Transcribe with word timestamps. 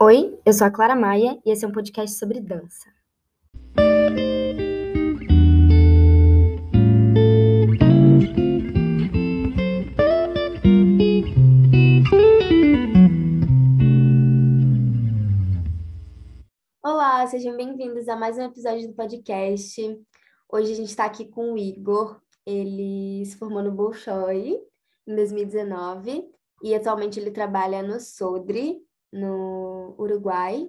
Oi, 0.00 0.38
eu 0.46 0.52
sou 0.52 0.64
a 0.64 0.70
Clara 0.70 0.94
Maia 0.94 1.40
e 1.44 1.50
esse 1.50 1.64
é 1.64 1.68
um 1.68 1.72
podcast 1.72 2.16
sobre 2.16 2.38
dança. 2.38 2.88
Olá, 16.80 17.26
sejam 17.26 17.56
bem-vindos 17.56 18.08
a 18.08 18.14
mais 18.14 18.38
um 18.38 18.42
episódio 18.42 18.86
do 18.86 18.94
podcast. 18.94 19.82
Hoje 20.48 20.74
a 20.74 20.76
gente 20.76 20.90
está 20.90 21.06
aqui 21.06 21.24
com 21.24 21.54
o 21.54 21.58
Igor. 21.58 22.20
Ele 22.46 23.24
se 23.26 23.36
formou 23.36 23.64
no 23.64 23.72
Bolshoi 23.72 24.60
em 25.08 25.16
2019 25.16 26.24
e 26.62 26.72
atualmente 26.72 27.18
ele 27.18 27.32
trabalha 27.32 27.82
no 27.82 27.98
Sodre, 27.98 28.80
no 29.12 29.94
Uruguai. 29.98 30.68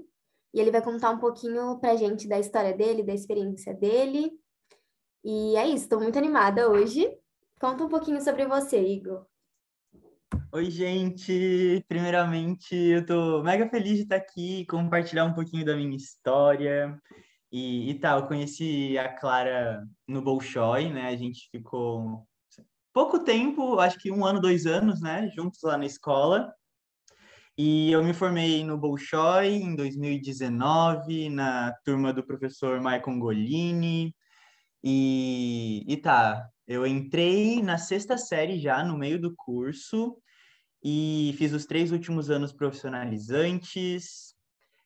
E 0.54 0.60
ele 0.60 0.72
vai 0.72 0.82
contar 0.82 1.12
um 1.12 1.20
pouquinho 1.20 1.80
pra 1.80 1.96
gente 1.96 2.28
da 2.28 2.40
história 2.40 2.76
dele, 2.76 3.04
da 3.04 3.14
experiência 3.14 3.74
dele. 3.74 4.32
E 5.24 5.56
é 5.56 5.68
isso, 5.68 5.84
estou 5.84 6.00
muito 6.00 6.18
animada 6.18 6.70
hoje. 6.70 7.10
Conta 7.60 7.84
um 7.84 7.90
pouquinho 7.90 8.22
sobre 8.22 8.46
você, 8.46 8.82
Igor. 8.82 9.26
Oi, 10.52 10.72
gente! 10.72 11.84
Primeiramente, 11.88 12.76
eu 12.76 13.06
tô 13.06 13.44
mega 13.44 13.70
feliz 13.70 13.98
de 13.98 14.04
estar 14.04 14.16
aqui, 14.16 14.66
compartilhar 14.66 15.26
um 15.26 15.34
pouquinho 15.34 15.66
da 15.66 15.76
minha 15.76 15.96
história. 15.96 17.00
E, 17.52 17.92
e 17.92 18.00
tá, 18.00 18.18
eu 18.18 18.28
conheci 18.28 18.98
a 18.98 19.14
Clara 19.14 19.84
no 20.08 20.22
Bolshoi, 20.22 20.90
né? 20.92 21.08
A 21.08 21.16
gente 21.16 21.50
ficou 21.52 22.26
pouco 22.94 23.20
tempo, 23.20 23.80
acho 23.80 24.00
que 24.00 24.12
um 24.12 24.26
ano, 24.26 24.42
dois 24.42 24.66
anos, 24.66 25.02
né? 25.02 25.30
Juntos 25.36 25.62
lá 25.64 25.78
na 25.78 25.86
escola. 25.86 26.54
E 27.62 27.92
eu 27.92 28.02
me 28.02 28.14
formei 28.14 28.64
no 28.64 28.78
Bolshoi 28.78 29.48
em 29.50 29.76
2019, 29.76 31.30
na 31.30 31.74
turma 31.84 32.14
do 32.14 32.26
professor 32.26 32.80
Michael 32.80 33.20
Golini. 33.20 34.16
E, 34.82 35.84
e 35.86 35.98
tá, 35.98 36.50
eu 36.66 36.88
entrei 36.88 37.62
na 37.62 37.78
sexta 37.78 38.18
série 38.18 38.58
já, 38.62 38.82
no 38.82 38.98
meio 38.98 39.20
do 39.20 39.36
curso, 39.36 40.16
e 40.82 41.36
fiz 41.38 41.52
os 41.52 41.66
três 41.66 41.92
últimos 41.92 42.30
anos 42.30 42.54
profissionalizantes. 42.54 44.34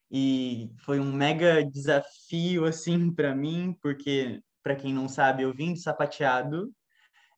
E 0.09 0.71
foi 0.79 0.99
um 0.99 1.13
mega 1.13 1.63
desafio, 1.63 2.65
assim, 2.65 3.13
para 3.13 3.35
mim, 3.35 3.77
porque, 3.83 4.41
para 4.63 4.75
quem 4.75 4.91
não 4.91 5.07
sabe, 5.07 5.43
eu 5.43 5.53
vim 5.53 5.73
de 5.73 5.79
sapateado, 5.79 6.73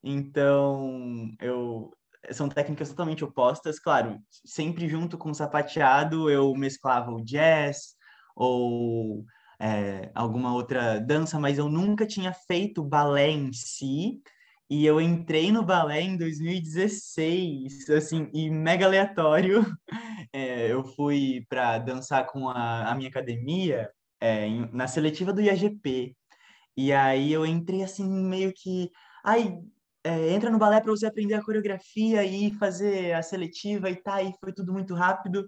então 0.01 1.35
eu 1.41 1.91
são 2.31 2.49
técnicas 2.49 2.89
totalmente 2.89 3.23
opostas. 3.23 3.79
Claro, 3.79 4.19
sempre 4.45 4.87
junto 4.87 5.17
com 5.17 5.31
o 5.31 5.35
sapateado 5.35 6.29
eu 6.29 6.53
mesclava 6.55 7.11
o 7.11 7.23
jazz 7.23 7.95
ou 8.35 9.25
é, 9.59 10.11
alguma 10.13 10.53
outra 10.53 10.99
dança, 10.99 11.39
mas 11.39 11.57
eu 11.57 11.69
nunca 11.69 12.05
tinha 12.05 12.33
feito 12.33 12.83
balé 12.83 13.29
em 13.29 13.51
si. 13.53 14.21
E 14.69 14.85
eu 14.85 14.99
entrei 14.99 15.51
no 15.51 15.63
balé 15.63 16.01
em 16.01 16.17
2016, 16.17 17.89
assim, 17.91 18.29
e 18.33 18.49
mega 18.49 18.85
aleatório. 18.85 19.65
É, 20.33 20.69
eu 20.69 20.83
fui 20.83 21.45
para 21.47 21.77
dançar 21.77 22.25
com 22.27 22.49
a, 22.49 22.91
a 22.91 22.95
minha 22.95 23.07
academia 23.07 23.89
é, 24.19 24.45
em, 24.45 24.69
na 24.73 24.85
seletiva 24.85 25.31
do 25.31 25.41
IAGP. 25.41 26.13
E 26.75 26.91
aí 26.91 27.31
eu 27.31 27.45
entrei 27.45 27.83
assim, 27.83 28.05
meio 28.05 28.51
que. 28.53 28.91
Ai, 29.23 29.57
é, 30.05 30.33
entra 30.33 30.51
no 30.51 30.59
balé 30.59 30.79
para 30.79 30.91
você 30.91 31.07
aprender 31.07 31.33
a 31.33 31.43
coreografia 31.43 32.23
e 32.23 32.53
fazer 32.53 33.13
a 33.13 33.23
seletiva 33.23 33.89
e 33.89 33.95
tá, 33.95 34.21
e 34.21 34.31
foi 34.39 34.53
tudo 34.53 34.71
muito 34.71 34.93
rápido. 34.93 35.47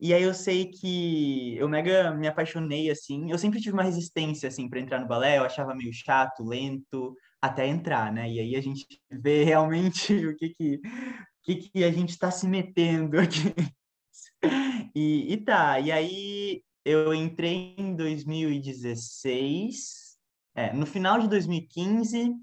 E 0.00 0.14
aí 0.14 0.22
eu 0.22 0.32
sei 0.32 0.70
que 0.70 1.54
eu 1.58 1.68
mega 1.68 2.10
me 2.12 2.26
apaixonei 2.26 2.90
assim. 2.90 3.30
Eu 3.30 3.36
sempre 3.36 3.60
tive 3.60 3.74
uma 3.74 3.82
resistência 3.82 4.48
assim 4.48 4.66
para 4.68 4.80
entrar 4.80 4.98
no 4.98 5.06
balé, 5.06 5.36
eu 5.38 5.44
achava 5.44 5.74
meio 5.74 5.92
chato, 5.92 6.42
lento 6.42 7.14
até 7.40 7.66
entrar, 7.66 8.10
né? 8.10 8.30
E 8.30 8.40
aí 8.40 8.56
a 8.56 8.62
gente 8.62 8.86
vê 9.10 9.44
realmente 9.44 10.26
o 10.26 10.34
que 10.36 10.48
que 10.50 10.76
o 10.76 11.44
que, 11.44 11.56
que 11.56 11.84
a 11.84 11.90
gente 11.92 12.10
está 12.10 12.30
se 12.30 12.48
metendo 12.48 13.18
aqui. 13.18 13.54
E, 14.94 15.32
e 15.32 15.36
tá, 15.38 15.80
e 15.80 15.90
aí 15.90 16.62
eu 16.84 17.14
entrei 17.14 17.74
em 17.78 17.96
2016, 17.96 20.18
é, 20.54 20.70
no 20.72 20.84
final 20.84 21.18
de 21.18 21.28
2015 21.28 22.34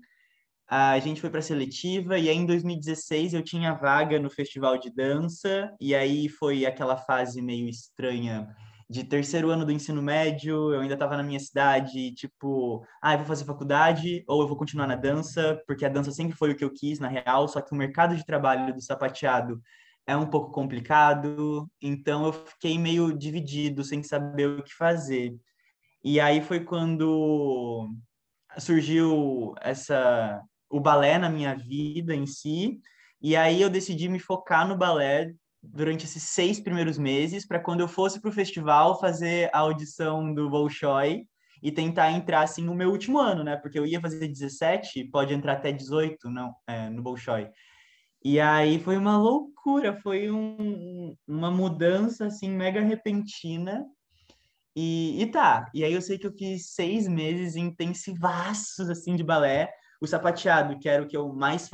a 0.69 0.99
gente 0.99 1.19
foi 1.19 1.29
para 1.29 1.41
seletiva 1.41 2.19
e 2.19 2.29
aí 2.29 2.35
em 2.35 2.45
2016 2.45 3.33
eu 3.33 3.41
tinha 3.41 3.73
vaga 3.73 4.19
no 4.19 4.29
festival 4.29 4.77
de 4.77 4.91
dança 4.93 5.73
e 5.79 5.95
aí 5.95 6.29
foi 6.29 6.65
aquela 6.65 6.95
fase 6.95 7.41
meio 7.41 7.67
estranha 7.67 8.47
de 8.89 9.03
terceiro 9.03 9.49
ano 9.51 9.65
do 9.65 9.71
ensino 9.71 10.01
médio, 10.01 10.73
eu 10.73 10.81
ainda 10.81 10.95
estava 10.95 11.15
na 11.15 11.21
minha 11.21 11.39
cidade, 11.39 12.11
tipo, 12.13 12.83
ah, 13.01 13.13
eu 13.13 13.19
vou 13.19 13.27
fazer 13.27 13.45
faculdade 13.45 14.23
ou 14.27 14.41
eu 14.41 14.47
vou 14.47 14.57
continuar 14.57 14.87
na 14.87 14.95
dança, 14.95 15.61
porque 15.67 15.85
a 15.85 15.89
dança 15.89 16.11
sempre 16.11 16.35
foi 16.35 16.51
o 16.51 16.55
que 16.55 16.63
eu 16.63 16.73
quis, 16.73 16.99
na 16.99 17.07
real, 17.07 17.47
só 17.47 17.61
que 17.61 17.71
o 17.71 17.77
mercado 17.77 18.15
de 18.15 18.25
trabalho 18.25 18.73
do 18.73 18.81
sapateado 18.81 19.61
é 20.07 20.17
um 20.17 20.25
pouco 20.25 20.51
complicado, 20.51 21.69
então 21.79 22.25
eu 22.25 22.33
fiquei 22.33 22.79
meio 22.79 23.15
dividido, 23.15 23.83
sem 23.83 24.01
saber 24.01 24.47
o 24.47 24.63
que 24.63 24.73
fazer. 24.73 25.35
E 26.03 26.19
aí 26.19 26.41
foi 26.41 26.61
quando 26.61 27.91
surgiu 28.57 29.53
essa 29.61 30.41
o 30.69 30.79
balé 30.79 31.17
na 31.17 31.29
minha 31.29 31.55
vida 31.55 32.15
em 32.15 32.25
si. 32.25 32.79
E 33.21 33.35
aí 33.35 33.61
eu 33.61 33.69
decidi 33.69 34.07
me 34.07 34.19
focar 34.19 34.67
no 34.67 34.77
balé 34.77 35.33
durante 35.61 36.05
esses 36.05 36.23
seis 36.23 36.59
primeiros 36.59 36.97
meses, 36.97 37.45
para 37.45 37.59
quando 37.59 37.81
eu 37.81 37.87
fosse 37.87 38.21
para 38.21 38.29
o 38.29 38.33
festival 38.33 38.99
fazer 38.99 39.49
a 39.53 39.59
audição 39.59 40.33
do 40.33 40.49
Bolshoi 40.49 41.25
e 41.61 41.71
tentar 41.71 42.11
entrar 42.11 42.41
assim 42.41 42.63
no 42.63 42.73
meu 42.73 42.89
último 42.89 43.19
ano, 43.19 43.43
né? 43.43 43.57
Porque 43.57 43.77
eu 43.77 43.85
ia 43.85 43.99
fazer 43.99 44.27
17, 44.27 45.05
pode 45.05 45.33
entrar 45.33 45.53
até 45.53 45.71
18 45.71 46.29
não, 46.29 46.53
é, 46.65 46.89
no 46.89 47.01
Bolshoi. 47.01 47.49
E 48.23 48.39
aí 48.39 48.79
foi 48.79 48.97
uma 48.97 49.17
loucura, 49.17 49.99
foi 50.01 50.29
um, 50.29 51.15
uma 51.27 51.51
mudança 51.51 52.27
assim 52.27 52.49
mega 52.49 52.81
repentina. 52.81 53.85
E, 54.75 55.21
e 55.21 55.25
tá, 55.27 55.69
e 55.73 55.83
aí 55.83 55.93
eu 55.93 56.01
sei 56.01 56.17
que 56.17 56.27
eu 56.27 56.33
fiz 56.33 56.71
seis 56.73 57.07
meses 57.07 57.55
intensivaços 57.55 58.89
assim 58.89 59.15
de 59.15 59.23
balé, 59.23 59.69
o 60.01 60.07
sapateado, 60.07 60.79
que 60.79 60.87
era 60.87 61.03
o 61.03 61.07
que 61.07 61.17
eu 61.17 61.31
mais 61.33 61.69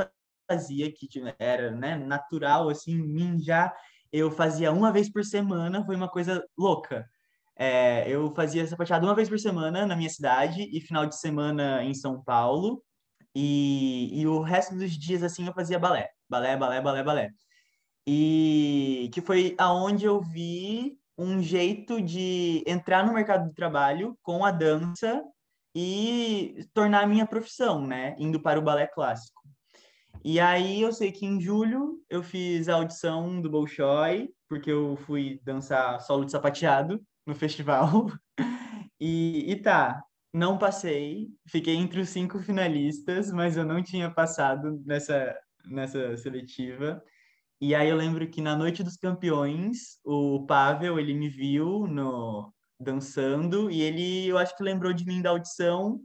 fazia, 0.50 0.92
que 0.92 1.08
era 1.40 1.72
né, 1.72 1.96
natural, 1.96 2.70
assim, 2.70 2.94
em 2.94 3.08
mim 3.08 3.40
já, 3.40 3.74
eu 4.12 4.32
fazia 4.32 4.72
uma 4.72 4.92
vez 4.92 5.12
por 5.12 5.24
semana, 5.24 5.86
foi 5.86 5.96
uma 5.96 6.10
coisa 6.10 6.44
louca. 6.58 7.08
É, 7.58 8.10
eu 8.10 8.34
fazia 8.36 8.68
sapateado 8.68 9.06
uma 9.06 9.16
vez 9.16 9.30
por 9.30 9.40
semana 9.40 9.86
na 9.86 9.96
minha 9.96 10.10
cidade 10.10 10.70
e 10.72 10.82
final 10.82 11.06
de 11.06 11.18
semana 11.18 11.84
em 11.84 11.94
São 11.94 12.22
Paulo. 12.24 12.84
E, 13.34 14.10
e 14.14 14.28
o 14.28 14.42
resto 14.42 14.76
dos 14.76 14.92
dias, 14.92 15.24
assim, 15.24 15.46
eu 15.46 15.54
fazia 15.54 15.80
balé. 15.80 16.10
Balé, 16.30 16.56
balé, 16.58 16.82
balé, 16.82 17.04
balé. 17.04 17.30
E 18.08 19.10
que 19.14 19.22
foi 19.22 19.56
aonde 19.58 20.06
eu 20.06 20.22
vi 20.22 20.98
um 21.18 21.42
jeito 21.42 22.02
de 22.02 22.64
entrar 22.68 23.06
no 23.06 23.14
mercado 23.14 23.48
do 23.48 23.54
trabalho 23.54 24.18
com 24.22 24.46
a 24.46 24.52
dança 24.52 25.24
e 25.76 26.66
tornar 26.74 27.04
a 27.04 27.08
minha 27.08 27.26
profissão, 27.26 27.86
né? 27.86 28.16
Indo 28.18 28.40
para 28.40 28.58
o 28.58 28.64
balé 28.64 28.88
clássico. 28.88 29.42
E 30.24 30.40
aí 30.40 30.82
eu 30.82 30.92
sei 30.94 31.12
que 31.12 31.26
em 31.26 31.40
julho 31.40 32.02
eu 32.10 32.24
fiz 32.24 32.70
a 32.70 32.76
audição 32.76 33.42
do 33.42 33.50
Bolshoi, 33.50 34.30
porque 34.48 34.72
eu 34.72 34.96
fui 35.06 35.40
dançar 35.44 36.00
solo 36.02 36.26
de 36.26 36.32
sapateado 36.32 37.02
no 37.26 37.36
festival. 37.36 38.08
E, 38.98 39.52
e 39.52 39.58
tá, 39.58 40.02
não 40.34 40.58
passei, 40.58 41.28
fiquei 41.50 41.76
entre 41.76 42.00
os 42.00 42.08
cinco 42.08 42.40
finalistas, 42.40 43.30
mas 43.30 43.58
eu 43.58 43.66
não 43.66 43.84
tinha 43.84 44.10
passado 44.10 44.82
nessa, 44.86 45.38
nessa 45.66 46.16
seletiva. 46.16 47.04
E 47.60 47.76
aí 47.76 47.90
eu 47.90 47.98
lembro 47.98 48.26
que 48.30 48.42
na 48.42 48.56
noite 48.56 48.84
dos 48.84 48.96
campeões, 48.96 50.00
o 50.06 50.46
Pavel, 50.46 50.98
ele 50.98 51.14
me 51.14 51.28
viu 51.28 51.86
no, 51.88 52.54
dançando 52.80 53.70
e 53.72 53.82
ele, 53.82 54.28
eu 54.28 54.38
acho 54.38 54.56
que 54.56 54.64
lembrou 54.64 54.94
de 54.94 55.06
mim 55.06 55.22
da 55.22 55.30
audição 55.30 56.00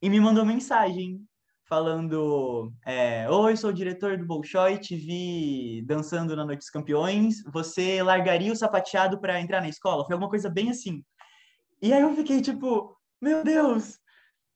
e 0.00 0.08
me 0.08 0.20
mandou 0.20 0.44
mensagem 0.44 1.20
falando: 1.66 2.72
é, 2.84 3.28
Oi, 3.30 3.56
sou 3.56 3.70
o 3.70 3.74
diretor 3.74 4.16
do 4.16 4.26
Bolshoi, 4.26 4.78
te 4.78 4.96
vi 4.96 5.82
dançando 5.86 6.36
na 6.36 6.44
Noite 6.44 6.60
dos 6.60 6.70
Campeões. 6.70 7.42
Você 7.52 8.02
largaria 8.02 8.52
o 8.52 8.56
sapateado 8.56 9.20
para 9.20 9.40
entrar 9.40 9.60
na 9.60 9.68
escola? 9.68 10.04
Foi 10.04 10.14
alguma 10.14 10.30
coisa 10.30 10.48
bem 10.48 10.70
assim. 10.70 11.02
E 11.82 11.92
aí 11.92 12.02
eu 12.02 12.14
fiquei 12.14 12.40
tipo: 12.40 12.96
Meu 13.20 13.42
Deus, 13.42 13.98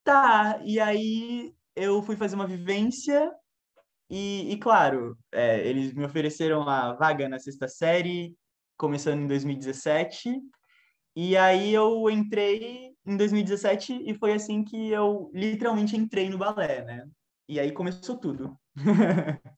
tá. 0.04 0.60
E 0.64 0.78
aí 0.80 1.54
eu 1.74 2.02
fui 2.02 2.16
fazer 2.16 2.34
uma 2.34 2.46
vivência. 2.46 3.32
E, 4.10 4.52
e 4.52 4.56
claro, 4.58 5.18
é, 5.32 5.66
eles 5.66 5.92
me 5.92 6.04
ofereceram 6.04 6.66
a 6.68 6.94
vaga 6.94 7.28
na 7.28 7.38
sexta 7.38 7.68
série, 7.68 8.34
começando 8.76 9.20
em 9.20 9.26
2017. 9.26 10.40
E 11.20 11.36
aí 11.36 11.74
eu 11.74 12.08
entrei 12.08 12.94
em 13.04 13.16
2017 13.16 14.08
e 14.08 14.14
foi 14.14 14.34
assim 14.34 14.62
que 14.62 14.90
eu 14.92 15.32
literalmente 15.34 15.96
entrei 15.96 16.30
no 16.30 16.38
balé, 16.38 16.84
né? 16.84 17.08
E 17.48 17.58
aí 17.58 17.72
começou 17.72 18.16
tudo. 18.16 18.56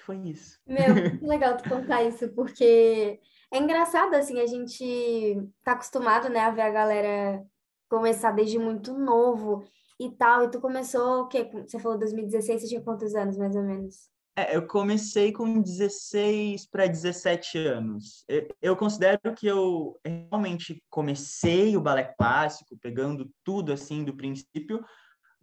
foi 0.00 0.16
isso. 0.30 0.58
Meu, 0.66 0.94
muito 0.96 1.26
legal 1.26 1.58
tu 1.58 1.68
contar 1.68 2.04
isso, 2.04 2.26
porque 2.30 3.20
É 3.52 3.58
engraçado, 3.58 4.14
assim, 4.14 4.40
a 4.40 4.46
gente 4.46 5.36
tá 5.62 5.72
acostumado, 5.72 6.30
né, 6.30 6.40
a 6.40 6.50
ver 6.52 6.62
a 6.62 6.70
galera 6.70 7.46
começar 7.90 8.32
desde 8.32 8.58
muito 8.58 8.94
novo 8.96 9.62
e 10.00 10.10
tal. 10.10 10.44
E 10.44 10.50
tu 10.50 10.58
começou 10.58 11.24
o 11.24 11.28
quê? 11.28 11.50
Você 11.66 11.78
falou 11.78 11.98
2016, 11.98 12.62
você 12.62 12.68
tinha 12.68 12.82
quantos 12.82 13.14
anos, 13.14 13.36
mais 13.36 13.54
ou 13.54 13.62
menos? 13.62 14.08
É, 14.38 14.54
eu 14.54 14.64
comecei 14.68 15.32
com 15.32 15.60
16 15.60 16.64
para 16.70 16.86
17 16.86 17.58
anos. 17.58 18.24
Eu 18.62 18.76
considero 18.76 19.34
que 19.34 19.48
eu 19.48 19.98
realmente 20.30 20.80
comecei 20.88 21.76
o 21.76 21.80
balé 21.80 22.04
clássico, 22.16 22.78
pegando 22.80 23.28
tudo 23.42 23.72
assim 23.72 24.04
do 24.04 24.14
princípio, 24.14 24.84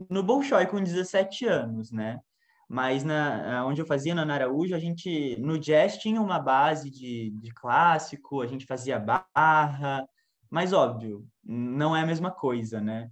no 0.10 0.24
Bolshoi 0.24 0.66
com 0.68 0.82
17 0.82 1.46
anos, 1.46 1.92
né? 1.92 2.22
Mas 2.70 3.04
na, 3.04 3.66
onde 3.66 3.82
eu 3.82 3.86
fazia, 3.86 4.16
na 4.16 4.34
Araújo, 4.34 4.74
a 4.74 4.80
gente, 4.80 5.36
no 5.42 5.60
jazz 5.60 5.98
tinha 5.98 6.22
uma 6.22 6.40
base 6.40 6.90
de, 6.90 7.32
de 7.32 7.54
clássico, 7.54 8.42
a 8.42 8.48
gente 8.48 8.66
fazia 8.66 8.98
barra, 8.98 10.08
mas 10.50 10.72
óbvio, 10.72 11.28
não 11.44 11.94
é 11.94 12.02
a 12.02 12.08
mesma 12.08 12.32
coisa, 12.32 12.80
né? 12.80 13.12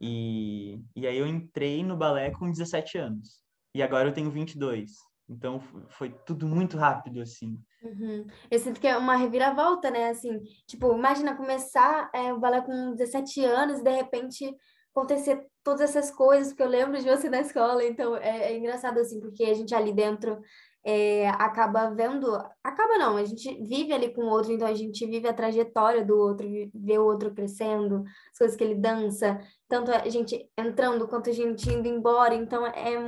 E, 0.00 0.82
e 0.96 1.06
aí 1.06 1.16
eu 1.16 1.26
entrei 1.28 1.84
no 1.84 1.96
balé 1.96 2.32
com 2.32 2.50
17 2.50 2.98
anos. 2.98 3.40
E 3.72 3.80
agora 3.80 4.08
eu 4.08 4.12
tenho 4.12 4.28
22. 4.28 5.09
Então 5.30 5.60
foi 5.90 6.12
tudo 6.26 6.46
muito 6.46 6.76
rápido, 6.76 7.20
assim. 7.20 7.56
Uhum. 7.82 8.26
Eu 8.50 8.58
sinto 8.58 8.80
que 8.80 8.88
é 8.88 8.96
uma 8.96 9.14
reviravolta, 9.14 9.90
né? 9.90 10.10
Assim, 10.10 10.40
tipo, 10.66 10.92
imagina 10.92 11.36
começar 11.36 12.10
é, 12.12 12.32
o 12.32 12.40
balé 12.40 12.60
com 12.60 12.94
17 12.94 13.44
anos 13.44 13.78
e 13.78 13.84
de 13.84 13.90
repente 13.90 14.54
acontecer 14.92 15.46
todas 15.62 15.82
essas 15.82 16.10
coisas, 16.10 16.48
porque 16.48 16.64
eu 16.64 16.68
lembro 16.68 16.98
de 16.98 17.08
você 17.08 17.28
na 17.30 17.40
escola, 17.40 17.84
então 17.84 18.16
é, 18.16 18.52
é 18.52 18.58
engraçado, 18.58 18.98
assim, 18.98 19.20
porque 19.20 19.44
a 19.44 19.54
gente 19.54 19.72
ali 19.72 19.92
dentro 19.92 20.40
é, 20.84 21.28
acaba 21.28 21.90
vendo. 21.90 22.26
Acaba 22.64 22.98
não, 22.98 23.16
a 23.16 23.24
gente 23.24 23.62
vive 23.64 23.92
ali 23.92 24.12
com 24.12 24.22
o 24.22 24.30
outro, 24.30 24.52
então 24.52 24.66
a 24.66 24.74
gente 24.74 25.06
vive 25.06 25.28
a 25.28 25.34
trajetória 25.34 26.04
do 26.04 26.18
outro, 26.18 26.46
vê 26.74 26.98
o 26.98 27.04
outro 27.04 27.32
crescendo, 27.32 28.02
as 28.32 28.38
coisas 28.38 28.56
que 28.56 28.64
ele 28.64 28.74
dança, 28.74 29.38
tanto 29.68 29.92
a 29.92 30.08
gente 30.08 30.50
entrando 30.58 31.06
quanto 31.06 31.30
a 31.30 31.32
gente 31.32 31.70
indo 31.70 31.86
embora, 31.86 32.34
então 32.34 32.66
é 32.66 32.98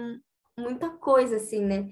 muita 0.59 0.91
coisa, 0.91 1.37
assim, 1.37 1.65
né? 1.65 1.89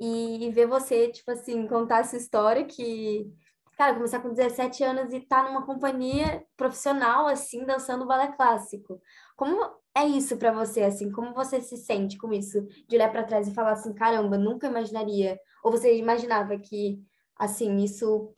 E, 0.00 0.50
ver 0.50 0.66
você, 0.66 1.08
tipo 1.08 1.30
assim, 1.30 1.66
contar 1.66 2.00
essa 2.00 2.16
história 2.16 2.64
que, 2.64 3.30
cara, 3.76 3.94
começar 3.94 4.20
com 4.20 4.32
17 4.32 4.82
anos 4.84 5.12
e 5.12 5.18
estar 5.18 5.44
tá 5.44 5.48
numa 5.48 5.64
companhia 5.64 6.44
profissional, 6.56 7.26
assim, 7.26 7.64
dançando 7.64 8.06
balé 8.06 8.32
clássico. 8.32 9.00
Como 9.36 9.64
é 9.94 10.06
isso 10.06 10.36
para 10.36 10.52
você, 10.52 10.82
assim? 10.82 11.10
Como 11.12 11.34
você 11.34 11.60
se 11.60 11.76
sente 11.76 12.16
com 12.18 12.32
isso? 12.32 12.66
De 12.88 12.96
olhar 12.96 13.10
para 13.10 13.24
trás 13.24 13.46
e 13.48 13.54
falar 13.54 13.72
assim, 13.72 13.94
caramba, 13.94 14.38
nunca 14.38 14.66
imaginaria. 14.66 15.38
Ou 15.62 15.70
você 15.70 15.96
imaginava 15.96 16.58
que, 16.58 17.00
assim, 17.38 17.76
isso 17.76 18.34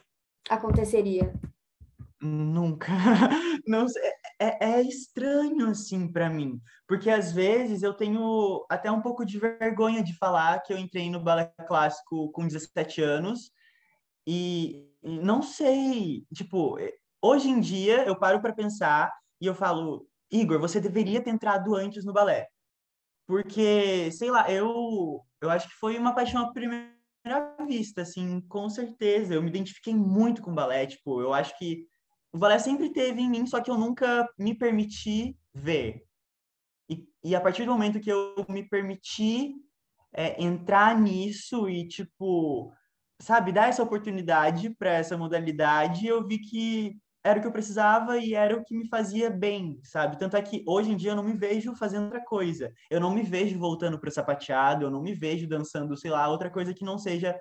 aconteceria? 0.49 1.33
Nunca. 2.21 2.93
Não 3.67 3.87
é, 4.41 4.79
é 4.79 4.83
estranho 4.83 5.69
assim 5.69 6.11
para 6.11 6.29
mim, 6.29 6.61
porque 6.87 7.11
às 7.11 7.33
vezes 7.33 7.83
eu 7.83 7.95
tenho 7.95 8.65
até 8.69 8.91
um 8.91 9.01
pouco 9.01 9.25
de 9.25 9.39
vergonha 9.39 10.03
de 10.03 10.17
falar 10.17 10.61
que 10.63 10.73
eu 10.73 10.79
entrei 10.79 11.11
no 11.11 11.23
balé 11.23 11.53
clássico 11.67 12.31
com 12.33 12.47
17 12.47 13.03
anos 13.03 13.51
e 14.27 14.91
não 15.03 15.43
sei, 15.43 16.25
tipo, 16.35 16.77
hoje 17.23 17.49
em 17.49 17.61
dia 17.61 18.05
eu 18.07 18.19
paro 18.19 18.41
para 18.41 18.55
pensar 18.55 19.13
e 19.41 19.47
eu 19.47 19.55
falo, 19.55 20.07
Igor, 20.31 20.59
você 20.59 20.81
deveria 20.81 21.23
ter 21.23 21.31
entrado 21.31 21.75
antes 21.75 22.05
no 22.05 22.13
balé. 22.13 22.47
Porque, 23.27 24.11
sei 24.13 24.31
lá, 24.31 24.51
eu 24.51 25.23
eu 25.41 25.51
acho 25.51 25.69
que 25.69 25.75
foi 25.75 25.99
uma 25.99 26.15
paixão 26.15 26.43
à 26.43 26.53
primeira 26.53 26.95
vista, 27.69 28.03
assim, 28.03 28.41
com 28.49 28.69
certeza. 28.69 29.35
Eu 29.35 29.43
me 29.43 29.51
identifiquei 29.51 29.95
muito 29.95 30.43
com 30.43 30.55
balé, 30.55 30.87
tipo, 30.87 31.21
eu 31.21 31.33
acho 31.35 31.57
que 31.59 31.87
o 32.35 32.39
balé 32.39 32.59
sempre 32.59 32.91
teve 32.91 33.21
em 33.21 33.31
mim, 33.31 33.47
só 33.47 33.61
que 33.61 33.71
eu 33.71 33.79
nunca 33.79 34.29
me 34.37 34.53
permiti 34.57 35.39
ver. 35.55 36.05
E, 36.91 37.07
e 37.23 37.37
a 37.37 37.41
partir 37.41 37.65
do 37.65 37.71
momento 37.71 38.01
que 38.01 38.11
eu 38.11 38.45
me 38.49 38.69
permiti 38.69 39.55
é, 40.13 40.43
entrar 40.43 41.01
nisso 41.01 41.69
e, 41.69 41.87
tipo, 41.87 42.73
sabe, 43.21 43.53
dar 43.53 43.69
essa 43.69 43.85
oportunidade 43.85 44.69
para 44.71 44.91
essa 44.91 45.17
modalidade, 45.17 46.09
eu 46.09 46.27
vi 46.27 46.41
que 46.41 46.97
era 47.23 47.39
o 47.39 47.41
que 47.41 47.47
eu 47.47 47.53
precisava 47.53 48.19
e 48.19 48.35
era 48.35 48.57
o 48.57 48.65
que 48.65 48.77
me 48.77 48.89
fazia 48.89 49.31
bem, 49.31 49.81
sabe? 49.85 50.19
Tanto 50.19 50.37
é 50.37 50.43
que 50.43 50.65
hoje 50.67 50.91
em 50.91 50.97
dia 50.97 51.13
eu 51.13 51.17
não 51.17 51.23
me 51.23 51.35
vejo 51.35 51.77
fazendo 51.77 52.07
outra 52.07 52.23
coisa. 52.25 52.73
Eu 52.91 52.99
não 53.01 53.15
me 53.15 53.23
vejo 53.23 53.57
voltando 53.61 53.97
para 53.97 54.09
o 54.09 54.13
sapateado, 54.13 54.85
eu 54.85 54.91
não 54.91 55.01
me 55.01 55.15
vejo 55.15 55.47
dançando, 55.47 55.97
sei 55.97 56.11
lá, 56.11 56.29
outra 56.29 56.51
coisa 56.51 56.75
que 56.75 56.85
não 56.85 56.99
seja 56.99 57.39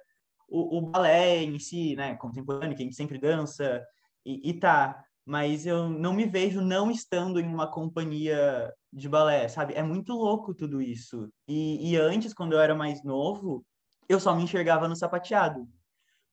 o, 0.47 0.77
o 0.77 0.81
balé 0.81 1.41
em 1.41 1.57
si, 1.57 1.95
né? 1.95 2.15
Contemporâneo, 2.15 2.75
que 2.77 2.83
a 2.83 2.85
gente 2.85 2.95
sempre 2.95 3.17
dança 3.17 3.83
e, 4.25 4.49
e 4.49 4.53
tá, 4.59 5.03
mas 5.25 5.65
eu 5.65 5.89
não 5.89 6.13
me 6.13 6.25
vejo 6.25 6.61
não 6.61 6.91
estando 6.91 7.39
em 7.39 7.47
uma 7.47 7.69
companhia 7.69 8.73
de 8.91 9.07
balé, 9.07 9.47
sabe? 9.47 9.73
É 9.73 9.81
muito 9.81 10.13
louco 10.13 10.53
tudo 10.53 10.81
isso. 10.81 11.29
E, 11.47 11.91
e 11.91 11.97
antes, 11.97 12.33
quando 12.33 12.53
eu 12.53 12.59
era 12.59 12.75
mais 12.75 13.03
novo, 13.03 13.65
eu 14.09 14.19
só 14.19 14.35
me 14.35 14.43
enxergava 14.43 14.87
no 14.87 14.95
sapateado. 14.95 15.67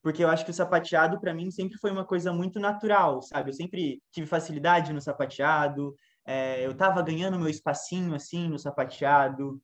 Porque 0.01 0.23
eu 0.23 0.29
acho 0.29 0.43
que 0.43 0.51
o 0.51 0.53
sapateado, 0.53 1.19
para 1.19 1.33
mim, 1.33 1.51
sempre 1.51 1.77
foi 1.77 1.91
uma 1.91 2.05
coisa 2.05 2.33
muito 2.33 2.59
natural, 2.59 3.21
sabe? 3.21 3.51
Eu 3.51 3.53
sempre 3.53 4.01
tive 4.11 4.27
facilidade 4.27 4.91
no 4.91 5.01
sapateado, 5.01 5.95
é, 6.25 6.65
eu 6.65 6.75
tava 6.75 7.01
ganhando 7.01 7.39
meu 7.39 7.49
espacinho, 7.49 8.13
assim, 8.15 8.49
no 8.49 8.59
sapateado. 8.59 9.61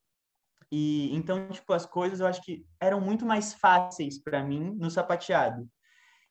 E 0.72 1.16
então, 1.16 1.48
tipo, 1.50 1.74
as 1.74 1.86
coisas 1.86 2.20
eu 2.20 2.28
acho 2.28 2.42
que 2.42 2.66
eram 2.80 3.02
muito 3.02 3.26
mais 3.26 3.54
fáceis 3.54 4.22
para 4.22 4.44
mim 4.44 4.76
no 4.76 4.92
sapateado. 4.92 5.68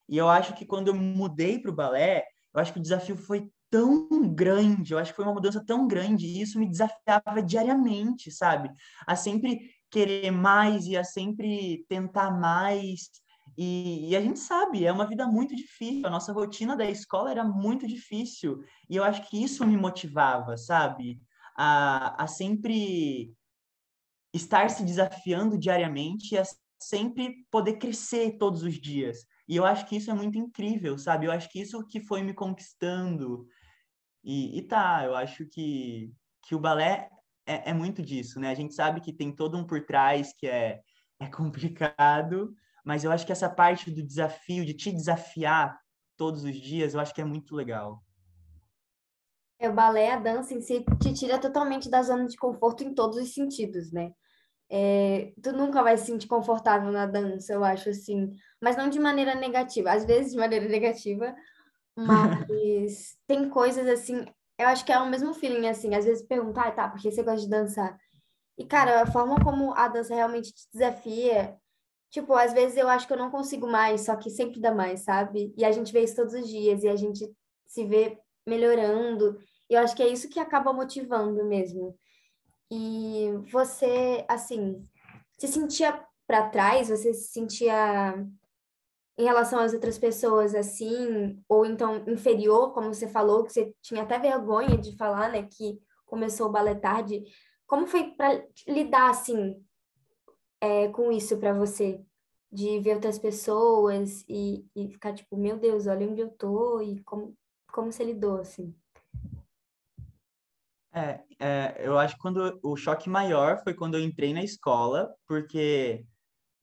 E 0.08 0.16
eu 0.16 0.28
acho 0.28 0.54
que 0.54 0.64
quando 0.64 0.88
eu 0.88 0.94
mudei 0.94 1.58
para 1.58 1.70
o 1.70 1.74
balé, 1.74 2.24
eu 2.54 2.60
acho 2.60 2.72
que 2.72 2.78
o 2.78 2.82
desafio 2.82 3.16
foi 3.16 3.50
tão 3.70 4.08
grande, 4.34 4.92
eu 4.92 4.98
acho 4.98 5.12
que 5.12 5.16
foi 5.16 5.24
uma 5.24 5.34
mudança 5.34 5.62
tão 5.64 5.86
grande, 5.86 6.26
e 6.26 6.40
isso 6.40 6.58
me 6.58 6.68
desafiava 6.68 7.42
diariamente, 7.44 8.30
sabe? 8.30 8.70
A 9.06 9.16
sempre 9.16 9.70
querer 9.90 10.30
mais 10.30 10.86
e 10.86 10.96
a 10.96 11.04
sempre 11.04 11.84
tentar 11.88 12.30
mais. 12.30 13.10
E, 13.56 14.10
e, 14.10 14.16
a 14.16 14.20
gente 14.20 14.38
sabe, 14.38 14.84
é 14.84 14.92
uma 14.92 15.06
vida 15.06 15.26
muito 15.26 15.54
difícil, 15.56 16.06
a 16.06 16.10
nossa 16.10 16.32
rotina 16.32 16.76
da 16.76 16.88
escola 16.88 17.30
era 17.30 17.44
muito 17.44 17.86
difícil, 17.86 18.62
e 18.88 18.96
eu 18.96 19.04
acho 19.04 19.28
que 19.28 19.42
isso 19.42 19.66
me 19.66 19.76
motivava, 19.76 20.56
sabe? 20.56 21.20
A, 21.56 22.24
a 22.24 22.26
sempre 22.26 23.32
estar 24.32 24.68
se 24.70 24.84
desafiando 24.84 25.58
diariamente 25.58 26.34
e 26.34 26.38
a 26.38 26.44
sempre 26.78 27.46
poder 27.50 27.78
crescer 27.78 28.36
todos 28.38 28.62
os 28.62 28.74
dias. 28.74 29.24
E 29.48 29.56
eu 29.56 29.64
acho 29.64 29.86
que 29.86 29.96
isso 29.96 30.10
é 30.10 30.14
muito 30.14 30.36
incrível, 30.36 30.98
sabe? 30.98 31.26
Eu 31.26 31.32
acho 31.32 31.48
que 31.48 31.60
isso 31.60 31.86
que 31.86 32.00
foi 32.00 32.22
me 32.22 32.34
conquistando. 32.34 33.46
E, 34.24 34.58
e 34.58 34.62
tá, 34.62 35.04
eu 35.04 35.14
acho 35.14 35.46
que, 35.46 36.12
que 36.42 36.54
o 36.54 36.58
balé 36.60 37.08
é, 37.46 37.70
é 37.70 37.72
muito 37.72 38.02
disso, 38.02 38.40
né? 38.40 38.50
A 38.50 38.54
gente 38.54 38.74
sabe 38.74 39.00
que 39.00 39.12
tem 39.12 39.34
todo 39.34 39.56
um 39.56 39.64
por 39.64 39.84
trás 39.84 40.32
que 40.32 40.48
é, 40.48 40.80
é 41.20 41.26
complicado, 41.30 42.52
mas 42.84 43.04
eu 43.04 43.12
acho 43.12 43.24
que 43.24 43.32
essa 43.32 43.48
parte 43.48 43.90
do 43.90 44.02
desafio, 44.02 44.64
de 44.64 44.74
te 44.74 44.90
desafiar 44.90 45.78
todos 46.16 46.42
os 46.44 46.56
dias, 46.56 46.94
eu 46.94 47.00
acho 47.00 47.14
que 47.14 47.20
é 47.20 47.24
muito 47.24 47.54
legal. 47.54 48.02
É, 49.58 49.70
o 49.70 49.74
balé, 49.74 50.12
a 50.12 50.18
dança 50.18 50.52
em 50.54 50.60
si, 50.60 50.84
te 51.00 51.14
tira 51.14 51.38
totalmente 51.38 51.88
da 51.88 52.02
zona 52.02 52.26
de 52.26 52.36
conforto 52.36 52.84
em 52.84 52.94
todos 52.94 53.16
os 53.16 53.32
sentidos, 53.32 53.90
né? 53.92 54.12
É, 54.68 55.32
tu 55.42 55.52
nunca 55.52 55.82
vai 55.82 55.96
se 55.96 56.06
sentir 56.06 56.26
confortável 56.26 56.90
na 56.90 57.06
dança, 57.06 57.52
eu 57.52 57.62
acho 57.62 57.88
assim, 57.88 58.32
mas 58.60 58.76
não 58.76 58.88
de 58.88 58.98
maneira 58.98 59.34
negativa, 59.34 59.92
às 59.92 60.04
vezes 60.04 60.32
de 60.32 60.38
maneira 60.38 60.66
negativa, 60.68 61.34
mas 61.96 63.16
tem 63.26 63.48
coisas 63.48 63.86
assim, 63.86 64.24
eu 64.58 64.66
acho 64.66 64.84
que 64.84 64.92
é 64.92 64.98
o 64.98 65.08
mesmo 65.08 65.32
feeling 65.34 65.68
assim, 65.68 65.94
às 65.94 66.04
vezes 66.04 66.26
perguntar, 66.26 66.68
ah, 66.68 66.72
tá, 66.72 66.88
porque 66.88 67.10
você 67.10 67.22
gosta 67.22 67.40
de 67.42 67.48
dançar? 67.48 67.96
E 68.58 68.64
cara, 68.64 69.02
a 69.02 69.06
forma 69.06 69.36
como 69.42 69.72
a 69.74 69.86
dança 69.88 70.14
realmente 70.14 70.52
te 70.52 70.66
desafia, 70.72 71.56
tipo, 72.10 72.32
às 72.34 72.52
vezes 72.52 72.76
eu 72.76 72.88
acho 72.88 73.06
que 73.06 73.12
eu 73.12 73.18
não 73.18 73.30
consigo 73.30 73.66
mais, 73.66 74.02
só 74.02 74.16
que 74.16 74.30
sempre 74.30 74.60
dá 74.60 74.74
mais, 74.74 75.04
sabe? 75.04 75.54
E 75.56 75.64
a 75.64 75.70
gente 75.70 75.92
vê 75.92 76.02
isso 76.02 76.16
todos 76.16 76.34
os 76.34 76.48
dias 76.48 76.82
e 76.82 76.88
a 76.88 76.96
gente 76.96 77.30
se 77.66 77.84
vê 77.84 78.18
melhorando, 78.46 79.38
e 79.68 79.74
eu 79.74 79.80
acho 79.80 79.94
que 79.94 80.02
é 80.02 80.08
isso 80.08 80.28
que 80.28 80.40
acaba 80.40 80.72
motivando 80.72 81.44
mesmo. 81.44 81.96
E 82.70 83.30
você, 83.50 84.24
assim, 84.28 84.86
se 85.38 85.48
sentia 85.48 86.04
para 86.26 86.48
trás? 86.48 86.88
Você 86.88 87.14
se 87.14 87.32
sentia 87.32 88.26
em 89.18 89.24
relação 89.24 89.58
às 89.60 89.72
outras 89.72 89.98
pessoas 89.98 90.54
assim, 90.54 91.42
ou 91.48 91.64
então 91.64 92.04
inferior, 92.06 92.72
como 92.74 92.92
você 92.92 93.08
falou, 93.08 93.44
que 93.44 93.52
você 93.52 93.74
tinha 93.80 94.02
até 94.02 94.18
vergonha 94.18 94.76
de 94.76 94.94
falar, 94.96 95.30
né, 95.30 95.44
que 95.44 95.80
começou 96.04 96.48
o 96.48 96.52
balé 96.52 96.74
tarde. 96.74 97.24
Como 97.66 97.86
foi 97.86 98.10
para 98.10 98.44
lidar 98.68 99.10
assim 99.10 99.64
é, 100.60 100.88
com 100.88 101.10
isso 101.10 101.38
para 101.38 101.52
você? 101.52 102.00
De 102.52 102.78
ver 102.80 102.94
outras 102.94 103.18
pessoas 103.18 104.24
e, 104.28 104.64
e 104.74 104.88
ficar 104.88 105.12
tipo, 105.14 105.36
meu 105.36 105.58
Deus, 105.58 105.86
olha 105.86 106.08
onde 106.08 106.20
eu 106.20 106.30
tô 106.30 106.80
e 106.80 107.02
como, 107.02 107.36
como 107.72 107.90
você 107.90 108.04
lidou 108.04 108.38
assim? 108.38 108.74
É, 110.96 111.20
é, 111.38 111.76
eu 111.86 111.98
acho 111.98 112.14
que 112.14 112.22
quando 112.22 112.58
o 112.62 112.74
choque 112.74 113.10
maior 113.10 113.62
foi 113.62 113.74
quando 113.74 113.96
eu 113.96 114.02
entrei 114.02 114.32
na 114.32 114.42
escola, 114.42 115.14
porque, 115.28 116.06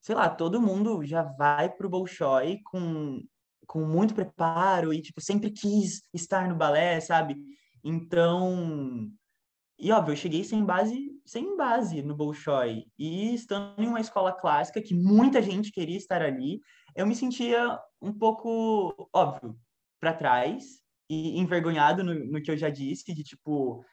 sei 0.02 0.16
lá, 0.16 0.28
todo 0.28 0.60
mundo 0.60 1.06
já 1.06 1.22
vai 1.22 1.70
pro 1.70 1.90
Bolshoi 1.90 2.60
com 2.66 3.22
com 3.66 3.86
muito 3.86 4.14
preparo 4.14 4.94
e, 4.94 5.02
tipo, 5.02 5.22
sempre 5.22 5.50
quis 5.50 6.04
estar 6.14 6.48
no 6.50 6.56
balé, 6.56 7.00
sabe? 7.00 7.38
Então, 7.84 9.10
e 9.80 9.92
óbvio, 9.92 10.14
eu 10.14 10.18
cheguei 10.18 10.44
sem 10.44 10.64
base, 10.64 11.12
sem 11.26 11.56
base 11.58 12.02
no 12.02 12.16
Bolshoi. 12.16 12.86
E 12.98 13.34
estando 13.34 13.82
em 13.82 13.88
uma 13.88 14.02
escola 14.02 14.32
clássica 14.32 14.82
que 14.82 14.94
muita 14.94 15.42
gente 15.42 15.72
queria 15.72 15.98
estar 15.98 16.22
ali, 16.22 16.60
eu 16.96 17.08
me 17.08 17.16
sentia 17.16 17.80
um 18.02 18.14
pouco, 18.14 19.10
óbvio, 19.14 19.58
para 20.00 20.14
trás 20.14 20.82
e 21.10 21.40
envergonhado 21.40 22.04
no, 22.04 22.14
no, 22.14 22.42
que 22.42 22.52
eu 22.52 22.58
já 22.58 22.70
disse, 22.70 23.14
de 23.14 23.24
tipo, 23.24 23.84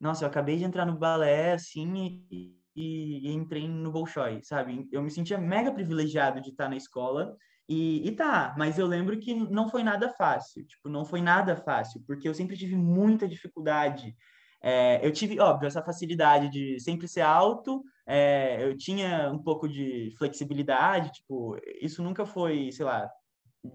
nossa, 0.00 0.24
eu 0.24 0.28
acabei 0.28 0.56
de 0.56 0.64
entrar 0.64 0.86
no 0.86 0.98
balé 0.98 1.52
assim 1.52 2.24
e, 2.30 2.56
e, 2.74 3.28
e 3.28 3.32
entrei 3.32 3.68
no 3.68 3.92
Bolshoi, 3.92 4.40
sabe? 4.42 4.88
Eu 4.90 5.02
me 5.02 5.10
sentia 5.10 5.38
mega 5.38 5.72
privilegiado 5.72 6.40
de 6.40 6.50
estar 6.50 6.68
na 6.68 6.76
escola 6.76 7.36
e, 7.68 8.08
e 8.08 8.10
tá, 8.16 8.52
mas 8.58 8.78
eu 8.78 8.86
lembro 8.86 9.16
que 9.20 9.32
não 9.32 9.68
foi 9.68 9.84
nada 9.84 10.08
fácil, 10.10 10.66
tipo, 10.66 10.88
não 10.88 11.04
foi 11.04 11.20
nada 11.20 11.54
fácil, 11.56 12.02
porque 12.04 12.28
eu 12.28 12.34
sempre 12.34 12.56
tive 12.56 12.74
muita 12.74 13.28
dificuldade. 13.28 14.16
É, 14.60 15.06
eu 15.06 15.12
tive, 15.12 15.38
óbvio, 15.38 15.68
essa 15.68 15.82
facilidade 15.82 16.50
de 16.50 16.80
sempre 16.80 17.06
ser 17.06 17.20
alto, 17.20 17.82
é, 18.04 18.64
eu 18.64 18.76
tinha 18.76 19.30
um 19.30 19.38
pouco 19.38 19.68
de 19.68 20.12
flexibilidade, 20.18 21.12
tipo, 21.12 21.56
isso 21.80 22.02
nunca 22.02 22.26
foi, 22.26 22.72
sei 22.72 22.84
lá, 22.84 23.08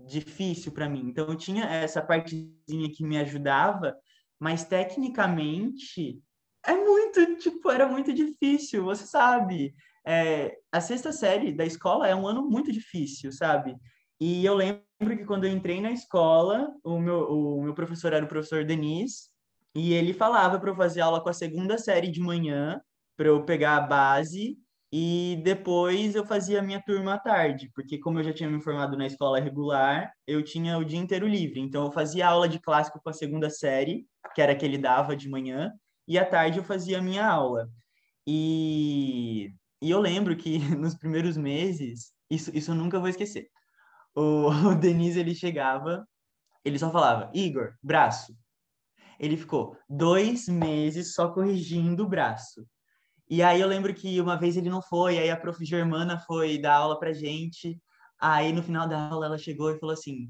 difícil 0.07 0.73
para 0.73 0.89
mim. 0.89 1.07
Então, 1.07 1.27
eu 1.29 1.35
tinha 1.35 1.63
essa 1.63 2.01
partezinha 2.01 2.91
que 2.93 3.03
me 3.03 3.17
ajudava, 3.17 3.95
mas 4.45 4.63
tecnicamente 4.63 6.21
é 6.63 6.75
muito, 6.75 7.35
tipo, 7.37 7.71
era 7.71 7.87
muito 7.87 8.13
difícil, 8.13 8.83
você 8.83 9.03
sabe 9.03 9.73
é, 10.05 10.55
a 10.71 10.79
sexta 10.79 11.11
série 11.11 11.51
da 11.51 11.65
escola 11.65 12.07
é 12.07 12.15
um 12.15 12.27
ano 12.27 12.47
muito 12.47 12.71
difícil, 12.71 13.31
sabe? 13.31 13.75
E 14.21 14.45
eu 14.45 14.53
lembro 14.53 14.83
que 15.17 15.25
quando 15.25 15.45
eu 15.45 15.51
entrei 15.51 15.81
na 15.81 15.91
escola, 15.91 16.71
o 16.83 16.99
meu, 16.99 17.21
o 17.21 17.63
meu 17.63 17.73
professor 17.73 18.13
era 18.13 18.23
o 18.23 18.27
professor 18.27 18.63
Denis, 18.63 19.31
e 19.73 19.95
ele 19.95 20.13
falava 20.13 20.59
para 20.59 20.69
eu 20.69 20.75
fazer 20.75 21.01
aula 21.01 21.21
com 21.21 21.29
a 21.29 21.33
segunda 21.33 21.79
série 21.79 22.11
de 22.11 22.21
manhã, 22.21 22.79
para 23.17 23.29
eu 23.29 23.43
pegar 23.45 23.77
a 23.77 23.81
base, 23.81 24.59
e 24.97 25.41
depois 25.43 26.15
eu 26.15 26.25
fazia 26.25 26.59
a 26.59 26.61
minha 26.61 26.81
turma 26.81 27.15
à 27.15 27.19
tarde, 27.19 27.69
porque 27.75 27.97
como 27.97 28.19
eu 28.19 28.23
já 28.23 28.31
tinha 28.31 28.49
me 28.49 28.61
formado 28.61 28.95
na 28.95 29.05
escola 29.05 29.41
regular, 29.41 30.09
eu 30.25 30.41
tinha 30.41 30.77
o 30.77 30.85
dia 30.85 30.97
inteiro 30.99 31.27
livre. 31.27 31.59
Então 31.59 31.83
eu 31.83 31.91
fazia 31.91 32.27
aula 32.29 32.47
de 32.47 32.59
clássico 32.59 33.01
com 33.03 33.09
a 33.09 33.13
segunda 33.13 33.49
série, 33.49 34.07
que 34.33 34.41
era 34.41 34.55
que 34.55 34.63
ele 34.63 34.77
dava 34.77 35.13
de 35.13 35.27
manhã, 35.27 35.73
e 36.07 36.17
à 36.17 36.25
tarde 36.25 36.59
eu 36.59 36.63
fazia 36.63 36.99
a 36.99 37.01
minha 37.01 37.27
aula. 37.27 37.67
E 38.25 39.51
e 39.81 39.91
eu 39.91 39.99
lembro 39.99 40.35
que 40.37 40.59
nos 40.79 40.95
primeiros 40.95 41.35
meses, 41.35 42.13
isso, 42.29 42.49
isso 42.55 42.71
eu 42.71 42.75
nunca 42.75 42.97
vou 42.97 43.09
esquecer. 43.09 43.49
O, 44.15 44.47
o 44.71 44.75
Denise, 44.75 45.19
ele 45.19 45.35
chegava, 45.35 46.07
ele 46.63 46.79
só 46.79 46.89
falava, 46.89 47.29
Igor, 47.33 47.75
braço. 47.83 48.33
Ele 49.19 49.35
ficou 49.35 49.77
dois 49.89 50.47
meses 50.47 51.13
só 51.13 51.33
corrigindo 51.33 52.03
o 52.03 52.07
braço. 52.07 52.65
E 53.29 53.41
aí 53.41 53.59
eu 53.59 53.67
lembro 53.67 53.93
que 53.93 54.21
uma 54.21 54.37
vez 54.37 54.55
ele 54.55 54.69
não 54.69 54.81
foi, 54.81 55.17
aí 55.17 55.29
a 55.29 55.37
prof. 55.37 55.63
Germana 55.65 56.19
foi 56.19 56.57
dar 56.57 56.75
aula 56.75 56.99
pra 56.99 57.13
gente. 57.13 57.79
Aí 58.19 58.53
no 58.53 58.63
final 58.63 58.87
da 58.87 59.09
aula 59.09 59.25
ela 59.25 59.37
chegou 59.37 59.71
e 59.71 59.79
falou 59.79 59.93
assim: 59.93 60.29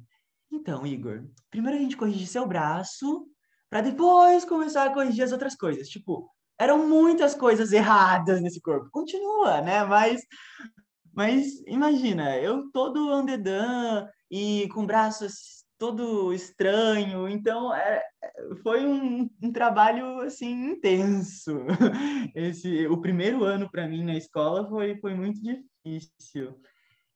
Então, 0.52 0.86
Igor, 0.86 1.26
primeiro 1.50 1.78
a 1.78 1.82
gente 1.82 1.98
corrige 1.98 2.26
seu 2.26 2.48
braço, 2.48 3.28
para 3.70 3.82
depois 3.82 4.46
começar 4.46 4.86
a 4.86 4.94
corrigir 4.94 5.24
as 5.24 5.32
outras 5.32 5.56
coisas. 5.56 5.90
Tipo, 5.90 6.30
eram 6.58 6.88
muitas 6.88 7.36
coisas 7.36 7.72
erradas 7.74 8.42
nesse 8.42 8.62
corpo. 8.62 8.90
Continua, 8.92 9.62
né? 9.62 9.84
Mas, 9.84 10.22
mas 11.14 11.62
imagina, 11.68 12.38
eu 12.38 12.72
todo 12.72 13.12
andedã 13.12 14.08
e 14.32 14.68
com 14.70 14.86
braços 14.86 15.66
todo 15.78 16.34
estranho, 16.34 17.28
então 17.28 17.74
é, 17.76 18.02
foi 18.64 18.86
um, 18.86 19.30
um, 19.42 19.52
trabalho 19.52 20.20
assim 20.22 20.72
intenso. 20.72 21.66
Esse, 22.36 22.88
o 22.88 23.00
primeiro 23.00 23.44
ano 23.44 23.70
para 23.70 23.88
mim 23.88 24.04
na 24.04 24.16
escola 24.16 24.68
foi, 24.68 24.98
foi 24.98 25.14
muito 25.16 25.40
difícil 25.42 26.60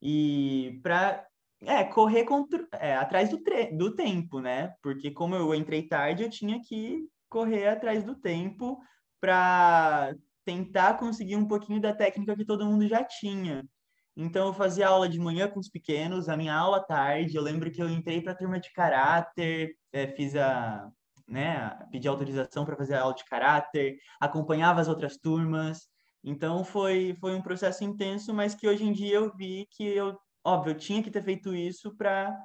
e 0.02 0.80
para 0.82 1.26
é, 1.62 1.84
correr 1.84 2.24
contra, 2.24 2.66
é, 2.74 2.96
atrás 2.96 3.30
do, 3.30 3.42
do 3.78 3.96
tempo, 3.96 4.40
né? 4.40 4.74
Porque 4.82 5.12
como 5.12 5.36
eu 5.36 5.54
entrei 5.54 5.84
tarde, 5.84 6.24
eu 6.24 6.30
tinha 6.30 6.60
que 6.62 7.06
correr 7.30 7.68
atrás 7.68 8.04
do 8.04 8.16
tempo 8.16 8.80
para 9.20 10.16
tentar 10.46 10.98
conseguir 10.98 11.36
um 11.36 11.48
pouquinho 11.48 11.82
da 11.82 11.94
técnica 11.94 12.36
que 12.36 12.46
todo 12.46 12.66
mundo 12.66 12.88
já 12.88 13.04
tinha. 13.04 13.68
Então, 14.16 14.48
eu 14.48 14.54
fazia 14.54 14.88
aula 14.88 15.08
de 15.08 15.20
manhã 15.20 15.48
com 15.48 15.60
os 15.60 15.70
pequenos, 15.70 16.28
a 16.28 16.36
minha 16.36 16.54
aula 16.54 16.84
tarde. 16.84 17.36
Eu 17.36 17.42
lembro 17.42 17.72
que 17.72 17.82
eu 17.82 17.90
entrei 17.90 18.22
para 18.22 18.34
a 18.34 18.36
turma 18.36 18.60
de 18.60 18.72
caráter, 18.74 19.76
é, 19.94 20.08
fiz 20.08 20.36
a. 20.36 20.90
Né, 21.30 21.70
pedi 21.92 22.08
autorização 22.08 22.66
para 22.66 22.76
fazer 22.76 22.96
aula 22.96 23.14
de 23.14 23.24
caráter, 23.26 23.98
acompanhava 24.20 24.82
as 24.82 24.88
outras 24.88 25.16
turmas. 25.18 25.88
Então, 26.24 26.64
foi, 26.64 27.16
foi 27.20 27.36
um 27.36 27.42
processo 27.42 27.84
intenso, 27.84 28.34
mas 28.34 28.56
que 28.56 28.68
hoje 28.68 28.84
em 28.84 28.92
dia 28.92 29.18
eu 29.18 29.32
vi 29.36 29.68
que 29.72 29.84
eu, 29.84 30.18
óbvio, 30.44 30.72
eu 30.72 30.78
tinha 30.78 31.04
que 31.04 31.12
ter 31.12 31.24
feito 31.24 31.54
isso 31.56 31.96
para 31.96 32.36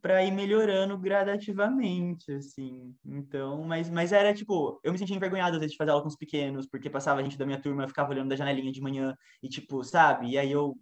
para 0.00 0.24
ir 0.24 0.32
melhorando 0.32 0.98
gradativamente, 0.98 2.32
assim. 2.32 2.92
Então, 3.04 3.62
mas, 3.64 3.88
mas 3.88 4.12
era 4.12 4.34
tipo, 4.34 4.80
eu 4.82 4.92
me 4.92 4.98
sentia 4.98 5.14
envergonhado 5.16 5.54
às 5.54 5.60
vezes 5.60 5.72
de 5.72 5.76
fazer 5.78 5.92
aula 5.92 6.02
com 6.02 6.08
os 6.08 6.16
pequenos, 6.16 6.66
porque 6.68 6.90
passava 6.90 7.20
a 7.20 7.22
gente 7.22 7.38
da 7.38 7.46
minha 7.46 7.60
turma, 7.62 7.84
eu 7.84 7.88
ficava 7.88 8.10
olhando 8.10 8.28
da 8.30 8.36
janelinha 8.36 8.72
de 8.72 8.80
manhã 8.80 9.14
e 9.42 9.48
tipo, 9.48 9.84
sabe? 9.84 10.30
E 10.30 10.38
aí 10.38 10.50
eu. 10.50 10.74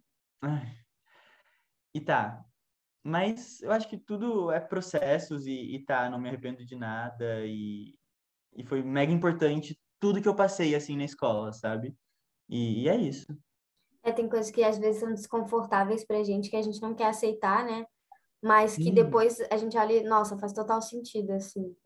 E 1.95 2.00
tá. 2.00 2.50
Mas 3.02 3.62
eu 3.62 3.73
acho 3.73 3.88
que 3.88 3.97
tudo 3.97 4.50
é 4.50 4.61
processos 4.61 5.47
e, 5.47 5.75
e 5.75 5.85
tá, 5.85 6.11
não 6.11 6.19
me 6.19 6.28
arrependo 6.28 6.64
de 6.64 6.76
nada 6.76 7.47
e, 7.47 7.95
e 8.54 8.64
foi 8.64 8.83
mega 8.83 9.12
importante 9.12 9.78
tudo 9.99 10.21
que 10.21 10.28
eu 10.28 10.35
passei 10.35 10.75
assim 10.75 10.97
na 10.97 11.04
escola, 11.04 11.52
sabe? 11.52 11.95
E, 12.49 12.83
e 12.83 12.88
é 12.88 12.97
isso. 12.97 13.26
É, 14.02 14.12
tem 14.12 14.28
coisas 14.28 14.50
que 14.50 14.62
às 14.62 14.78
vezes 14.78 15.00
são 15.00 15.12
desconfortáveis 15.12 16.04
pra 16.07 16.23
gente 16.23 16.50
que 16.50 16.57
a 16.57 16.62
gente 16.62 16.80
não 16.80 16.95
quer 16.95 17.07
aceitar, 17.07 17.64
né? 17.64 17.85
mas 18.42 18.76
que 18.76 18.90
depois 18.90 19.38
a 19.50 19.57
gente 19.57 19.76
olha, 19.76 20.02
nossa, 20.09 20.38
faz 20.38 20.52
total 20.52 20.80
sentido, 20.80 21.33
assim. 21.33 21.76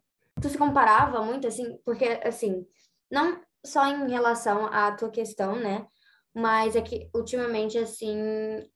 Tu 0.40 0.48
se 0.48 0.58
comparava 0.58 1.22
muito, 1.22 1.46
assim, 1.46 1.76
porque, 1.84 2.20
assim, 2.22 2.64
não 3.10 3.40
só 3.64 3.86
em 3.86 4.08
relação 4.08 4.66
à 4.66 4.92
tua 4.92 5.10
questão, 5.10 5.56
né, 5.56 5.86
mas 6.34 6.76
é 6.76 6.82
que, 6.82 7.10
ultimamente, 7.14 7.76
assim, 7.78 8.16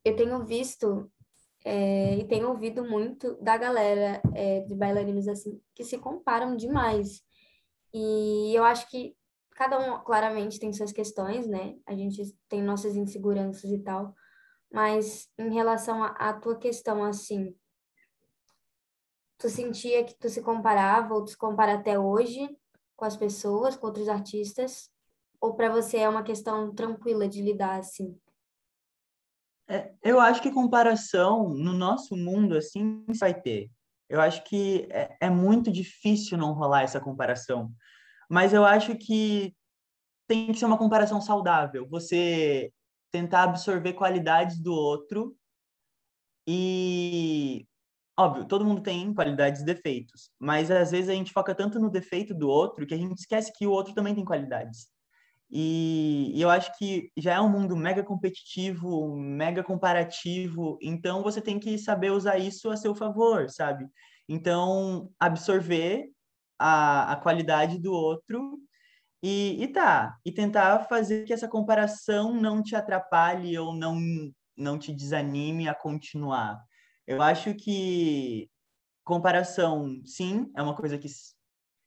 eu 0.05 0.17
tenho 0.17 0.45
visto 0.45 1.11
é, 1.71 2.15
e 2.17 2.25
tenho 2.25 2.49
ouvido 2.49 2.83
muito 2.83 3.35
da 3.43 3.55
galera 3.59 4.23
é, 4.35 4.61
de 4.61 4.75
bailarinos, 4.75 5.29
assim, 5.29 5.61
que 5.75 5.85
se 5.85 5.99
comparam 5.99 6.57
demais. 6.57 7.23
E 7.93 8.55
eu 8.57 8.65
acho 8.65 8.89
que 8.89 9.15
cada 9.51 9.79
um, 9.79 10.03
claramente, 10.03 10.59
tem 10.59 10.73
suas 10.73 10.93
questões, 10.93 11.47
né, 11.47 11.77
a 11.85 11.95
gente 11.95 12.35
tem 12.49 12.63
nossas 12.63 12.97
inseguranças 12.97 13.71
e 13.71 13.79
tal, 13.81 14.15
mas 14.73 15.29
em 15.39 15.53
relação 15.53 16.03
à 16.03 16.33
tua 16.33 16.57
questão, 16.57 17.05
assim, 17.05 17.55
tu 19.37 19.51
sentia 19.51 20.03
que 20.05 20.15
tu 20.15 20.31
se 20.31 20.41
comparava 20.41 21.13
ou 21.13 21.23
tu 21.23 21.33
se 21.33 21.37
compara 21.37 21.75
até 21.75 21.99
hoje 21.99 22.49
com 22.97 23.05
as 23.05 23.17
pessoas, 23.17 23.77
com 23.77 23.87
outros 23.89 24.09
artistas? 24.09 24.91
Ou 25.39 25.55
para 25.55 25.69
você 25.69 25.99
é 25.99 26.09
uma 26.09 26.23
questão 26.23 26.75
tranquila 26.75 27.29
de 27.29 27.43
lidar 27.43 27.79
assim? 27.79 28.19
É, 29.69 29.93
eu 30.03 30.19
acho 30.19 30.41
que 30.41 30.51
comparação 30.51 31.51
no 31.51 31.73
nosso 31.73 32.17
mundo 32.17 32.57
assim 32.57 33.05
vai 33.21 33.39
ter. 33.39 33.71
Eu 34.09 34.21
acho 34.21 34.43
que 34.45 34.89
é, 34.91 35.17
é 35.21 35.31
muito 35.31 35.71
difícil 35.71 36.39
não 36.39 36.55
rolar 36.55 36.83
essa 36.83 37.01
comparação. 37.01 37.71
Mas 38.31 38.55
eu 38.55 38.65
acho 38.65 38.97
que 38.97 39.55
tem 40.27 40.53
que 40.53 40.59
ser 40.59 40.65
uma 40.65 40.79
comparação 40.79 41.21
saudável. 41.21 41.87
Você 41.91 42.73
tentar 43.11 43.45
absorver 43.45 43.93
qualidades 43.95 44.59
do 44.59 44.73
outro 44.73 45.37
e 46.47 47.67
óbvio, 48.19 48.47
todo 48.47 48.65
mundo 48.65 48.83
tem 48.83 49.13
qualidades 49.15 49.61
e 49.61 49.65
defeitos, 49.65 50.31
mas 50.39 50.71
às 50.71 50.91
vezes 50.91 51.09
a 51.09 51.15
gente 51.15 51.33
foca 51.33 51.55
tanto 51.55 51.79
no 51.79 51.91
defeito 51.91 52.35
do 52.35 52.49
outro 52.49 52.87
que 52.87 52.95
a 52.95 52.99
gente 52.99 53.19
esquece 53.19 53.53
que 53.53 53.67
o 53.67 53.71
outro 53.71 53.95
também 53.95 54.15
tem 54.15 54.25
qualidades. 54.25 54.89
E, 55.51 56.33
e 56.35 56.43
eu 56.43 56.51
acho 56.51 56.77
que 56.77 57.11
já 57.17 57.35
é 57.35 57.41
um 57.41 57.49
mundo 57.49 57.77
mega 57.77 58.03
competitivo, 58.05 59.17
mega 59.17 59.65
comparativo, 59.65 60.79
então 60.83 61.23
você 61.23 61.41
tem 61.41 61.59
que 61.59 61.79
saber 61.79 62.11
usar 62.11 62.39
isso 62.39 62.71
a 62.71 62.77
seu 62.77 62.95
favor, 62.95 63.49
sabe? 63.49 63.87
Então, 64.29 65.11
absorver 65.19 66.11
a, 66.59 67.13
a 67.13 67.17
qualidade 67.17 67.79
do 67.79 67.93
outro 67.93 68.59
e, 69.23 69.63
e 69.63 69.69
tá, 69.69 70.19
e 70.25 70.31
tentar 70.31 70.85
fazer 70.85 71.25
que 71.25 71.33
essa 71.33 71.49
comparação 71.49 72.35
não 72.35 72.63
te 72.63 72.77
atrapalhe 72.77 73.59
ou 73.59 73.75
não, 73.75 73.99
não 74.57 74.79
te 74.79 74.93
desanime 74.93 75.69
a 75.69 75.75
continuar 75.75 76.63
eu 77.09 77.23
acho 77.23 77.55
que 77.55 78.51
comparação, 79.03 80.03
sim, 80.05 80.53
é 80.55 80.63
uma 80.63 80.77
coisa 80.77 80.99
que 80.99 81.09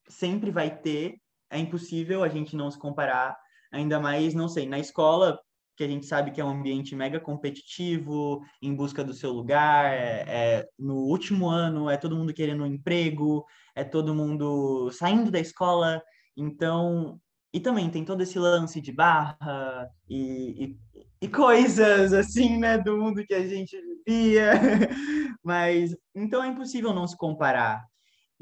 sempre 0.10 0.50
vai 0.50 0.76
ter. 0.76 1.22
É 1.48 1.60
impossível 1.60 2.24
a 2.24 2.28
gente 2.28 2.56
não 2.56 2.72
se 2.72 2.80
comparar, 2.80 3.38
ainda 3.72 4.00
mais, 4.00 4.34
não 4.34 4.48
sei, 4.50 4.68
na 4.68 4.80
escola, 4.80 5.40
que 5.78 5.84
a 5.84 5.88
gente 5.88 6.06
sabe 6.06 6.32
que 6.32 6.40
é 6.40 6.46
um 6.46 6.50
ambiente 6.50 6.96
mega 6.96 7.20
competitivo, 7.20 8.42
em 8.62 8.76
busca 8.76 9.04
do 9.04 9.14
seu 9.14 9.32
lugar, 9.32 9.92
é, 9.92 10.26
é, 10.28 10.70
no 10.78 10.96
último 10.96 11.50
ano 11.50 11.90
é 11.90 11.98
todo 11.98 12.16
mundo 12.16 12.34
querendo 12.34 12.64
um 12.64 12.68
emprego, 12.68 13.46
é 13.76 13.84
todo 13.84 14.16
mundo 14.16 14.92
saindo 14.92 15.32
da 15.32 15.40
escola, 15.40 16.02
então... 16.38 17.20
E 17.54 17.60
também 17.60 17.90
tem 17.90 18.06
todo 18.06 18.24
esse 18.24 18.40
lance 18.40 18.80
de 18.80 18.94
barra 18.94 19.90
e, 20.10 20.78
e, 20.94 21.26
e 21.26 21.28
coisas 21.28 22.14
assim, 22.14 22.58
né, 22.58 22.78
do 22.78 22.98
mundo 22.98 23.26
que 23.26 23.34
a 23.34 23.46
gente 23.46 23.76
vivia, 24.08 24.54
mas 25.44 25.94
então 26.16 26.42
é 26.42 26.48
impossível 26.48 26.94
não 26.94 27.06
se 27.06 27.18
comparar. 27.18 27.91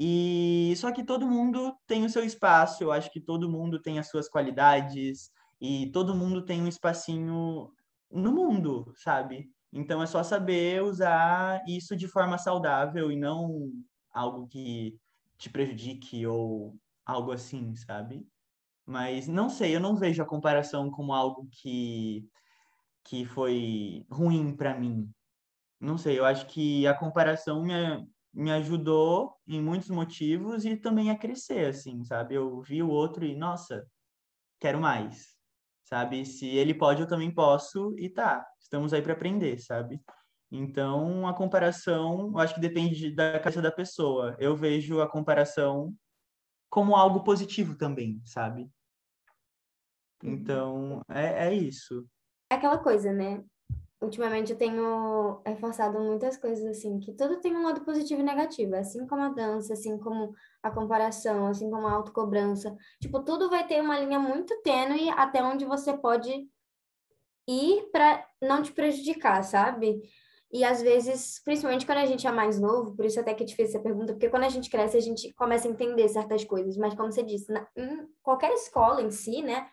E 0.02 0.74
só 0.78 0.90
que 0.92 1.04
todo 1.04 1.28
mundo 1.28 1.76
tem 1.86 2.06
o 2.06 2.08
seu 2.10 2.24
espaço, 2.24 2.82
eu 2.82 2.90
acho 2.90 3.12
que 3.12 3.20
todo 3.20 3.50
mundo 3.50 3.82
tem 3.82 3.98
as 3.98 4.08
suas 4.08 4.30
qualidades, 4.30 5.30
e 5.60 5.90
todo 5.92 6.16
mundo 6.16 6.42
tem 6.44 6.62
um 6.62 6.68
espacinho 6.68 7.70
no 8.10 8.32
mundo, 8.32 8.90
sabe? 8.96 9.50
Então 9.72 10.02
é 10.02 10.06
só 10.06 10.22
saber 10.22 10.82
usar 10.82 11.62
isso 11.68 11.94
de 11.94 12.08
forma 12.08 12.38
saudável 12.38 13.12
e 13.12 13.16
não 13.16 13.70
algo 14.10 14.48
que 14.48 14.98
te 15.38 15.50
prejudique 15.50 16.26
ou 16.26 16.76
algo 17.04 17.30
assim, 17.32 17.76
sabe? 17.76 18.26
Mas 18.86 19.28
não 19.28 19.50
sei, 19.50 19.76
eu 19.76 19.80
não 19.80 19.96
vejo 19.96 20.22
a 20.22 20.26
comparação 20.26 20.90
como 20.90 21.12
algo 21.12 21.48
que 21.52 22.26
que 23.04 23.24
foi 23.24 24.06
ruim 24.10 24.56
para 24.56 24.78
mim. 24.78 25.10
Não 25.80 25.98
sei, 25.98 26.18
eu 26.18 26.24
acho 26.24 26.46
que 26.46 26.86
a 26.86 26.94
comparação 26.94 27.62
me, 27.64 27.74
me 28.32 28.50
ajudou 28.52 29.36
em 29.46 29.60
muitos 29.60 29.90
motivos 29.90 30.64
e 30.64 30.76
também 30.76 31.10
a 31.10 31.18
crescer, 31.18 31.66
assim, 31.66 32.04
sabe? 32.04 32.34
Eu 32.34 32.60
vi 32.60 32.82
o 32.82 32.88
outro 32.88 33.24
e, 33.24 33.34
nossa, 33.34 33.86
quero 34.60 34.80
mais 34.80 35.40
sabe? 35.90 36.24
Se 36.24 36.46
ele 36.46 36.72
pode, 36.72 37.02
eu 37.02 37.08
também 37.08 37.34
posso, 37.34 37.94
e 37.98 38.08
tá, 38.08 38.46
estamos 38.60 38.92
aí 38.92 39.02
para 39.02 39.12
aprender, 39.12 39.58
sabe? 39.58 40.00
Então, 40.50 41.26
a 41.26 41.34
comparação, 41.34 42.30
eu 42.32 42.38
acho 42.38 42.54
que 42.54 42.60
depende 42.60 43.12
da 43.12 43.38
cabeça 43.38 43.60
da 43.60 43.72
pessoa. 43.72 44.36
Eu 44.38 44.56
vejo 44.56 45.00
a 45.00 45.10
comparação 45.10 45.94
como 46.68 46.94
algo 46.94 47.24
positivo 47.24 47.76
também, 47.76 48.20
sabe? 48.24 48.70
Então, 50.22 51.02
é, 51.08 51.48
é 51.48 51.54
isso. 51.54 52.06
É 52.50 52.54
aquela 52.54 52.78
coisa, 52.78 53.12
né? 53.12 53.42
Ultimamente 54.00 54.52
eu 54.52 54.58
tenho 54.58 55.42
reforçado 55.44 56.00
muitas 56.00 56.36
coisas 56.36 56.64
assim, 56.66 56.98
que 56.98 57.12
tudo 57.12 57.40
tem 57.40 57.54
um 57.54 57.64
lado 57.64 57.82
positivo 57.82 58.20
e 58.20 58.24
negativo, 58.24 58.74
assim 58.74 59.06
como 59.06 59.22
a 59.22 59.28
dança, 59.28 59.74
assim 59.74 59.98
como 59.98 60.34
a 60.62 60.70
comparação, 60.70 61.46
assim 61.46 61.70
como 61.70 61.86
a 61.86 61.92
autocobrança. 61.92 62.74
Tipo, 63.00 63.22
tudo 63.22 63.50
vai 63.50 63.66
ter 63.66 63.80
uma 63.80 63.98
linha 64.00 64.18
muito 64.18 64.60
tênue 64.62 65.10
até 65.10 65.42
onde 65.42 65.64
você 65.64 65.92
pode 65.96 66.48
ir 67.46 67.90
para 67.92 68.26
não 68.40 68.62
te 68.62 68.72
prejudicar, 68.72 69.42
sabe? 69.42 70.00
E 70.52 70.64
às 70.64 70.82
vezes, 70.82 71.40
principalmente 71.44 71.86
quando 71.86 71.98
a 71.98 72.06
gente 72.06 72.26
é 72.26 72.32
mais 72.32 72.58
novo, 72.58 72.96
por 72.96 73.04
isso 73.04 73.20
até 73.20 73.34
que 73.34 73.42
é 73.42 73.46
difícil 73.46 73.76
essa 73.76 73.82
pergunta, 73.82 74.14
porque 74.14 74.28
quando 74.28 74.44
a 74.44 74.48
gente 74.48 74.68
cresce, 74.68 74.96
a 74.96 75.00
gente 75.00 75.32
começa 75.34 75.68
a 75.68 75.70
entender 75.70 76.08
certas 76.08 76.42
coisas, 76.42 76.76
mas 76.76 76.94
como 76.94 77.12
você 77.12 77.22
disse, 77.22 77.52
na, 77.52 77.68
em 77.76 78.08
qualquer 78.22 78.52
escola 78.54 79.00
em 79.00 79.10
si, 79.10 79.42
né? 79.42 79.68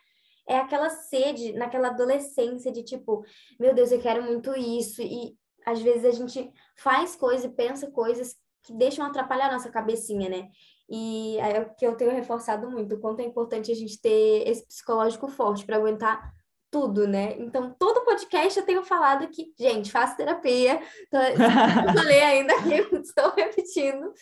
É 0.48 0.56
aquela 0.56 0.88
sede 0.88 1.52
naquela 1.52 1.88
adolescência 1.88 2.72
de 2.72 2.82
tipo, 2.82 3.24
meu 3.60 3.74
Deus, 3.74 3.92
eu 3.92 4.00
quero 4.00 4.22
muito 4.22 4.56
isso. 4.56 5.02
E 5.02 5.36
às 5.66 5.80
vezes 5.82 6.04
a 6.06 6.10
gente 6.10 6.50
faz 6.76 7.14
coisas 7.14 7.44
e 7.44 7.54
pensa 7.54 7.90
coisas 7.90 8.34
que 8.62 8.72
deixam 8.72 9.04
atrapalhar 9.04 9.48
a 9.48 9.52
nossa 9.52 9.70
cabecinha, 9.70 10.28
né? 10.28 10.48
E 10.88 11.36
é 11.38 11.60
o 11.60 11.74
que 11.74 11.86
eu 11.86 11.96
tenho 11.96 12.10
reforçado 12.10 12.70
muito, 12.70 12.94
o 12.94 13.00
quanto 13.00 13.20
é 13.20 13.24
importante 13.24 13.70
a 13.70 13.74
gente 13.74 14.00
ter 14.00 14.48
esse 14.48 14.66
psicológico 14.66 15.28
forte 15.28 15.66
para 15.66 15.76
aguentar 15.76 16.32
tudo, 16.70 17.06
né? 17.06 17.36
Então, 17.38 17.74
todo 17.78 18.04
podcast 18.04 18.58
eu 18.58 18.64
tenho 18.64 18.82
falado 18.82 19.28
que, 19.28 19.52
gente, 19.58 19.90
faça 19.90 20.16
terapia. 20.16 20.80
Eu 21.12 21.22
falei 21.94 22.20
ainda 22.22 22.54
que 22.62 22.74
estou 22.96 23.32
repetindo, 23.34 24.12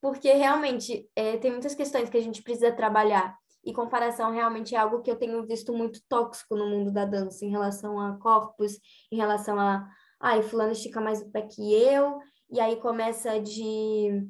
porque 0.00 0.32
realmente 0.32 1.08
é, 1.16 1.36
tem 1.38 1.50
muitas 1.50 1.74
questões 1.74 2.08
que 2.08 2.16
a 2.16 2.22
gente 2.22 2.42
precisa 2.42 2.70
trabalhar. 2.70 3.36
E 3.66 3.72
comparação 3.72 4.30
realmente 4.30 4.76
é 4.76 4.78
algo 4.78 5.02
que 5.02 5.10
eu 5.10 5.16
tenho 5.16 5.44
visto 5.44 5.72
muito 5.72 6.00
tóxico 6.08 6.54
no 6.54 6.70
mundo 6.70 6.92
da 6.92 7.04
dança, 7.04 7.44
em 7.44 7.50
relação 7.50 8.00
a 8.00 8.16
corpos, 8.16 8.78
em 9.10 9.16
relação 9.16 9.58
a, 9.58 9.90
ai, 10.20 10.40
fulano 10.40 10.70
estica 10.70 11.00
mais 11.00 11.20
o 11.20 11.30
pé 11.32 11.42
que 11.42 11.74
eu, 11.74 12.20
e 12.48 12.60
aí 12.60 12.76
começa 12.76 13.40
de 13.40 14.24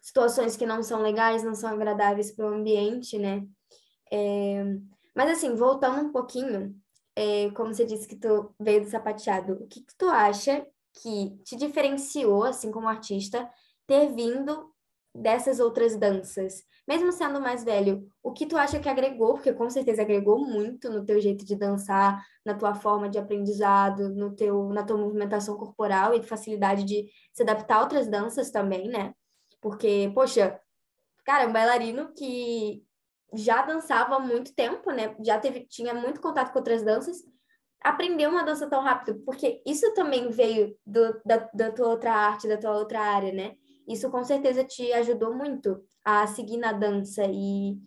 situações 0.00 0.56
que 0.56 0.64
não 0.64 0.82
são 0.82 1.02
legais, 1.02 1.44
não 1.44 1.54
são 1.54 1.68
agradáveis 1.68 2.34
para 2.34 2.46
o 2.46 2.54
ambiente, 2.54 3.18
né? 3.18 3.46
É... 4.10 4.64
Mas 5.14 5.30
assim, 5.32 5.54
voltando 5.54 6.00
um 6.00 6.10
pouquinho, 6.10 6.74
é, 7.14 7.50
como 7.50 7.74
você 7.74 7.84
disse 7.84 8.08
que 8.08 8.16
tu 8.16 8.54
veio 8.58 8.80
do 8.80 8.88
sapateado, 8.88 9.52
o 9.52 9.66
que, 9.66 9.82
que 9.82 9.94
tu 9.98 10.06
acha 10.06 10.66
que 10.94 11.36
te 11.44 11.56
diferenciou, 11.56 12.44
assim 12.44 12.70
como 12.70 12.88
artista, 12.88 13.46
ter 13.86 14.14
vindo 14.14 14.71
dessas 15.14 15.60
outras 15.60 15.96
danças? 15.96 16.64
mesmo 16.86 17.12
sendo 17.12 17.40
mais 17.40 17.64
velho, 17.64 18.08
o 18.22 18.32
que 18.32 18.46
tu 18.46 18.56
acha 18.56 18.80
que 18.80 18.88
agregou, 18.88 19.34
porque 19.34 19.52
com 19.52 19.70
certeza 19.70 20.02
agregou 20.02 20.38
muito 20.38 20.90
no 20.90 21.04
teu 21.04 21.20
jeito 21.20 21.44
de 21.44 21.56
dançar, 21.56 22.22
na 22.44 22.54
tua 22.54 22.74
forma 22.74 23.08
de 23.08 23.18
aprendizado, 23.18 24.08
no 24.08 24.34
teu, 24.34 24.68
na 24.70 24.82
tua 24.82 24.96
movimentação 24.96 25.56
corporal 25.56 26.14
e 26.14 26.22
facilidade 26.22 26.84
de 26.84 27.08
se 27.32 27.42
adaptar 27.42 27.76
a 27.76 27.82
outras 27.82 28.08
danças 28.08 28.50
também, 28.50 28.88
né? 28.88 29.14
Porque, 29.60 30.10
poxa, 30.14 30.60
cara, 31.24 31.48
um 31.48 31.52
bailarino 31.52 32.12
que 32.14 32.84
já 33.32 33.62
dançava 33.62 34.16
há 34.16 34.20
muito 34.20 34.54
tempo, 34.54 34.90
né? 34.90 35.14
Já 35.24 35.38
teve, 35.38 35.66
tinha 35.66 35.94
muito 35.94 36.20
contato 36.20 36.52
com 36.52 36.58
outras 36.58 36.82
danças, 36.82 37.18
aprendeu 37.80 38.30
uma 38.30 38.44
dança 38.44 38.68
tão 38.68 38.82
rápido, 38.82 39.20
porque 39.24 39.62
isso 39.64 39.92
também 39.94 40.30
veio 40.30 40.76
do, 40.84 41.20
da, 41.24 41.48
da 41.54 41.70
tua 41.70 41.88
outra 41.88 42.12
arte, 42.12 42.48
da 42.48 42.58
tua 42.58 42.76
outra 42.76 43.00
área, 43.00 43.32
né? 43.32 43.54
Isso 43.86 44.10
com 44.10 44.22
certeza 44.24 44.64
te 44.64 44.92
ajudou 44.92 45.34
muito 45.34 45.82
a 46.04 46.26
seguir 46.26 46.56
na 46.56 46.72
dança 46.72 47.22
e, 47.26 47.78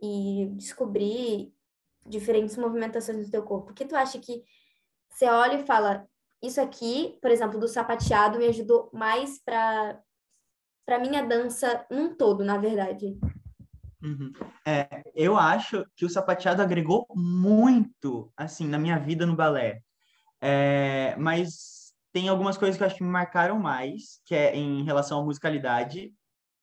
e 0.00 0.46
descobrir 0.52 1.52
diferentes 2.06 2.56
movimentações 2.56 3.24
do 3.24 3.30
teu 3.30 3.42
corpo? 3.42 3.70
O 3.70 3.74
que 3.74 3.84
tu 3.84 3.96
acha 3.96 4.18
que 4.18 4.42
você 5.08 5.26
olha 5.26 5.54
e 5.54 5.66
fala, 5.66 6.06
isso 6.42 6.60
aqui, 6.60 7.18
por 7.22 7.30
exemplo, 7.30 7.58
do 7.58 7.68
sapateado 7.68 8.38
me 8.38 8.46
ajudou 8.46 8.90
mais 8.92 9.38
para 9.42 10.00
para 10.86 10.98
minha 10.98 11.22
dança 11.26 11.86
num 11.90 12.14
todo, 12.14 12.44
na 12.44 12.58
verdade. 12.58 13.18
Uhum. 14.02 14.30
É, 14.66 15.02
eu 15.14 15.38
acho 15.38 15.82
que 15.96 16.04
o 16.04 16.10
sapateado 16.10 16.60
agregou 16.60 17.06
muito, 17.14 18.30
assim, 18.36 18.68
na 18.68 18.78
minha 18.78 18.98
vida 18.98 19.24
no 19.24 19.34
balé. 19.34 19.80
É, 20.42 21.16
mas 21.16 21.83
tem 22.14 22.28
algumas 22.28 22.56
coisas 22.56 22.76
que 22.76 22.82
eu 22.84 22.86
acho 22.86 22.96
que 22.96 23.02
me 23.02 23.10
marcaram 23.10 23.58
mais, 23.58 24.20
que 24.24 24.36
é 24.36 24.56
em 24.56 24.84
relação 24.84 25.20
à 25.20 25.24
musicalidade. 25.24 26.14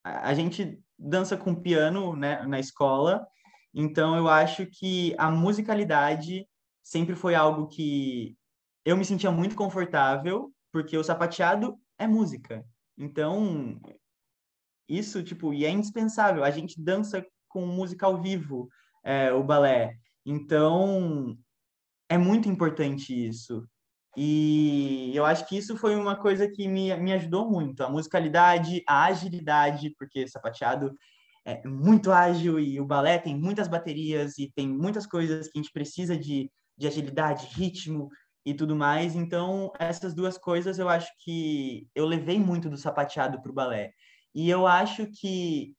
A, 0.02 0.34
gente 0.34 0.82
dança 0.98 1.36
com 1.36 1.54
piano 1.54 2.16
né, 2.16 2.42
na 2.44 2.58
escola, 2.58 3.28
então 3.74 4.16
eu 4.16 4.30
acho 4.30 4.66
que 4.66 5.14
a 5.18 5.30
musicalidade 5.30 6.48
sempre 6.82 7.18
foi 7.18 7.36
algo 7.36 7.68
que 7.68 8.38
eu 8.86 8.96
me 8.96 9.04
sentia 9.04 9.30
muito 9.30 9.54
confortável, 9.54 10.54
porque 10.72 10.98
o 10.98 11.04
sapateado 11.04 11.78
é 12.00 12.08
música. 12.08 12.66
Então, 12.98 13.78
isso, 14.88 15.22
tipo, 15.22 15.54
e 15.54 15.66
é 15.66 15.70
indispensável. 15.70 16.46
A 16.46 16.50
gente 16.50 16.82
dança 16.82 17.26
com 17.50 17.66
música 17.66 18.06
ao 18.06 18.22
vivo, 18.22 18.70
é, 19.04 19.34
o 19.34 19.44
balé. 19.44 19.98
Então, 20.26 21.38
é 22.08 22.18
muito 22.18 22.48
importante 22.48 23.28
isso. 23.28 23.68
E 24.17 25.12
eu 25.15 25.26
acho 25.26 25.47
que 25.47 25.58
isso 25.58 25.78
foi 25.78 25.95
uma 25.95 26.15
coisa 26.15 26.50
que 26.50 26.67
me, 26.67 26.95
me 26.97 27.13
ajudou 27.13 27.50
muito. 27.50 27.84
A 27.84 27.89
musicalidade, 27.89 28.84
a 28.88 29.06
agilidade, 29.06 29.95
porque 29.97 30.28
sapateado 30.28 30.93
é 31.45 31.65
muito 31.67 32.12
ágil 32.12 32.60
e 32.60 32.80
o 32.80 32.86
balé 32.86 33.17
tem 33.17 33.36
muitas 33.36 33.67
baterias 33.67 34.38
e 34.38 34.52
tem 34.54 34.67
muitas 34.67 35.08
coisas 35.08 35.47
que 35.47 35.58
a 35.58 35.62
gente 35.62 35.71
precisa 35.71 36.15
de, 36.15 36.52
de 36.78 36.88
agilidade, 36.88 37.47
ritmo 37.56 38.10
e 38.45 38.54
tudo 38.54 38.76
mais. 38.76 39.15
Então, 39.15 39.71
essas 39.80 40.13
duas 40.13 40.38
coisas 40.38 40.78
eu 40.78 40.89
acho 40.89 41.10
que 41.24 41.88
eu 41.95 42.06
levei 42.06 42.39
muito 42.39 42.69
do 42.69 42.78
sapateado 42.78 43.41
para 43.41 43.52
o 43.52 43.56
balé. 43.56 43.91
E 44.36 44.50
eu 44.50 44.67
acho 44.67 45.08
que, 45.08 45.74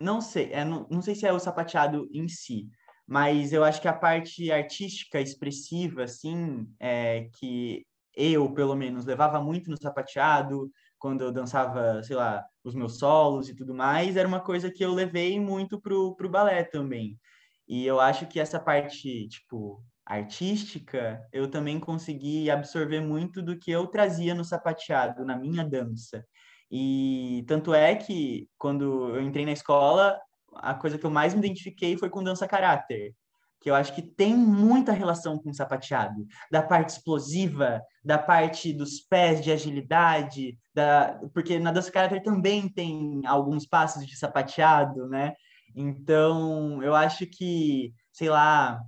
não 0.00 0.20
sei, 0.20 0.52
é, 0.52 0.64
não, 0.64 0.86
não 0.90 1.02
sei 1.02 1.14
se 1.14 1.26
é 1.26 1.32
o 1.32 1.38
sapateado 1.38 2.08
em 2.12 2.28
si, 2.28 2.68
mas 3.10 3.52
eu 3.52 3.64
acho 3.64 3.82
que 3.82 3.88
a 3.88 3.92
parte 3.92 4.52
artística, 4.52 5.20
expressiva, 5.20 6.04
assim, 6.04 6.64
é, 6.78 7.28
que 7.34 7.84
eu, 8.14 8.52
pelo 8.54 8.76
menos, 8.76 9.04
levava 9.04 9.42
muito 9.42 9.68
no 9.68 9.76
sapateado, 9.76 10.70
quando 10.96 11.22
eu 11.22 11.32
dançava, 11.32 12.00
sei 12.04 12.14
lá, 12.14 12.44
os 12.62 12.72
meus 12.72 12.98
solos 13.00 13.48
e 13.48 13.56
tudo 13.56 13.74
mais, 13.74 14.16
era 14.16 14.28
uma 14.28 14.38
coisa 14.38 14.70
que 14.70 14.84
eu 14.84 14.94
levei 14.94 15.40
muito 15.40 15.80
pro, 15.80 16.14
pro 16.14 16.28
balé 16.28 16.62
também. 16.62 17.18
E 17.66 17.84
eu 17.84 17.98
acho 17.98 18.28
que 18.28 18.38
essa 18.38 18.60
parte, 18.60 19.26
tipo, 19.26 19.82
artística, 20.06 21.20
eu 21.32 21.50
também 21.50 21.80
consegui 21.80 22.48
absorver 22.48 23.00
muito 23.00 23.42
do 23.42 23.58
que 23.58 23.72
eu 23.72 23.88
trazia 23.88 24.36
no 24.36 24.44
sapateado, 24.44 25.24
na 25.24 25.36
minha 25.36 25.64
dança. 25.64 26.24
E 26.70 27.44
tanto 27.48 27.74
é 27.74 27.96
que, 27.96 28.48
quando 28.56 29.16
eu 29.16 29.20
entrei 29.20 29.44
na 29.44 29.52
escola, 29.52 30.16
a 30.54 30.74
coisa 30.74 30.98
que 30.98 31.04
eu 31.04 31.10
mais 31.10 31.34
me 31.34 31.40
identifiquei 31.40 31.96
foi 31.96 32.10
com 32.10 32.22
dança 32.22 32.46
caráter, 32.46 33.14
que 33.60 33.70
eu 33.70 33.74
acho 33.74 33.94
que 33.94 34.02
tem 34.02 34.34
muita 34.34 34.92
relação 34.92 35.38
com 35.38 35.52
sapateado, 35.52 36.26
da 36.50 36.62
parte 36.62 36.90
explosiva, 36.90 37.82
da 38.02 38.18
parte 38.18 38.72
dos 38.72 39.00
pés 39.00 39.42
de 39.42 39.52
agilidade, 39.52 40.58
da 40.74 41.20
porque 41.34 41.58
na 41.58 41.70
dança 41.70 41.92
caráter 41.92 42.22
também 42.22 42.68
tem 42.68 43.20
alguns 43.26 43.66
passos 43.66 44.06
de 44.06 44.16
sapateado, 44.16 45.06
né? 45.08 45.34
Então, 45.76 46.82
eu 46.82 46.94
acho 46.94 47.26
que, 47.26 47.92
sei 48.12 48.30
lá, 48.30 48.80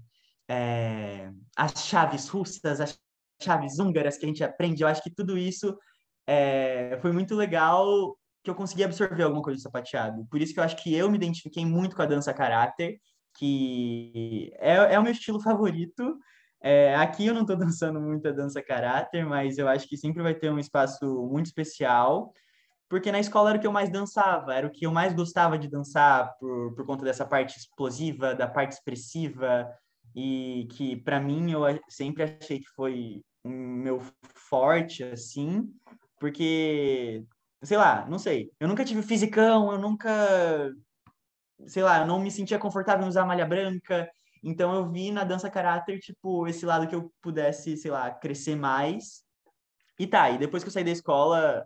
é, 0.49 1.31
as 1.57 1.85
chaves 1.87 2.29
russas, 2.29 2.81
as 2.81 2.99
chaves 3.41 3.79
húngaras 3.79 4.17
que 4.17 4.25
a 4.25 4.29
gente 4.29 4.43
aprende, 4.43 4.83
eu 4.83 4.89
acho 4.89 5.03
que 5.03 5.15
tudo 5.15 5.37
isso 5.37 5.77
é, 6.27 6.99
foi 7.03 7.13
muito 7.13 7.35
legal 7.35 8.17
que 8.43 8.51
eu 8.51 8.55
consegui 8.55 8.85
absorver 8.85 9.23
alguma 9.23 9.43
coisa 9.43 9.59
do 9.59 9.63
sapateado. 9.63 10.27
Por 10.27 10.41
isso 10.41 10.53
que 10.53 10.61
eu 10.61 10.65
acho 10.65 10.77
que 10.83 10.95
eu 10.95 11.11
me 11.11 11.17
identifiquei 11.17 11.65
muito 11.65 11.95
com 11.95 12.03
a 12.03 12.07
dança 12.07 12.35
caráter, 12.35 12.99
que 13.37 14.53
é, 14.59 14.95
é 14.95 14.99
o 14.99 15.03
meu 15.03 15.13
estilo 15.13 15.41
favorito. 15.41 16.19
É, 16.61 16.95
aqui 16.95 17.27
eu 17.27 17.35
não 17.35 17.43
estou 17.43 17.57
dançando 17.59 18.01
muito 18.01 18.27
a 18.29 18.33
dança 18.33 18.63
caráter, 18.63 19.25
mas 19.25 19.59
eu 19.59 19.69
acho 19.69 19.89
que 19.89 19.97
sempre 19.97 20.23
vai 20.23 20.35
ter 20.35 20.51
um 20.51 20.59
espaço 20.59 21.05
muito 21.31 21.47
especial, 21.47 22.33
porque 22.89 23.11
na 23.13 23.21
escola 23.21 23.51
era 23.51 23.59
o 23.59 23.61
que 23.61 23.67
eu 23.67 23.73
mais 23.73 23.91
dançava, 23.91 24.55
era 24.55 24.67
o 24.67 24.71
que 24.71 24.87
eu 24.87 24.93
mais 24.93 25.15
gostava 25.15 25.59
de 25.59 25.69
dançar 25.69 26.37
por, 26.39 26.75
por 26.75 26.85
conta 26.85 27.05
dessa 27.05 27.25
parte 27.25 27.59
explosiva, 27.59 28.35
da 28.35 28.47
parte 28.47 28.73
expressiva, 28.73 29.73
e 30.15 30.69
que 30.73 30.97
para 30.97 31.21
mim 31.21 31.53
eu 31.53 31.63
sempre 31.89 32.23
achei 32.23 32.59
que 32.59 32.69
foi 32.77 33.23
um 33.45 33.51
meu 33.51 34.01
forte, 34.35 35.03
assim, 35.03 35.73
porque, 36.21 37.25
sei 37.63 37.77
lá, 37.77 38.07
não 38.09 38.19
sei, 38.19 38.51
eu 38.59 38.69
nunca 38.69 38.85
tive 38.85 39.03
fisicão, 39.03 39.73
eu 39.73 39.79
nunca 39.79 40.73
sei 41.67 41.83
lá, 41.83 42.01
eu 42.01 42.07
não 42.07 42.21
me 42.21 42.31
sentia 42.31 42.59
confortável 42.59 43.05
em 43.05 43.09
usar 43.09 43.25
malha 43.25 43.47
branca, 43.47 44.11
então 44.43 44.75
eu 44.75 44.91
vi 44.91 45.11
na 45.11 45.25
dança 45.25 45.51
caráter, 45.51 46.01
tipo, 46.01 46.47
esse 46.49 46.67
lado 46.67 46.89
que 46.89 46.95
eu 46.95 47.13
pudesse, 47.23 47.77
sei 47.77 47.91
lá, 47.91 48.11
crescer 48.11 48.57
mais. 48.57 49.23
E 49.99 50.07
tá, 50.07 50.31
e 50.31 50.39
depois 50.39 50.63
que 50.63 50.69
eu 50.69 50.73
saí 50.73 50.83
da 50.85 50.91
escola, 50.91 51.65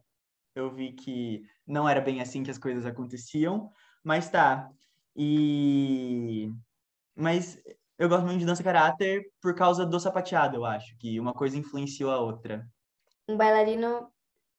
eu 0.54 0.70
vi 0.70 0.92
que 0.92 1.42
não 1.66 1.88
era 1.88 2.00
bem 2.00 2.20
assim 2.20 2.42
que 2.42 2.50
as 2.50 2.58
coisas 2.58 2.84
aconteciam, 2.84 3.70
mas 4.04 4.28
tá. 4.28 4.70
E 5.14 6.50
mas 7.14 7.58
eu 7.98 8.08
gosto 8.10 8.26
muito 8.26 8.40
de 8.40 8.46
dança 8.46 8.62
caráter 8.62 9.24
por 9.40 9.54
causa 9.54 9.86
do 9.86 9.98
sapateado, 9.98 10.56
eu 10.56 10.64
acho, 10.66 10.94
que 10.98 11.18
uma 11.18 11.32
coisa 11.32 11.56
influenciou 11.56 12.10
a 12.10 12.20
outra. 12.20 12.66
Um 13.26 13.38
bailarino 13.38 14.12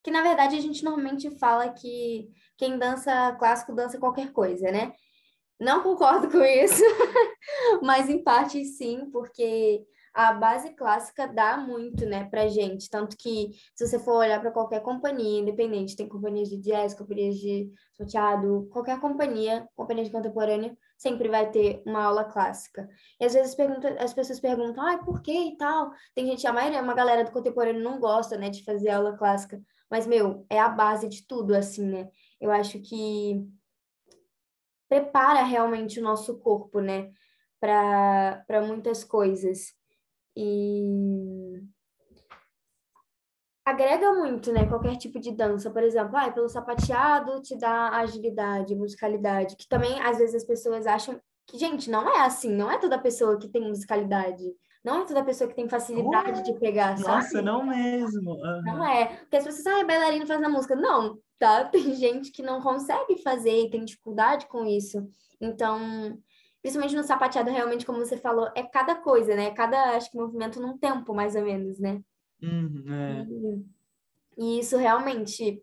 que 0.08 0.12
na 0.12 0.22
verdade 0.22 0.56
a 0.56 0.60
gente 0.60 0.82
normalmente 0.82 1.30
fala 1.38 1.68
que 1.68 2.30
quem 2.56 2.78
dança 2.78 3.36
clássico 3.38 3.74
dança 3.74 3.98
qualquer 3.98 4.32
coisa, 4.32 4.72
né? 4.72 4.94
Não 5.60 5.82
concordo 5.82 6.30
com 6.30 6.42
isso, 6.42 6.82
mas 7.82 8.08
em 8.08 8.24
parte 8.24 8.64
sim, 8.64 9.10
porque 9.12 9.84
a 10.14 10.32
base 10.32 10.70
clássica 10.70 11.28
dá 11.28 11.58
muito, 11.58 12.06
né, 12.06 12.24
pra 12.24 12.48
gente. 12.48 12.88
Tanto 12.88 13.18
que, 13.18 13.50
se 13.74 13.86
você 13.86 13.98
for 13.98 14.16
olhar 14.16 14.40
para 14.40 14.50
qualquer 14.50 14.80
companhia, 14.80 15.40
independente, 15.40 15.94
tem 15.94 16.08
companhias 16.08 16.48
de 16.48 16.56
jazz, 16.56 16.94
companhias 16.94 17.36
de 17.36 17.70
sorteado, 17.92 18.66
qualquer 18.72 18.98
companhia, 19.00 19.68
companhia 19.76 20.04
de 20.04 20.10
contemporânea, 20.10 20.74
sempre 20.96 21.28
vai 21.28 21.50
ter 21.50 21.82
uma 21.84 22.02
aula 22.02 22.24
clássica. 22.24 22.88
E 23.20 23.26
às 23.26 23.34
vezes 23.34 23.54
pergunta, 23.54 23.94
as 24.02 24.14
pessoas 24.14 24.40
perguntam, 24.40 24.82
ah, 24.86 24.96
por 24.96 25.20
que 25.20 25.50
e 25.50 25.56
tal? 25.58 25.90
Tem 26.14 26.26
gente, 26.26 26.46
a 26.46 26.52
maioria, 26.52 26.82
uma 26.82 26.94
galera 26.94 27.24
do 27.24 27.30
contemporâneo 27.30 27.82
não 27.82 28.00
gosta, 28.00 28.38
né, 28.38 28.48
de 28.48 28.64
fazer 28.64 28.88
aula 28.88 29.14
clássica. 29.16 29.60
Mas, 29.90 30.06
meu, 30.06 30.46
é 30.50 30.58
a 30.60 30.68
base 30.68 31.08
de 31.08 31.26
tudo, 31.26 31.54
assim, 31.54 31.86
né? 31.86 32.10
Eu 32.40 32.50
acho 32.50 32.80
que 32.80 33.46
prepara 34.88 35.42
realmente 35.42 36.00
o 36.00 36.02
nosso 36.02 36.38
corpo, 36.38 36.80
né, 36.80 37.10
para 37.60 38.62
muitas 38.66 39.04
coisas. 39.04 39.74
E 40.36 41.62
agrega 43.64 44.12
muito, 44.14 44.52
né, 44.52 44.66
qualquer 44.66 44.96
tipo 44.96 45.20
de 45.20 45.32
dança. 45.32 45.70
Por 45.70 45.82
exemplo, 45.82 46.16
ah, 46.16 46.30
pelo 46.30 46.48
sapateado 46.48 47.42
te 47.42 47.56
dá 47.58 47.90
agilidade, 47.90 48.74
musicalidade, 48.74 49.56
que 49.56 49.68
também 49.68 50.00
às 50.00 50.18
vezes 50.18 50.36
as 50.36 50.44
pessoas 50.44 50.86
acham 50.86 51.20
que, 51.46 51.58
gente, 51.58 51.90
não 51.90 52.08
é 52.08 52.20
assim, 52.20 52.50
não 52.50 52.70
é 52.70 52.78
toda 52.78 52.98
pessoa 52.98 53.38
que 53.38 53.48
tem 53.48 53.68
musicalidade. 53.68 54.44
Não 54.84 55.02
é 55.02 55.04
toda 55.04 55.24
pessoa 55.24 55.48
que 55.48 55.56
tem 55.56 55.68
facilidade 55.68 56.44
de 56.44 56.54
pegar, 56.58 56.96
sabe? 56.96 57.08
Nossa, 57.08 57.42
não 57.42 57.66
mesmo. 57.66 58.32
Uhum. 58.32 58.62
Não 58.62 58.86
é. 58.86 59.16
Porque 59.16 59.36
as 59.36 59.44
pessoas, 59.44 59.66
ah, 59.66 59.84
bailarina 59.84 60.26
faz 60.26 60.40
na 60.40 60.48
música. 60.48 60.76
Não, 60.76 61.18
tá? 61.38 61.64
Tem 61.70 61.94
gente 61.94 62.30
que 62.30 62.42
não 62.42 62.60
consegue 62.60 63.20
fazer 63.22 63.64
e 63.64 63.70
tem 63.70 63.84
dificuldade 63.84 64.46
com 64.46 64.64
isso. 64.64 65.08
Então, 65.40 66.18
principalmente 66.62 66.96
no 66.96 67.04
sapateado, 67.04 67.50
realmente, 67.50 67.86
como 67.86 67.98
você 67.98 68.16
falou, 68.16 68.50
é 68.54 68.62
cada 68.62 68.94
coisa, 68.94 69.34
né? 69.34 69.50
Cada, 69.50 69.96
acho 69.96 70.10
que, 70.10 70.16
movimento 70.16 70.60
num 70.60 70.78
tempo, 70.78 71.14
mais 71.14 71.34
ou 71.34 71.42
menos, 71.42 71.78
né? 71.78 72.00
Uhum, 72.40 72.84
é. 72.92 73.26
e, 74.36 74.56
e, 74.56 74.60
isso 74.60 74.76
realmente, 74.76 75.60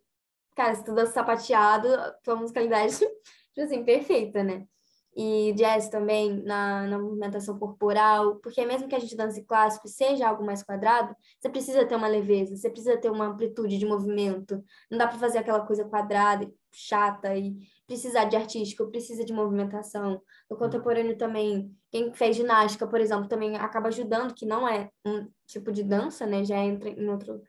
cara, 0.56 0.75
se 0.75 0.84
tu 0.84 0.93
dança 0.93 1.13
sapateado, 1.13 1.88
tua 2.21 2.36
musicalidade, 2.36 2.97
tipo 2.99 3.62
assim, 3.62 3.84
perfeita, 3.84 4.43
né? 4.43 4.67
E 5.15 5.54
jazz 5.54 5.88
também 5.88 6.43
na, 6.43 6.88
na 6.88 6.99
movimentação 6.99 7.58
corporal, 7.58 8.36
porque 8.38 8.65
mesmo 8.65 8.88
que 8.88 8.95
a 8.95 8.99
gente 8.99 9.15
dance 9.15 9.41
clássico 9.43 9.88
seja 9.88 10.28
algo 10.28 10.45
mais 10.45 10.62
quadrado, 10.62 11.15
você 11.39 11.49
precisa 11.49 11.86
ter 11.86 11.95
uma 11.95 12.08
leveza, 12.08 12.58
você 12.58 12.69
precisa 12.69 12.97
ter 12.97 13.10
uma 13.10 13.28
amplitude 13.28 13.78
de 13.78 13.86
movimento. 13.86 14.62
Não 14.91 14.97
dá 14.97 15.08
para 15.08 15.17
fazer 15.17 15.38
aquela 15.38 15.65
coisa 15.65 15.86
quadrada, 15.86 16.51
chata 16.73 17.34
e 17.34 17.56
precisar 17.88 18.25
de 18.25 18.36
artístico, 18.36 18.91
precisa 18.91 19.23
de 19.23 19.32
movimentação. 19.32 20.21
No 20.49 20.58
contemporâneo 20.58 21.17
também, 21.17 21.73
quem 21.89 22.13
fez 22.13 22.36
ginástica, 22.36 22.86
por 22.86 22.99
exemplo, 22.99 23.30
também 23.30 23.56
acaba 23.56 23.88
ajudando, 23.88 24.34
que 24.34 24.45
não 24.45 24.67
é 24.67 24.89
um 25.06 25.30
tipo 25.47 25.71
de 25.71 25.84
dança, 25.84 26.25
né? 26.25 26.43
Já 26.43 26.58
entra 26.58 26.89
em, 26.89 27.10
outro, 27.10 27.41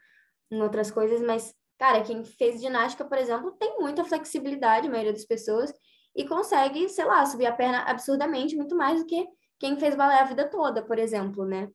em 0.52 0.62
outras 0.62 0.88
coisas, 0.88 1.20
mas, 1.20 1.52
cara, 1.76 2.02
quem 2.02 2.24
fez 2.24 2.60
ginástica, 2.60 3.04
por 3.04 3.18
exemplo, 3.18 3.50
tem 3.58 3.76
muita 3.80 4.04
flexibilidade, 4.04 4.86
a 4.86 4.90
maioria 4.90 5.12
das 5.12 5.24
pessoas, 5.24 5.72
e 6.16 6.26
consegue, 6.26 6.88
sei 6.88 7.04
lá, 7.04 7.26
subir 7.26 7.44
a 7.44 7.52
perna 7.52 7.82
absurdamente, 7.82 8.56
muito 8.56 8.74
mais 8.74 9.00
do 9.00 9.06
que 9.06 9.28
quem 9.58 9.78
fez 9.78 9.94
balé 9.94 10.18
a 10.18 10.24
vida 10.24 10.48
toda, 10.48 10.82
por 10.82 10.98
exemplo, 10.98 11.44
né? 11.44 11.70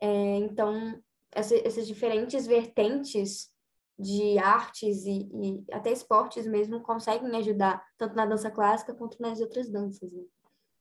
É, 0.00 0.36
então, 0.38 0.98
essa, 1.30 1.54
essas 1.56 1.86
diferentes 1.86 2.46
vertentes 2.46 3.50
de 3.98 4.38
artes 4.38 5.04
e, 5.04 5.28
e, 5.32 5.64
até 5.70 5.92
esportes 5.92 6.46
mesmo 6.46 6.80
conseguem 6.80 7.36
ajudar, 7.36 7.84
tanto 7.98 8.16
na 8.16 8.24
dança 8.24 8.50
clássica 8.50 8.94
quanto 8.94 9.20
nas 9.20 9.40
outras 9.40 9.70
danças. 9.70 10.10
Né? 10.10 10.22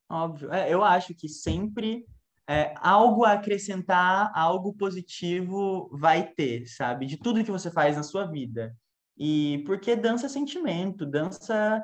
Óbvio. 0.10 0.52
É, 0.52 0.74
eu 0.74 0.82
acho 0.82 1.14
que 1.14 1.28
sempre 1.28 2.06
é, 2.50 2.74
algo 2.80 3.26
a 3.26 3.34
acrescentar, 3.34 4.32
algo 4.34 4.74
positivo 4.74 5.90
vai 5.92 6.32
ter, 6.32 6.66
sabe? 6.66 7.06
De 7.06 7.18
tudo 7.18 7.44
que 7.44 7.52
você 7.52 7.70
faz 7.70 7.98
na 7.98 8.04
sua 8.04 8.26
vida. 8.26 8.74
E 9.18 9.64
porque 9.66 9.96
dança 9.96 10.26
é 10.26 10.30
sentimento, 10.30 11.06
dança 11.06 11.84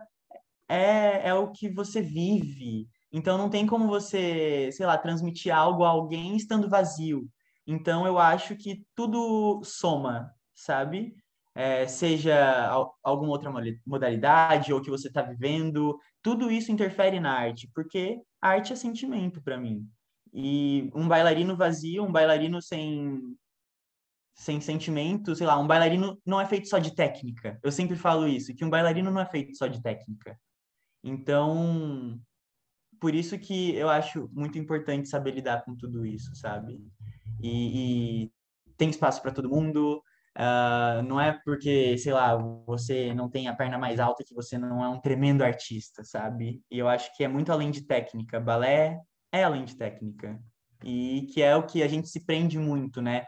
é, 0.67 1.29
é 1.29 1.33
o 1.33 1.51
que 1.51 1.69
você 1.69 2.01
vive. 2.01 2.87
Então 3.11 3.37
não 3.37 3.49
tem 3.49 3.65
como 3.65 3.87
você, 3.87 4.69
sei 4.71 4.85
lá, 4.85 4.97
transmitir 4.97 5.55
algo 5.55 5.83
a 5.83 5.89
alguém 5.89 6.35
estando 6.35 6.69
vazio. 6.69 7.27
Então 7.65 8.05
eu 8.05 8.17
acho 8.17 8.55
que 8.55 8.85
tudo 8.95 9.61
soma, 9.63 10.31
sabe? 10.53 11.15
É, 11.55 11.87
seja 11.87 12.69
alguma 13.03 13.31
outra 13.31 13.51
modalidade 13.85 14.71
ou 14.71 14.81
que 14.81 14.91
você 14.91 15.07
está 15.07 15.23
vivendo, 15.23 15.97
tudo 16.21 16.51
isso 16.51 16.71
interfere 16.71 17.19
na 17.19 17.33
arte, 17.33 17.69
porque 17.73 18.21
arte 18.39 18.73
é 18.73 18.75
sentimento 18.75 19.41
para 19.41 19.57
mim. 19.57 19.87
E 20.33 20.91
um 20.93 21.07
bailarino 21.07 21.57
vazio, 21.57 22.03
um 22.03 22.11
bailarino 22.11 22.61
sem 22.61 23.19
sem 24.35 24.61
sentimento, 24.61 25.35
sei 25.35 25.47
lá, 25.47 25.57
um 25.57 25.65
bailarino 25.65 26.21
não 26.23 26.39
é 26.39 26.45
feito 26.45 26.67
só 26.67 26.77
de 26.77 26.93
técnica. 26.93 27.59
Eu 27.63 27.71
sempre 27.71 27.95
falo 27.95 28.27
isso, 28.27 28.53
que 28.53 28.63
um 28.63 28.69
bailarino 28.69 29.09
não 29.09 29.19
é 29.21 29.25
feito 29.25 29.57
só 29.57 29.65
de 29.65 29.81
técnica. 29.81 30.39
Então, 31.07 32.19
por 32.99 33.15
isso 33.15 33.37
que 33.39 33.73
eu 33.75 33.89
acho 33.89 34.29
muito 34.33 34.57
importante 34.57 35.07
saber 35.07 35.31
lidar 35.31 35.63
com 35.63 35.75
tudo 35.75 36.05
isso, 36.05 36.35
sabe? 36.35 36.79
E, 37.41 38.25
e 38.25 38.31
tem 38.77 38.89
espaço 38.89 39.21
para 39.21 39.31
todo 39.31 39.49
mundo. 39.49 40.01
Uh, 40.37 41.01
não 41.03 41.19
é 41.19 41.31
porque, 41.43 41.97
sei 41.97 42.13
lá, 42.13 42.35
você 42.65 43.13
não 43.13 43.29
tem 43.29 43.47
a 43.47 43.55
perna 43.55 43.77
mais 43.77 43.99
alta 43.99 44.23
que 44.23 44.35
você 44.35 44.57
não 44.57 44.83
é 44.83 44.89
um 44.89 44.99
tremendo 44.99 45.43
artista, 45.43 46.03
sabe? 46.03 46.61
E 46.69 46.77
eu 46.77 46.87
acho 46.87 47.15
que 47.15 47.23
é 47.23 47.27
muito 47.27 47.51
além 47.51 47.71
de 47.71 47.81
técnica. 47.81 48.39
Balé 48.39 48.99
é 49.31 49.43
além 49.43 49.65
de 49.65 49.75
técnica. 49.75 50.39
E 50.83 51.27
que 51.33 51.41
é 51.41 51.55
o 51.55 51.65
que 51.65 51.81
a 51.81 51.87
gente 51.87 52.07
se 52.07 52.23
prende 52.23 52.59
muito, 52.59 53.01
né? 53.01 53.25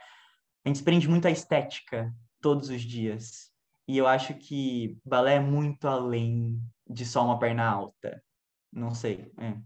A 0.63 0.69
gente 0.69 0.79
se 0.79 0.83
prende 0.83 1.07
muito 1.07 1.27
à 1.27 1.31
estética 1.31 2.13
todos 2.41 2.69
os 2.69 2.81
dias. 2.81 3.49
E 3.87 3.97
eu 3.97 4.05
acho 4.05 4.35
que 4.35 4.99
balé 5.03 5.35
é 5.35 5.39
muito 5.39 5.87
além 5.87 6.61
de 6.89 7.05
só 7.05 7.23
uma 7.23 7.37
perna 7.37 7.69
alta. 7.69 8.23
Não 8.71 8.93
sei, 8.93 9.31
é. 9.37 9.57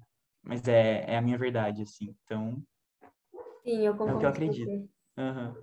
mas 0.42 0.68
é, 0.68 1.06
é 1.08 1.18
a 1.18 1.22
minha 1.22 1.38
verdade, 1.38 1.82
assim. 1.82 2.16
Então, 2.24 2.62
Sim, 3.64 3.86
eu 3.86 3.94
concordo. 3.94 4.14
É 4.14 4.16
o 4.16 4.20
que 4.20 4.26
eu 4.26 4.30
acredito. 4.30 4.90
Uhum. 5.18 5.54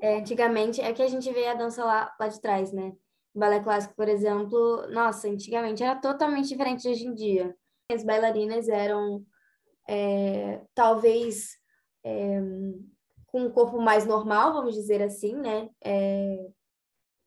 É, 0.00 0.18
antigamente, 0.18 0.80
é 0.80 0.92
que 0.92 1.02
a 1.02 1.08
gente 1.08 1.30
vê 1.32 1.48
a 1.48 1.54
dança 1.54 1.84
lá, 1.84 2.14
lá 2.18 2.28
de 2.28 2.40
trás, 2.40 2.72
né? 2.72 2.92
O 3.34 3.38
balé 3.38 3.60
clássico, 3.60 3.94
por 3.94 4.08
exemplo, 4.08 4.86
nossa, 4.90 5.28
antigamente 5.28 5.82
era 5.82 5.96
totalmente 6.00 6.48
diferente 6.48 6.82
de 6.82 6.88
hoje 6.88 7.06
em 7.06 7.14
dia. 7.14 7.56
As 7.90 8.04
bailarinas 8.04 8.68
eram 8.68 9.24
é, 9.88 10.62
talvez 10.74 11.56
é, 12.04 12.40
com 13.26 13.42
um 13.42 13.50
corpo 13.50 13.80
mais 13.80 14.06
normal, 14.06 14.52
vamos 14.52 14.74
dizer 14.74 15.02
assim, 15.02 15.34
né? 15.34 15.68
É, 15.84 16.48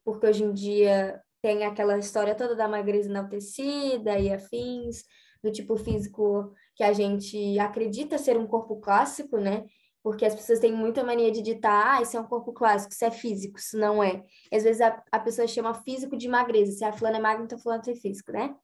porque 0.04 0.28
hoje 0.28 0.44
em 0.44 0.54
dia 0.54 1.22
tem 1.42 1.66
aquela 1.66 1.98
história 1.98 2.36
toda 2.36 2.56
da 2.56 2.68
magreza 2.68 3.10
enaltecida 3.10 4.18
e 4.20 4.32
afins, 4.32 5.04
do 5.44 5.52
tipo 5.52 5.76
físico 5.76 6.54
que 6.76 6.84
a 6.84 6.94
gente 6.94 7.58
acredita 7.60 8.18
ser 8.18 8.38
um 8.38 8.48
corpo 8.48 8.80
clássico, 8.80 9.38
né? 9.38 9.66
Porque 10.04 10.26
as 10.26 10.34
pessoas 10.34 10.60
têm 10.60 10.74
muita 10.74 11.04
mania 11.04 11.32
de 11.32 11.42
ditar, 11.42 11.98
ah, 11.98 12.02
isso 12.02 12.18
é 12.18 12.20
um 12.20 12.28
corpo 12.28 12.54
clássico, 12.54 12.94
isso 12.94 13.06
é 13.06 13.12
físico, 13.12 13.60
isso 13.60 13.78
não 13.78 14.04
é. 14.04 14.24
Às 14.52 14.64
vezes 14.64 14.82
a, 14.82 15.04
a 15.12 15.20
pessoa 15.20 15.48
chama 15.48 15.74
físico 15.74 16.18
de 16.18 16.28
magreza, 16.28 16.72
se 16.72 16.84
a 16.84 16.94
fulana 16.94 17.18
é 17.18 17.22
magra, 17.22 17.44
então 17.44 17.58
a 17.58 17.62
fulana 17.62 17.82
tem 17.82 17.96
físico, 17.96 18.32
né? 18.32 18.56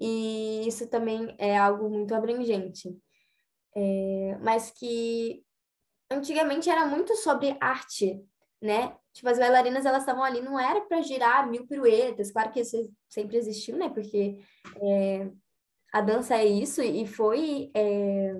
E 0.00 0.66
isso 0.66 0.86
também 0.86 1.34
é 1.38 1.58
algo 1.58 1.90
muito 1.90 2.14
abrangente. 2.14 2.96
É, 3.76 4.38
mas 4.40 4.70
que 4.70 5.42
antigamente 6.10 6.70
era 6.70 6.86
muito 6.86 7.14
sobre 7.16 7.56
arte, 7.60 8.22
né? 8.60 8.96
Tipo, 9.12 9.28
as 9.28 9.38
bailarinas, 9.38 9.86
elas 9.86 10.02
estavam 10.02 10.22
ali, 10.22 10.40
não 10.40 10.58
era 10.58 10.80
para 10.82 11.02
girar 11.02 11.48
mil 11.48 11.66
piruetas, 11.66 12.30
claro 12.30 12.50
que 12.50 12.60
isso 12.60 12.76
sempre 13.08 13.36
existiu, 13.36 13.76
né? 13.76 13.88
Porque 13.88 14.38
é, 14.80 15.30
a 15.92 16.00
dança 16.00 16.36
é 16.36 16.44
isso 16.46 16.82
e 16.82 17.06
foi 17.06 17.70
é, 17.74 18.34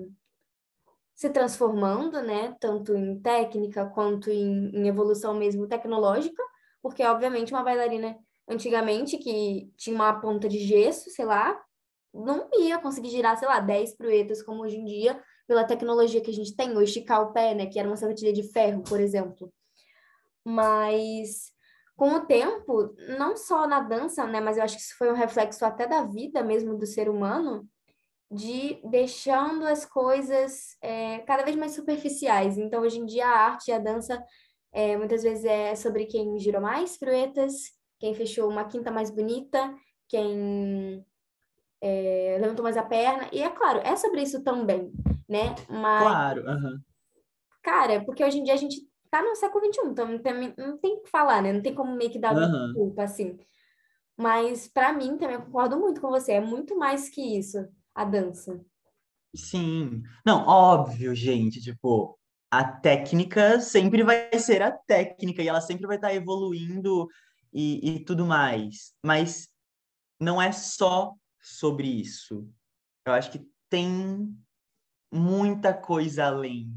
se 1.15 1.29
transformando, 1.29 2.21
né? 2.21 2.55
Tanto 2.59 2.95
em 2.95 3.19
técnica 3.19 3.85
quanto 3.87 4.29
em, 4.29 4.69
em 4.73 4.87
evolução 4.87 5.33
mesmo 5.33 5.67
tecnológica, 5.67 6.41
porque, 6.81 7.03
obviamente, 7.03 7.53
uma 7.53 7.63
bailarina 7.63 8.17
antigamente 8.47 9.17
que 9.17 9.71
tinha 9.77 9.95
uma 9.95 10.19
ponta 10.19 10.47
de 10.47 10.59
gesso, 10.59 11.09
sei 11.09 11.25
lá, 11.25 11.61
não 12.13 12.49
ia 12.59 12.79
conseguir 12.79 13.09
girar, 13.09 13.37
sei 13.37 13.47
lá, 13.47 13.59
10 13.59 13.95
piruetas 13.95 14.41
como 14.41 14.63
hoje 14.63 14.77
em 14.77 14.85
dia, 14.85 15.21
pela 15.47 15.63
tecnologia 15.63 16.21
que 16.21 16.31
a 16.31 16.33
gente 16.33 16.55
tem, 16.55 16.75
ou 16.75 16.81
esticar 16.81 17.21
o 17.21 17.33
pé, 17.33 17.53
né, 17.53 17.65
que 17.65 17.79
era 17.79 17.87
uma 17.87 17.97
sapatilha 17.97 18.33
de 18.33 18.43
ferro, 18.51 18.81
por 18.83 18.99
exemplo. 18.99 19.51
Mas 20.45 21.51
com 21.95 22.13
o 22.13 22.25
tempo, 22.25 22.95
não 23.17 23.35
só 23.35 23.67
na 23.67 23.81
dança, 23.81 24.25
né, 24.25 24.39
mas 24.39 24.57
eu 24.57 24.63
acho 24.63 24.77
que 24.77 24.81
isso 24.81 24.97
foi 24.97 25.11
um 25.11 25.15
reflexo 25.15 25.65
até 25.65 25.85
da 25.85 26.05
vida 26.05 26.41
mesmo 26.41 26.77
do 26.77 26.85
ser 26.85 27.09
humano, 27.09 27.67
de 28.31 28.79
deixando 28.89 29.65
as 29.65 29.85
coisas 29.85 30.77
é, 30.81 31.19
cada 31.19 31.43
vez 31.43 31.57
mais 31.57 31.73
superficiais. 31.73 32.57
Então, 32.57 32.83
hoje 32.83 32.99
em 32.99 33.05
dia, 33.05 33.27
a 33.27 33.37
arte 33.47 33.69
e 33.69 33.73
a 33.73 33.79
dança 33.79 34.23
é, 34.71 34.95
muitas 34.95 35.23
vezes 35.23 35.43
é 35.43 35.75
sobre 35.75 36.05
quem 36.05 36.39
girou 36.39 36.61
mais 36.61 36.97
piruetas, 36.97 37.53
quem 37.99 38.13
fechou 38.13 38.49
uma 38.49 38.63
quinta 38.63 38.91
mais 38.91 39.09
bonita, 39.09 39.75
quem 40.07 41.05
é, 41.81 42.37
levantou 42.39 42.63
mais 42.63 42.77
a 42.77 42.83
perna. 42.83 43.27
E 43.33 43.41
é 43.41 43.49
claro, 43.49 43.79
é 43.79 43.95
sobre 43.95 44.21
isso 44.21 44.41
também, 44.43 44.91
né? 45.27 45.55
Mas, 45.67 46.03
claro, 46.03 46.45
uhum. 46.45 46.79
cara, 47.61 48.05
porque 48.05 48.23
hoje 48.23 48.39
em 48.39 48.43
dia 48.43 48.53
a 48.53 48.57
gente 48.57 48.88
tá 49.09 49.21
no 49.21 49.35
século 49.35 49.65
XXI, 49.65 49.87
então 49.87 50.07
não 50.07 50.19
tem, 50.19 50.53
não 50.57 50.77
tem 50.77 50.95
o 50.95 51.01
que 51.01 51.09
falar, 51.09 51.41
né? 51.41 51.53
Não 51.53 51.61
tem 51.61 51.73
como 51.73 51.95
meio 51.95 52.11
que 52.11 52.19
dar 52.19 52.35
uhum. 52.35 52.73
culpa, 52.73 53.03
assim. 53.03 53.37
Mas 54.17 54.67
para 54.67 54.91
mim 54.93 55.17
também 55.17 55.35
eu 55.35 55.43
concordo 55.43 55.79
muito 55.79 56.01
com 56.01 56.09
você, 56.09 56.33
é 56.33 56.41
muito 56.41 56.77
mais 56.77 57.09
que 57.09 57.21
isso, 57.37 57.57
a 57.95 58.03
dança. 58.03 58.59
Sim. 59.35 60.03
Não, 60.25 60.45
óbvio, 60.45 61.13
gente, 61.15 61.61
tipo, 61.61 62.19
a 62.51 62.63
técnica 62.63 63.59
sempre 63.59 64.03
vai 64.03 64.29
ser 64.39 64.61
a 64.61 64.71
técnica 64.71 65.41
e 65.41 65.47
ela 65.47 65.61
sempre 65.61 65.85
vai 65.85 65.95
estar 65.95 66.09
tá 66.09 66.15
evoluindo 66.15 67.07
e, 67.53 67.95
e 67.95 68.05
tudo 68.05 68.25
mais. 68.25 68.93
Mas 69.05 69.47
não 70.19 70.41
é 70.41 70.51
só 70.51 71.13
sobre 71.39 71.87
isso. 71.87 72.47
Eu 73.05 73.13
acho 73.13 73.31
que 73.31 73.47
tem 73.69 74.35
muita 75.11 75.73
coisa 75.73 76.25
além, 76.25 76.73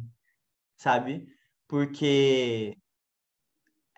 sabe? 0.77 1.27
Porque 1.73 2.77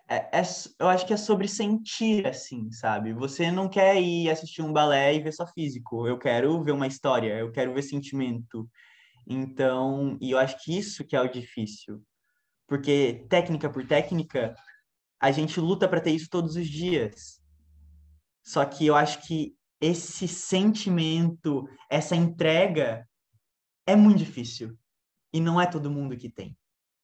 é, 0.07 0.39
é, 0.39 0.41
eu 0.79 0.87
acho 0.87 1.05
que 1.05 1.13
é 1.13 1.17
sobre 1.17 1.45
sentir, 1.45 2.25
assim, 2.25 2.71
sabe? 2.71 3.11
Você 3.11 3.51
não 3.51 3.67
quer 3.67 4.01
ir 4.01 4.29
assistir 4.29 4.61
um 4.61 4.71
balé 4.71 5.13
e 5.13 5.19
ver 5.21 5.33
só 5.33 5.45
físico. 5.45 6.07
Eu 6.07 6.17
quero 6.17 6.63
ver 6.63 6.71
uma 6.71 6.87
história, 6.87 7.37
eu 7.37 7.51
quero 7.51 7.73
ver 7.73 7.81
sentimento. 7.81 8.69
Então, 9.27 10.17
e 10.21 10.31
eu 10.31 10.37
acho 10.37 10.57
que 10.63 10.77
isso 10.77 11.03
que 11.03 11.17
é 11.17 11.21
o 11.21 11.27
difícil. 11.29 12.01
Porque 12.65 13.25
técnica 13.29 13.69
por 13.69 13.85
técnica, 13.85 14.55
a 15.19 15.29
gente 15.29 15.59
luta 15.59 15.85
para 15.85 15.99
ter 15.99 16.11
isso 16.11 16.29
todos 16.29 16.55
os 16.55 16.69
dias. 16.69 17.41
Só 18.41 18.63
que 18.63 18.85
eu 18.85 18.95
acho 18.95 19.21
que 19.27 19.53
esse 19.81 20.29
sentimento, 20.29 21.67
essa 21.89 22.15
entrega 22.15 23.05
é 23.85 23.97
muito 23.97 24.19
difícil. 24.19 24.77
E 25.33 25.41
não 25.41 25.59
é 25.59 25.65
todo 25.67 25.91
mundo 25.91 26.15
que 26.15 26.29
tem 26.29 26.57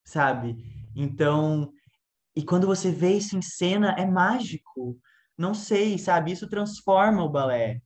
sabe? 0.04 0.58
Então, 0.96 1.72
e 2.36 2.44
quando 2.44 2.68
você 2.68 2.92
vê 2.92 3.18
isso 3.18 3.38
em 3.38 3.42
cena, 3.42 3.96
é 3.98 4.06
mágico. 4.06 5.00
Não 5.38 5.54
sei, 5.54 5.98
sabe? 5.98 6.32
Isso 6.32 6.50
transforma 6.50 7.24
o 7.24 7.30
balé. 7.30 7.82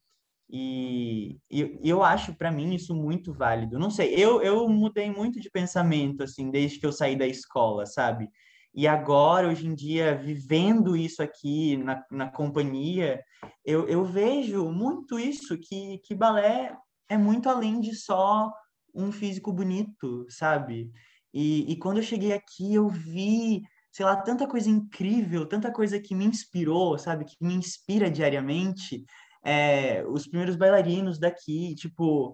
E, 0.49 1.39
e 1.49 1.79
eu 1.83 2.03
acho 2.03 2.35
para 2.35 2.51
mim 2.51 2.75
isso 2.75 2.93
muito 2.93 3.33
válido. 3.33 3.79
Não 3.79 3.89
sei, 3.89 4.13
eu, 4.13 4.41
eu 4.41 4.67
mudei 4.69 5.11
muito 5.11 5.39
de 5.39 5.49
pensamento 5.49 6.23
assim 6.23 6.51
desde 6.51 6.79
que 6.79 6.85
eu 6.85 6.91
saí 6.91 7.15
da 7.15 7.25
escola, 7.25 7.85
sabe? 7.85 8.29
E 8.73 8.87
agora, 8.87 9.47
hoje 9.47 9.65
em 9.65 9.73
dia, 9.73 10.15
vivendo 10.15 10.97
isso 10.97 11.23
aqui 11.23 11.77
na, 11.77 12.03
na 12.11 12.29
companhia, 12.29 13.23
eu, 13.63 13.87
eu 13.87 14.03
vejo 14.03 14.69
muito 14.69 15.17
isso, 15.17 15.57
que, 15.57 15.99
que 15.99 16.13
balé 16.13 16.75
é 17.09 17.17
muito 17.17 17.49
além 17.49 17.79
de 17.79 17.95
só 17.95 18.51
um 18.93 19.11
físico 19.11 19.51
bonito, 19.51 20.25
sabe? 20.29 20.91
E, 21.35 21.69
e 21.69 21.75
quando 21.77 21.97
eu 21.97 22.03
cheguei 22.03 22.31
aqui, 22.31 22.73
eu 22.73 22.87
vi, 22.87 23.61
sei 23.91 24.05
lá, 24.05 24.15
tanta 24.15 24.47
coisa 24.47 24.69
incrível, 24.69 25.45
tanta 25.45 25.69
coisa 25.69 25.99
que 25.99 26.15
me 26.15 26.23
inspirou, 26.23 26.97
sabe? 26.97 27.25
Que 27.25 27.35
me 27.41 27.53
inspira 27.53 28.09
diariamente. 28.09 29.03
É, 29.43 30.05
os 30.07 30.25
primeiros 30.25 30.55
bailarinos 30.55 31.19
daqui, 31.19 31.75
tipo, 31.75 32.33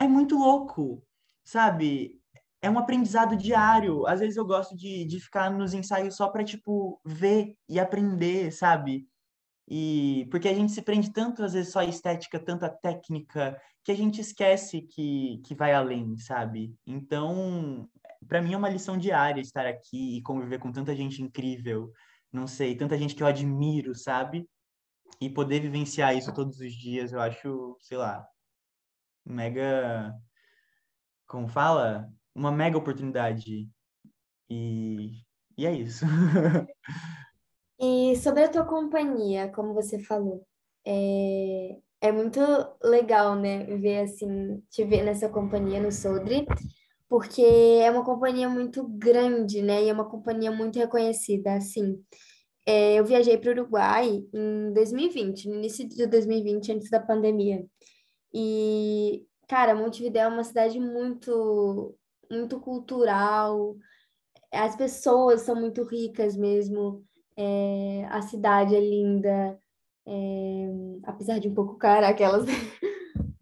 é 0.00 0.08
muito 0.08 0.36
louco, 0.38 1.06
sabe? 1.44 2.18
É 2.62 2.70
um 2.70 2.78
aprendizado 2.78 3.36
diário. 3.36 4.06
Às 4.06 4.20
vezes 4.20 4.38
eu 4.38 4.46
gosto 4.46 4.74
de, 4.74 5.04
de 5.04 5.20
ficar 5.20 5.50
nos 5.50 5.74
ensaios 5.74 6.16
só 6.16 6.28
para, 6.30 6.44
tipo, 6.44 6.98
ver 7.04 7.54
e 7.68 7.78
aprender, 7.78 8.52
sabe? 8.52 9.06
E 9.68 10.26
porque 10.30 10.48
a 10.48 10.54
gente 10.54 10.72
se 10.72 10.82
prende 10.82 11.12
tanto, 11.12 11.42
às 11.42 11.52
vezes, 11.52 11.72
só 11.72 11.80
a 11.80 11.84
estética, 11.84 12.38
tanta 12.38 12.68
técnica, 12.68 13.60
que 13.84 13.92
a 13.92 13.94
gente 13.94 14.20
esquece 14.20 14.82
que, 14.82 15.40
que 15.44 15.54
vai 15.54 15.72
além, 15.72 16.16
sabe? 16.18 16.74
Então, 16.86 17.88
para 18.28 18.40
mim 18.40 18.54
é 18.54 18.56
uma 18.56 18.68
lição 18.68 18.96
diária 18.96 19.40
estar 19.40 19.66
aqui 19.66 20.18
e 20.18 20.22
conviver 20.22 20.58
com 20.58 20.72
tanta 20.72 20.94
gente 20.94 21.22
incrível, 21.22 21.92
não 22.32 22.46
sei, 22.46 22.76
tanta 22.76 22.96
gente 22.98 23.14
que 23.14 23.22
eu 23.22 23.26
admiro, 23.26 23.94
sabe? 23.94 24.48
E 25.20 25.28
poder 25.30 25.60
vivenciar 25.60 26.16
isso 26.16 26.32
todos 26.34 26.58
os 26.60 26.72
dias, 26.72 27.12
eu 27.12 27.20
acho, 27.20 27.76
sei 27.80 27.98
lá, 27.98 28.26
mega. 29.24 30.14
Como 31.26 31.48
fala? 31.48 32.08
Uma 32.34 32.52
mega 32.52 32.78
oportunidade. 32.78 33.68
E, 34.50 35.22
e 35.56 35.66
é 35.66 35.72
isso. 35.72 36.04
E 37.82 38.14
sobre 38.16 38.44
a 38.44 38.48
tua 38.48 38.64
companhia, 38.64 39.48
como 39.48 39.74
você 39.74 39.98
falou, 39.98 40.46
é, 40.86 41.78
é 42.00 42.12
muito 42.12 42.40
legal, 42.80 43.34
né, 43.34 43.64
ver 43.76 44.02
assim, 44.02 44.62
te 44.70 44.84
ver 44.84 45.02
nessa 45.02 45.28
companhia 45.28 45.80
no 45.80 45.90
Sodre, 45.90 46.46
porque 47.08 47.42
é 47.42 47.90
uma 47.90 48.04
companhia 48.04 48.48
muito 48.48 48.86
grande, 48.86 49.62
né, 49.62 49.82
e 49.82 49.88
é 49.88 49.92
uma 49.92 50.08
companhia 50.08 50.52
muito 50.52 50.78
reconhecida, 50.78 51.54
assim. 51.54 52.00
É, 52.64 52.94
eu 52.94 53.04
viajei 53.04 53.36
para 53.36 53.50
o 53.50 53.52
Uruguai 53.52 54.24
em 54.32 54.72
2020, 54.72 55.48
no 55.48 55.56
início 55.56 55.88
de 55.88 56.06
2020, 56.06 56.72
antes 56.72 56.88
da 56.88 57.00
pandemia. 57.00 57.66
E, 58.32 59.26
cara, 59.48 59.74
Montevidéu 59.74 60.24
é 60.24 60.28
uma 60.28 60.44
cidade 60.44 60.78
muito, 60.78 61.96
muito 62.30 62.60
cultural, 62.60 63.76
as 64.52 64.76
pessoas 64.76 65.42
são 65.42 65.56
muito 65.56 65.82
ricas 65.82 66.36
mesmo, 66.36 67.04
é, 67.36 68.06
a 68.10 68.22
cidade 68.22 68.74
é 68.74 68.80
linda, 68.80 69.58
é, 70.06 70.68
apesar 71.04 71.38
de 71.38 71.48
um 71.48 71.54
pouco 71.54 71.76
cara 71.76 72.08
aquelas. 72.08 72.44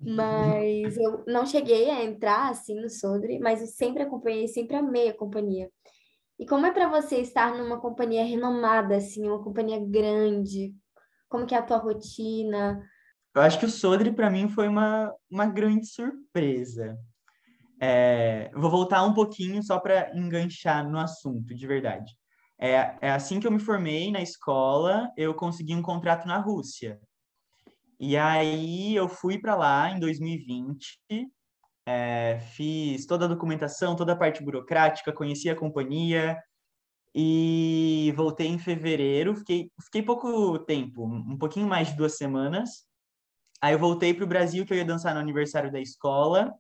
mas 0.01 0.97
eu 0.97 1.25
não 1.27 1.45
cheguei 1.47 1.91
a 1.91 2.05
entrar 2.05 2.51
assim 2.51 2.75
no 2.75 2.89
Sodre, 2.89 3.39
mas 3.39 3.61
eu 3.61 3.67
sempre 3.67 4.03
acompanhei, 4.03 4.49
sempre 4.49 4.77
amei 4.77 5.09
a 5.09 5.17
companhia. 5.17 5.71
E 6.39 6.47
como 6.47 6.65
é 6.65 6.73
para 6.73 6.89
você 6.89 7.17
estar 7.17 7.55
numa 7.55 7.79
companhia 7.79 8.25
renomada, 8.25 8.97
assim, 8.97 9.29
uma 9.29 9.43
companhia 9.43 9.79
grande? 9.79 10.75
Como 11.29 11.47
que 11.47 11.55
é 11.55 11.59
a 11.59 11.63
tua 11.63 11.77
rotina? 11.77 12.83
Eu 13.35 13.43
acho 13.43 13.59
que 13.59 13.67
o 13.67 13.71
Sodre, 13.71 14.11
para 14.11 14.31
mim, 14.31 14.49
foi 14.49 14.67
uma, 14.67 15.15
uma 15.31 15.47
grande 15.47 15.87
surpresa. 15.87 16.99
É, 17.81 18.51
vou 18.55 18.71
voltar 18.71 19.05
um 19.05 19.15
pouquinho 19.15 19.63
só 19.63 19.79
para 19.79 20.17
enganchar 20.17 20.89
no 20.89 20.99
assunto, 20.99 21.55
de 21.55 21.67
verdade. 21.67 22.13
É, 22.61 22.95
é 23.01 23.11
assim 23.11 23.41
que 23.41 23.47
eu 23.47 23.51
me 23.51 23.59
formei 23.59 24.11
na 24.13 24.21
escola, 24.21 25.11
eu 25.17 25.35
consegui 25.35 25.75
um 25.75 25.83
contrato 25.83 26.29
na 26.29 26.39
Rússia. 26.39 27.01
E 27.99 28.17
aí 28.17 28.95
eu 28.95 29.09
fui 29.09 29.39
para 29.39 29.55
lá 29.55 29.91
em 29.91 29.99
2020, 29.99 30.99
é, 31.87 32.39
fiz 32.55 33.07
toda 33.07 33.25
a 33.25 33.29
documentação, 33.29 33.97
toda 33.97 34.13
a 34.13 34.17
parte 34.17 34.43
burocrática, 34.45 35.13
conheci 35.13 35.49
a 35.49 35.57
companhia 35.57 36.39
e 37.15 38.13
voltei 38.17 38.47
em 38.47 38.59
fevereiro. 38.59 39.35
Fiquei, 39.35 39.71
fiquei 39.83 40.03
pouco 40.03 40.59
tempo, 40.61 41.05
um 41.07 41.39
pouquinho 41.39 41.67
mais 41.67 41.89
de 41.89 41.97
duas 41.97 42.17
semanas. 42.17 42.87
Aí 43.61 43.75
eu 43.75 43.79
voltei 43.79 44.15
para 44.15 44.25
o 44.25 44.29
Brasil, 44.29 44.65
que 44.65 44.73
eu 44.73 44.79
ia 44.79 44.85
dançar 44.85 45.15
no 45.15 45.21
aniversário 45.21 45.71
da 45.71 45.81
escola, 45.81 46.55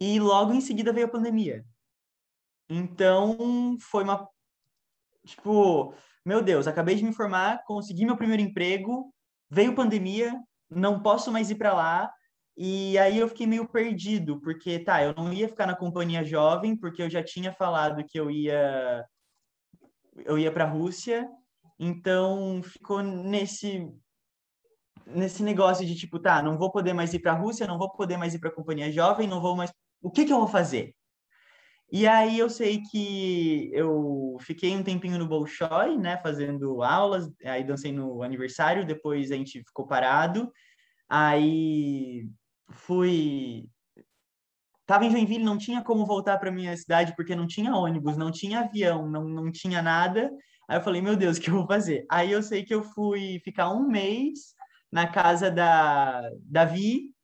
e 0.00 0.18
logo 0.18 0.52
em 0.52 0.60
seguida 0.60 0.92
veio 0.92 1.06
a 1.06 1.10
pandemia. 1.10 1.64
Então, 2.68 3.76
foi 3.80 4.02
uma. 4.02 4.28
Tipo, 5.26 5.94
meu 6.24 6.42
Deus, 6.42 6.66
acabei 6.66 6.94
de 6.94 7.04
me 7.04 7.12
formar, 7.12 7.62
consegui 7.64 8.04
meu 8.04 8.16
primeiro 8.16 8.42
emprego, 8.42 9.12
veio 9.50 9.74
pandemia, 9.74 10.34
não 10.70 11.02
posso 11.02 11.32
mais 11.32 11.50
ir 11.50 11.56
para 11.56 11.72
lá. 11.72 12.10
E 12.56 12.96
aí 12.98 13.18
eu 13.18 13.28
fiquei 13.28 13.46
meio 13.46 13.68
perdido, 13.68 14.40
porque 14.40 14.78
tá, 14.78 15.02
eu 15.02 15.14
não 15.14 15.32
ia 15.32 15.48
ficar 15.48 15.66
na 15.66 15.76
companhia 15.76 16.24
jovem, 16.24 16.76
porque 16.76 17.02
eu 17.02 17.10
já 17.10 17.22
tinha 17.22 17.52
falado 17.52 18.04
que 18.06 18.18
eu 18.18 18.30
ia 18.30 19.04
eu 20.24 20.38
ia 20.38 20.52
para 20.52 20.64
a 20.64 20.68
Rússia, 20.68 21.28
então 21.78 22.62
ficou 22.62 23.02
nesse 23.02 23.90
nesse 25.06 25.42
negócio 25.42 25.84
de 25.84 25.94
tipo, 25.94 26.18
tá, 26.18 26.42
não 26.42 26.56
vou 26.56 26.70
poder 26.70 26.92
mais 26.92 27.12
ir 27.12 27.18
para 27.18 27.32
a 27.32 27.36
Rússia, 27.36 27.66
não 27.66 27.78
vou 27.78 27.90
poder 27.90 28.16
mais 28.16 28.34
ir 28.34 28.38
para 28.38 28.48
a 28.48 28.54
companhia 28.54 28.90
jovem, 28.90 29.28
não 29.28 29.40
vou 29.40 29.56
mais. 29.56 29.72
O 30.00 30.10
que 30.10 30.24
que 30.24 30.32
eu 30.32 30.38
vou 30.38 30.48
fazer? 30.48 30.94
E 31.92 32.06
aí 32.06 32.38
eu 32.38 32.50
sei 32.50 32.82
que 32.90 33.70
eu 33.72 34.36
fiquei 34.40 34.74
um 34.74 34.82
tempinho 34.82 35.18
no 35.18 35.28
Bolshoi, 35.28 35.96
né, 35.96 36.16
fazendo 36.22 36.82
aulas, 36.82 37.30
aí 37.44 37.62
dancei 37.62 37.92
no 37.92 38.22
aniversário, 38.22 38.86
depois 38.86 39.30
a 39.30 39.36
gente 39.36 39.62
ficou 39.64 39.86
parado. 39.86 40.52
Aí 41.08 42.26
fui 42.70 43.68
Tava 44.86 45.06
em 45.06 45.10
Joinville, 45.10 45.42
não 45.42 45.56
tinha 45.56 45.82
como 45.82 46.04
voltar 46.04 46.38
para 46.38 46.50
minha 46.52 46.76
cidade 46.76 47.14
porque 47.16 47.34
não 47.34 47.46
tinha 47.46 47.74
ônibus, 47.74 48.16
não 48.18 48.30
tinha 48.30 48.60
avião, 48.60 49.08
não, 49.08 49.24
não 49.24 49.50
tinha 49.50 49.80
nada. 49.80 50.30
Aí 50.68 50.76
eu 50.78 50.82
falei, 50.82 51.00
meu 51.00 51.16
Deus, 51.16 51.38
o 51.38 51.40
que 51.40 51.48
eu 51.48 51.54
vou 51.54 51.66
fazer? 51.66 52.04
Aí 52.10 52.30
eu 52.30 52.42
sei 52.42 52.64
que 52.64 52.74
eu 52.74 52.82
fui 52.82 53.40
ficar 53.42 53.70
um 53.70 53.88
mês 53.88 54.54
na 54.92 55.06
casa 55.10 55.50
da 55.50 56.22
Davi 56.42 57.14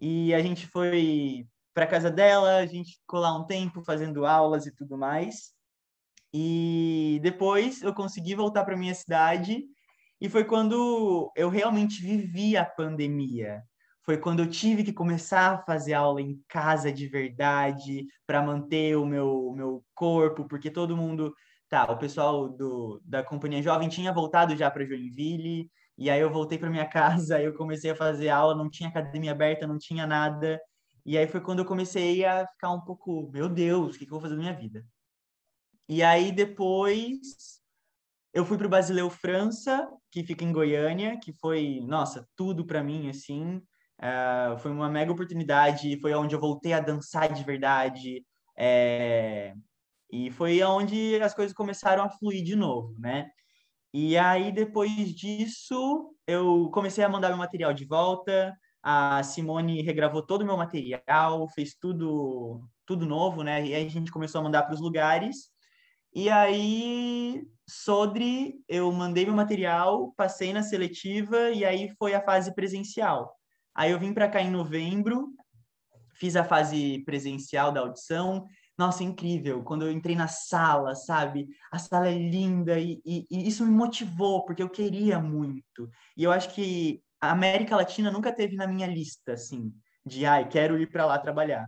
e 0.00 0.32
a 0.32 0.40
gente 0.40 0.68
foi 0.68 1.46
para 1.74 1.86
casa 1.86 2.10
dela, 2.10 2.58
a 2.58 2.66
gente 2.66 2.98
ficou 2.98 3.20
lá 3.20 3.36
um 3.36 3.44
tempo 3.44 3.82
fazendo 3.84 4.24
aulas 4.24 4.66
e 4.66 4.74
tudo 4.74 4.96
mais. 4.96 5.52
E 6.32 7.20
depois 7.22 7.82
eu 7.82 7.92
consegui 7.94 8.34
voltar 8.34 8.64
para 8.64 8.76
minha 8.76 8.94
cidade 8.94 9.64
e 10.20 10.28
foi 10.28 10.44
quando 10.44 11.30
eu 11.36 11.48
realmente 11.48 12.00
vivi 12.02 12.56
a 12.56 12.64
pandemia 12.64 13.62
foi 14.04 14.18
quando 14.18 14.40
eu 14.40 14.50
tive 14.50 14.84
que 14.84 14.92
começar 14.92 15.54
a 15.54 15.62
fazer 15.64 15.94
aula 15.94 16.20
em 16.20 16.38
casa 16.46 16.92
de 16.92 17.08
verdade 17.08 18.06
para 18.26 18.42
manter 18.42 18.96
o 18.96 19.06
meu, 19.06 19.52
meu 19.56 19.84
corpo, 19.94 20.46
porque 20.46 20.70
todo 20.70 20.96
mundo, 20.96 21.34
tá, 21.68 21.90
o 21.90 21.96
pessoal 21.96 22.48
do, 22.48 23.00
da 23.04 23.22
companhia 23.22 23.62
jovem 23.62 23.88
tinha 23.88 24.12
voltado 24.12 24.54
já 24.56 24.70
para 24.70 24.84
Joinville, 24.84 25.70
e 25.96 26.10
aí 26.10 26.20
eu 26.20 26.30
voltei 26.30 26.58
para 26.58 26.68
minha 26.70 26.84
casa, 26.88 27.40
eu 27.40 27.54
comecei 27.54 27.90
a 27.90 27.96
fazer 27.96 28.28
aula, 28.28 28.54
não 28.54 28.68
tinha 28.68 28.90
academia 28.90 29.32
aberta, 29.32 29.66
não 29.66 29.78
tinha 29.78 30.06
nada. 30.06 30.60
E 31.04 31.18
aí 31.18 31.26
foi 31.26 31.40
quando 31.40 31.58
eu 31.60 31.64
comecei 31.64 32.24
a 32.24 32.46
ficar 32.46 32.70
um 32.72 32.80
pouco, 32.80 33.30
meu 33.30 33.48
Deus, 33.48 33.96
o 33.96 33.98
que, 33.98 34.06
que 34.06 34.12
eu 34.12 34.18
vou 34.18 34.22
fazer 34.22 34.36
na 34.36 34.40
minha 34.40 34.54
vida? 34.54 34.84
E 35.88 36.02
aí 36.02 36.32
depois 36.32 37.60
eu 38.32 38.44
fui 38.44 38.58
para 38.58 38.66
o 38.66 38.70
Basileu 38.70 39.08
França, 39.10 39.88
que 40.10 40.24
fica 40.24 40.44
em 40.44 40.52
Goiânia, 40.52 41.18
que 41.20 41.32
foi, 41.32 41.80
nossa, 41.86 42.26
tudo 42.36 42.66
para 42.66 42.82
mim, 42.82 43.08
assim. 43.08 43.62
Uh, 44.00 44.58
foi 44.58 44.72
uma 44.72 44.88
mega 44.88 45.12
oportunidade, 45.12 46.00
foi 46.00 46.14
onde 46.14 46.34
eu 46.34 46.40
voltei 46.40 46.72
a 46.72 46.80
dançar 46.80 47.32
de 47.32 47.44
verdade, 47.44 48.24
é, 48.58 49.54
e 50.10 50.30
foi 50.32 50.62
onde 50.62 51.20
as 51.22 51.34
coisas 51.34 51.54
começaram 51.54 52.02
a 52.02 52.10
fluir 52.10 52.42
de 52.44 52.56
novo, 52.56 52.94
né? 52.98 53.30
E 53.92 54.16
aí, 54.18 54.52
depois 54.52 54.90
disso, 55.14 56.14
eu 56.26 56.70
comecei 56.72 57.04
a 57.04 57.08
mandar 57.08 57.28
meu 57.28 57.38
material 57.38 57.72
de 57.72 57.84
volta, 57.84 58.56
a 58.86 59.22
Simone 59.22 59.80
regravou 59.80 60.20
todo 60.20 60.42
o 60.42 60.44
meu 60.44 60.58
material, 60.58 61.48
fez 61.48 61.74
tudo, 61.74 62.60
tudo 62.84 63.06
novo, 63.06 63.42
né? 63.42 63.64
E 63.64 63.74
aí 63.74 63.86
a 63.86 63.88
gente 63.88 64.12
começou 64.12 64.42
a 64.42 64.44
mandar 64.44 64.64
para 64.64 64.74
os 64.74 64.80
lugares, 64.80 65.50
e 66.14 66.30
aí, 66.30 67.44
Sodre, 67.68 68.54
eu 68.68 68.92
mandei 68.92 69.24
meu 69.24 69.34
material, 69.34 70.12
passei 70.16 70.52
na 70.52 70.62
seletiva, 70.62 71.50
e 71.50 71.64
aí 71.64 71.88
foi 71.98 72.14
a 72.14 72.22
fase 72.22 72.54
presencial. 72.54 73.34
Aí 73.74 73.90
eu 73.90 73.98
vim 73.98 74.12
para 74.12 74.28
cá 74.28 74.40
em 74.40 74.50
novembro, 74.50 75.34
fiz 76.14 76.36
a 76.36 76.44
fase 76.44 77.02
presencial 77.04 77.72
da 77.72 77.80
audição. 77.80 78.46
Nossa, 78.78 79.02
incrível! 79.02 79.64
Quando 79.64 79.86
eu 79.86 79.90
entrei 79.90 80.14
na 80.14 80.28
sala, 80.28 80.94
sabe? 80.94 81.48
A 81.72 81.78
sala 81.80 82.08
é 82.08 82.14
linda 82.14 82.78
e, 82.78 83.00
e, 83.04 83.26
e 83.28 83.48
isso 83.48 83.64
me 83.64 83.72
motivou, 83.72 84.44
porque 84.44 84.62
eu 84.62 84.70
queria 84.70 85.18
muito. 85.18 85.88
E 86.16 86.22
eu 86.22 86.30
acho 86.30 86.54
que 86.54 87.02
a 87.28 87.32
América 87.32 87.76
Latina 87.76 88.10
nunca 88.10 88.32
teve 88.32 88.56
na 88.56 88.66
minha 88.66 88.86
lista, 88.86 89.32
assim, 89.32 89.72
de, 90.04 90.26
ai, 90.26 90.48
quero 90.48 90.78
ir 90.78 90.90
para 90.90 91.06
lá 91.06 91.18
trabalhar. 91.18 91.66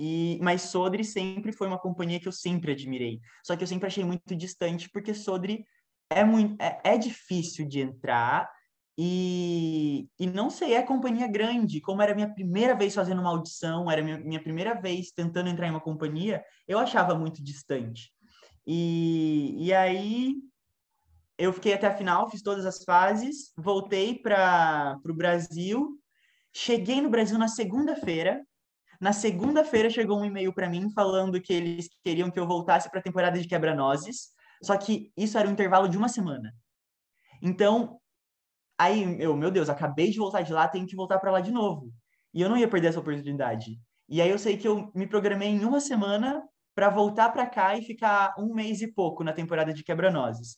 E, 0.00 0.38
mas 0.40 0.62
Sodre 0.62 1.04
sempre 1.04 1.52
foi 1.52 1.66
uma 1.66 1.78
companhia 1.78 2.20
que 2.20 2.28
eu 2.28 2.32
sempre 2.32 2.72
admirei. 2.72 3.20
Só 3.42 3.56
que 3.56 3.62
eu 3.64 3.66
sempre 3.66 3.88
achei 3.88 4.04
muito 4.04 4.36
distante, 4.36 4.88
porque 4.90 5.12
Sodre 5.12 5.64
é, 6.10 6.24
muito, 6.24 6.60
é, 6.62 6.80
é 6.84 6.98
difícil 6.98 7.66
de 7.66 7.80
entrar 7.80 8.48
e, 9.00 10.08
e 10.18 10.26
não 10.26 10.50
sei, 10.50 10.74
é 10.74 10.82
companhia 10.82 11.28
grande. 11.28 11.80
Como 11.80 12.02
era 12.02 12.14
minha 12.14 12.32
primeira 12.32 12.74
vez 12.74 12.94
fazendo 12.94 13.20
uma 13.20 13.30
audição, 13.30 13.90
era 13.90 14.02
minha, 14.02 14.18
minha 14.18 14.42
primeira 14.42 14.74
vez 14.74 15.12
tentando 15.12 15.48
entrar 15.48 15.68
em 15.68 15.70
uma 15.70 15.80
companhia, 15.80 16.44
eu 16.66 16.78
achava 16.78 17.14
muito 17.14 17.42
distante. 17.42 18.12
E, 18.66 19.54
e 19.56 19.72
aí 19.72 20.34
eu 21.38 21.52
fiquei 21.52 21.72
até 21.72 21.86
a 21.86 21.96
final, 21.96 22.28
fiz 22.30 22.42
todas 22.42 22.66
as 22.66 22.84
fases, 22.84 23.52
voltei 23.56 24.18
para 24.18 24.98
o 25.08 25.14
Brasil. 25.14 25.98
Cheguei 26.52 27.00
no 27.00 27.08
Brasil 27.08 27.38
na 27.38 27.48
segunda-feira. 27.48 28.44
Na 29.00 29.12
segunda-feira 29.12 29.88
chegou 29.88 30.18
um 30.18 30.24
e-mail 30.24 30.52
para 30.52 30.68
mim 30.68 30.90
falando 30.90 31.40
que 31.40 31.52
eles 31.52 31.88
queriam 32.04 32.30
que 32.30 32.40
eu 32.40 32.46
voltasse 32.46 32.90
para 32.90 32.98
a 32.98 33.02
temporada 33.02 33.40
de 33.40 33.46
Quebra-Nozes, 33.46 34.30
só 34.60 34.76
que 34.76 35.12
isso 35.16 35.38
era 35.38 35.48
um 35.48 35.52
intervalo 35.52 35.88
de 35.88 35.96
uma 35.96 36.08
semana. 36.08 36.52
Então, 37.40 38.00
Aí, 38.78 39.20
eu, 39.20 39.36
meu 39.36 39.50
Deus, 39.50 39.68
acabei 39.68 40.10
de 40.10 40.18
voltar 40.18 40.42
de 40.42 40.52
lá, 40.52 40.68
tenho 40.68 40.86
que 40.86 40.94
voltar 40.94 41.18
para 41.18 41.32
lá 41.32 41.40
de 41.40 41.50
novo. 41.50 41.92
E 42.32 42.40
eu 42.40 42.48
não 42.48 42.56
ia 42.56 42.68
perder 42.68 42.88
essa 42.88 43.00
oportunidade. 43.00 43.76
E 44.08 44.22
aí 44.22 44.30
eu 44.30 44.38
sei 44.38 44.56
que 44.56 44.68
eu 44.68 44.90
me 44.94 45.06
programei 45.06 45.48
em 45.48 45.64
uma 45.64 45.80
semana 45.80 46.42
para 46.76 46.88
voltar 46.88 47.30
para 47.30 47.44
cá 47.46 47.76
e 47.76 47.82
ficar 47.82 48.34
um 48.38 48.54
mês 48.54 48.80
e 48.80 48.86
pouco 48.86 49.24
na 49.24 49.32
temporada 49.32 49.74
de 49.74 49.82
Quebra-Nozes. 49.82 50.56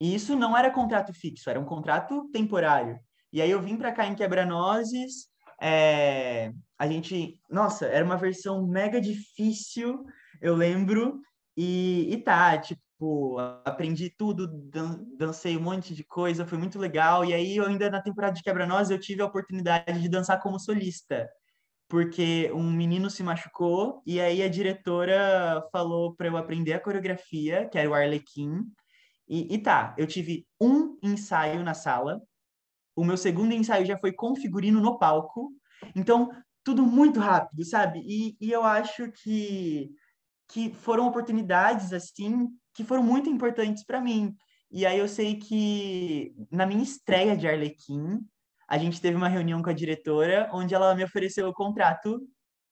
E 0.00 0.14
isso 0.14 0.36
não 0.36 0.56
era 0.56 0.70
contrato 0.70 1.12
fixo, 1.12 1.50
era 1.50 1.60
um 1.60 1.64
contrato 1.64 2.28
temporário. 2.32 2.98
E 3.32 3.42
aí 3.42 3.50
eu 3.50 3.60
vim 3.60 3.76
para 3.76 3.92
cá 3.92 4.06
em 4.06 4.14
Quebra-Nozes, 4.14 5.28
é... 5.60 6.52
a 6.78 6.86
gente... 6.86 7.40
Nossa, 7.50 7.86
era 7.86 8.04
uma 8.04 8.16
versão 8.16 8.66
mega 8.66 9.00
difícil, 9.00 10.04
eu 10.40 10.54
lembro, 10.54 11.20
e, 11.56 12.12
e 12.12 12.16
tá, 12.18 12.56
tipo, 12.58 13.36
aprendi 13.64 14.10
tudo, 14.16 14.46
dan 14.70 15.04
dancei 15.16 15.56
um 15.56 15.60
monte 15.60 15.94
de 15.94 16.04
coisa, 16.04 16.46
foi 16.46 16.56
muito 16.56 16.78
legal. 16.78 17.24
E 17.24 17.34
aí, 17.34 17.56
eu 17.56 17.66
ainda 17.66 17.90
na 17.90 18.00
temporada 18.00 18.34
de 18.34 18.42
Quebra-Nós, 18.42 18.90
eu 18.90 19.00
tive 19.00 19.22
a 19.22 19.26
oportunidade 19.26 20.00
de 20.00 20.08
dançar 20.08 20.40
como 20.40 20.58
solista, 20.60 21.28
porque 21.88 22.50
um 22.54 22.70
menino 22.70 23.10
se 23.10 23.22
machucou 23.22 24.02
e 24.06 24.20
aí 24.20 24.42
a 24.42 24.48
diretora 24.48 25.62
falou 25.72 26.14
para 26.14 26.28
eu 26.28 26.36
aprender 26.36 26.74
a 26.74 26.80
coreografia, 26.80 27.68
que 27.68 27.78
era 27.78 27.90
o 27.90 27.94
Arlequim. 27.94 28.62
E, 29.28 29.54
e 29.54 29.58
tá, 29.58 29.94
eu 29.98 30.06
tive 30.06 30.46
um 30.60 30.98
ensaio 31.02 31.62
na 31.62 31.74
sala, 31.74 32.20
o 32.96 33.04
meu 33.04 33.16
segundo 33.16 33.52
ensaio 33.52 33.86
já 33.86 33.96
foi 33.98 34.12
com 34.12 34.34
figurino 34.34 34.80
no 34.80 34.98
palco, 34.98 35.52
então 35.94 36.30
tudo 36.64 36.84
muito 36.84 37.20
rápido, 37.20 37.64
sabe? 37.64 38.02
E, 38.06 38.36
e 38.40 38.50
eu 38.50 38.62
acho 38.64 39.10
que 39.12 39.90
que 40.50 40.70
foram 40.72 41.06
oportunidades 41.06 41.92
assim 41.92 42.48
que 42.72 42.82
foram 42.82 43.02
muito 43.02 43.28
importantes 43.28 43.84
para 43.84 44.00
mim. 44.00 44.34
E 44.70 44.86
aí 44.86 44.98
eu 44.98 45.08
sei 45.08 45.36
que 45.36 46.34
na 46.50 46.64
minha 46.64 46.82
estreia 46.82 47.36
de 47.36 47.46
Arlequim, 47.46 48.20
a 48.68 48.78
gente 48.78 49.00
teve 49.00 49.16
uma 49.16 49.28
reunião 49.28 49.62
com 49.62 49.70
a 49.70 49.74
diretora 49.74 50.48
onde 50.52 50.74
ela 50.74 50.94
me 50.94 51.04
ofereceu 51.04 51.48
o 51.48 51.54
contrato 51.54 52.20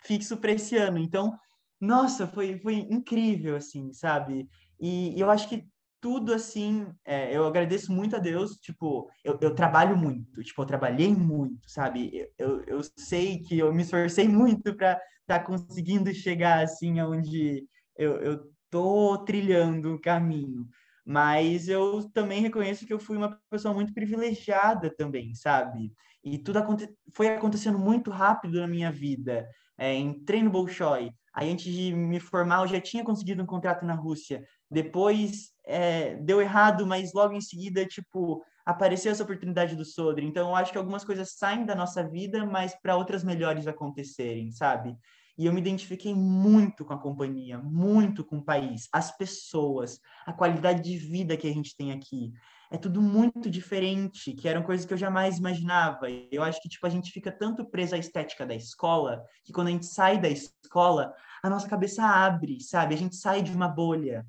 fixo 0.05 0.37
para 0.37 0.53
esse 0.53 0.77
ano. 0.77 0.99
Então, 0.99 1.37
nossa, 1.81 2.27
foi, 2.27 2.59
foi 2.59 2.87
incrível, 2.91 3.57
assim, 3.57 3.93
sabe? 3.93 4.49
E, 4.81 5.17
e 5.17 5.21
eu 5.21 5.31
acho 5.31 5.49
que 5.49 5.67
tudo, 6.01 6.33
assim, 6.33 6.87
é, 7.05 7.37
eu 7.37 7.47
agradeço 7.47 7.93
muito 7.93 8.17
a 8.17 8.19
Deus, 8.19 8.57
tipo, 8.57 9.11
eu, 9.25 9.39
eu 9.41 9.55
trabalho 9.55 9.97
muito, 9.97 10.43
tipo, 10.43 10.63
eu 10.63 10.67
trabalhei 10.67 11.15
muito, 11.15 11.69
sabe? 11.69 12.29
Eu, 12.39 12.63
eu 12.65 12.81
sei 12.97 13.41
que 13.41 13.59
eu 13.59 13.73
me 13.73 13.83
esforcei 13.83 14.29
muito 14.29 14.75
para 14.77 14.93
estar 15.21 15.41
tá 15.41 15.45
conseguindo 15.45 16.13
chegar, 16.15 16.63
assim, 16.63 17.01
aonde 17.01 17.67
eu, 17.97 18.17
eu 18.21 18.51
estou 18.65 19.25
trilhando 19.25 19.95
o 19.95 20.01
caminho. 20.01 20.67
Mas 21.05 21.69
eu 21.69 22.11
também 22.13 22.41
reconheço 22.41 22.85
que 22.85 22.93
eu 22.93 22.99
fui 22.99 23.17
uma 23.17 23.39
pessoa 23.49 23.73
muito 23.73 23.95
privilegiada 23.95 24.93
também, 24.97 25.35
sabe? 25.35 25.93
E 26.25 26.39
tudo 26.39 26.59
aconte 26.59 26.89
foi 27.15 27.29
acontecendo 27.29 27.79
muito 27.79 28.11
rápido 28.11 28.61
na 28.61 28.67
minha 28.67 28.91
vida. 28.91 29.49
É, 29.79 29.95
entrei 29.95 30.43
no 30.43 30.51
Bolshoi. 30.51 31.13
Aí, 31.37 31.53
antes 31.53 31.71
de 31.71 31.93
me 31.93 32.19
formar, 32.19 32.63
eu 32.63 32.67
já 32.67 32.81
tinha 32.81 33.05
conseguido 33.05 33.43
um 33.43 33.47
contrato 33.47 33.85
na 33.85 33.93
Rússia. 33.93 34.43
Depois, 34.71 35.53
é, 35.67 36.15
deu 36.17 36.41
errado, 36.41 36.87
mas 36.87 37.13
logo 37.13 37.35
em 37.35 37.43
seguida, 37.43 37.85
tipo, 37.85 38.43
apareceu 38.65 39.13
essa 39.13 39.23
oportunidade 39.23 39.77
do 39.77 39.85
Sodre. 39.85 40.25
Então, 40.25 40.49
eu 40.49 40.57
acho 40.57 40.73
que 40.73 40.79
algumas 40.79 41.05
coisas 41.05 41.37
saem 41.37 41.67
da 41.67 41.75
nossa 41.75 42.03
vida, 42.09 42.47
mas 42.47 42.75
para 42.81 42.97
outras 42.97 43.23
melhores 43.23 43.67
acontecerem, 43.67 44.51
sabe? 44.51 44.97
E 45.37 45.45
eu 45.45 45.53
me 45.53 45.61
identifiquei 45.61 46.15
muito 46.15 46.87
com 46.87 46.95
a 46.95 46.99
companhia, 46.99 47.59
muito 47.59 48.25
com 48.25 48.39
o 48.39 48.45
país, 48.45 48.89
as 48.91 49.15
pessoas, 49.15 50.01
a 50.25 50.33
qualidade 50.33 50.83
de 50.83 50.97
vida 50.97 51.37
que 51.37 51.47
a 51.47 51.53
gente 51.53 51.77
tem 51.77 51.93
aqui. 51.93 52.33
É 52.71 52.77
tudo 52.77 53.01
muito 53.01 53.49
diferente, 53.49 54.33
que 54.33 54.49
eram 54.49 54.63
coisas 54.63 54.85
que 54.85 54.93
eu 54.93 54.99
jamais 54.99 55.39
imaginava. 55.39 56.11
Eu 56.31 56.43
acho 56.43 56.61
que 56.61 56.69
tipo 56.69 56.87
a 56.87 56.91
gente 56.91 57.13
fica 57.13 57.31
tanto 57.31 57.65
preso 57.65 57.95
à 57.95 57.99
estética 57.99 58.45
da 58.45 58.55
escola, 58.55 59.25
que 59.45 59.53
quando 59.53 59.69
a 59.69 59.71
gente 59.71 59.87
sai 59.87 60.21
da 60.21 60.29
escola, 60.29 61.15
a 61.43 61.51
nossa 61.51 61.69
cabeça 61.69 62.05
abre, 62.05 62.61
sabe? 62.61 62.95
A 62.95 62.99
gente 62.99 63.17
sai 63.17 63.43
de 63.43 63.53
uma 63.53 63.69
bolha. 63.69 64.27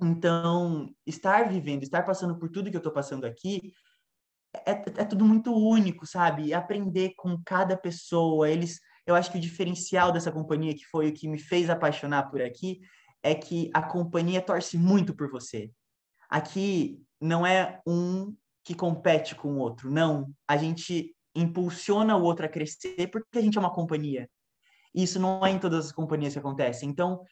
Então, 0.00 0.88
estar 1.06 1.48
vivendo, 1.48 1.82
estar 1.82 2.02
passando 2.04 2.38
por 2.38 2.50
tudo 2.50 2.70
que 2.70 2.76
eu 2.76 2.80
estou 2.80 2.92
passando 2.92 3.26
aqui, 3.26 3.72
é, 4.66 4.72
é, 4.72 5.04
tudo 5.04 5.24
muito 5.24 5.54
único, 5.54 6.06
sabe? 6.06 6.52
Aprender 6.52 7.14
com 7.16 7.40
cada 7.44 7.76
pessoa, 7.76 8.48
eles 8.48 8.80
eu 9.06 9.14
acho 9.14 9.32
que 9.32 9.38
o 9.38 9.40
diferencial 9.40 10.12
dessa 10.12 10.30
companhia, 10.30 10.74
que 10.74 10.84
foi 10.86 11.08
o 11.08 11.12
que 11.12 11.28
me 11.28 11.38
fez 11.38 11.68
apaixonar 11.68 12.30
por 12.30 12.40
aqui, 12.40 12.80
é 13.22 13.34
que 13.34 13.70
a 13.74 13.82
companhia 13.82 14.40
torce 14.40 14.78
muito 14.78 15.14
por 15.14 15.30
você. 15.30 15.70
Aqui 16.28 17.02
não 17.20 17.46
é 17.46 17.80
um 17.86 18.34
que 18.64 18.74
compete 18.74 19.34
com 19.34 19.54
o 19.54 19.58
outro, 19.58 19.90
não. 19.90 20.32
A 20.46 20.56
gente 20.56 21.14
impulsiona 21.34 22.16
o 22.16 22.22
outro 22.22 22.46
a 22.46 22.48
crescer 22.48 23.08
porque 23.10 23.38
a 23.38 23.42
gente 23.42 23.56
é 23.56 23.60
uma 23.60 23.72
companhia. 23.72 24.28
Isso 24.94 25.20
não 25.20 25.44
é 25.44 25.50
em 25.50 25.58
todas 25.58 25.86
as 25.86 25.92
companhias 25.92 26.32
que 26.32 26.38
acontece. 26.38 26.84
Então, 26.84 27.22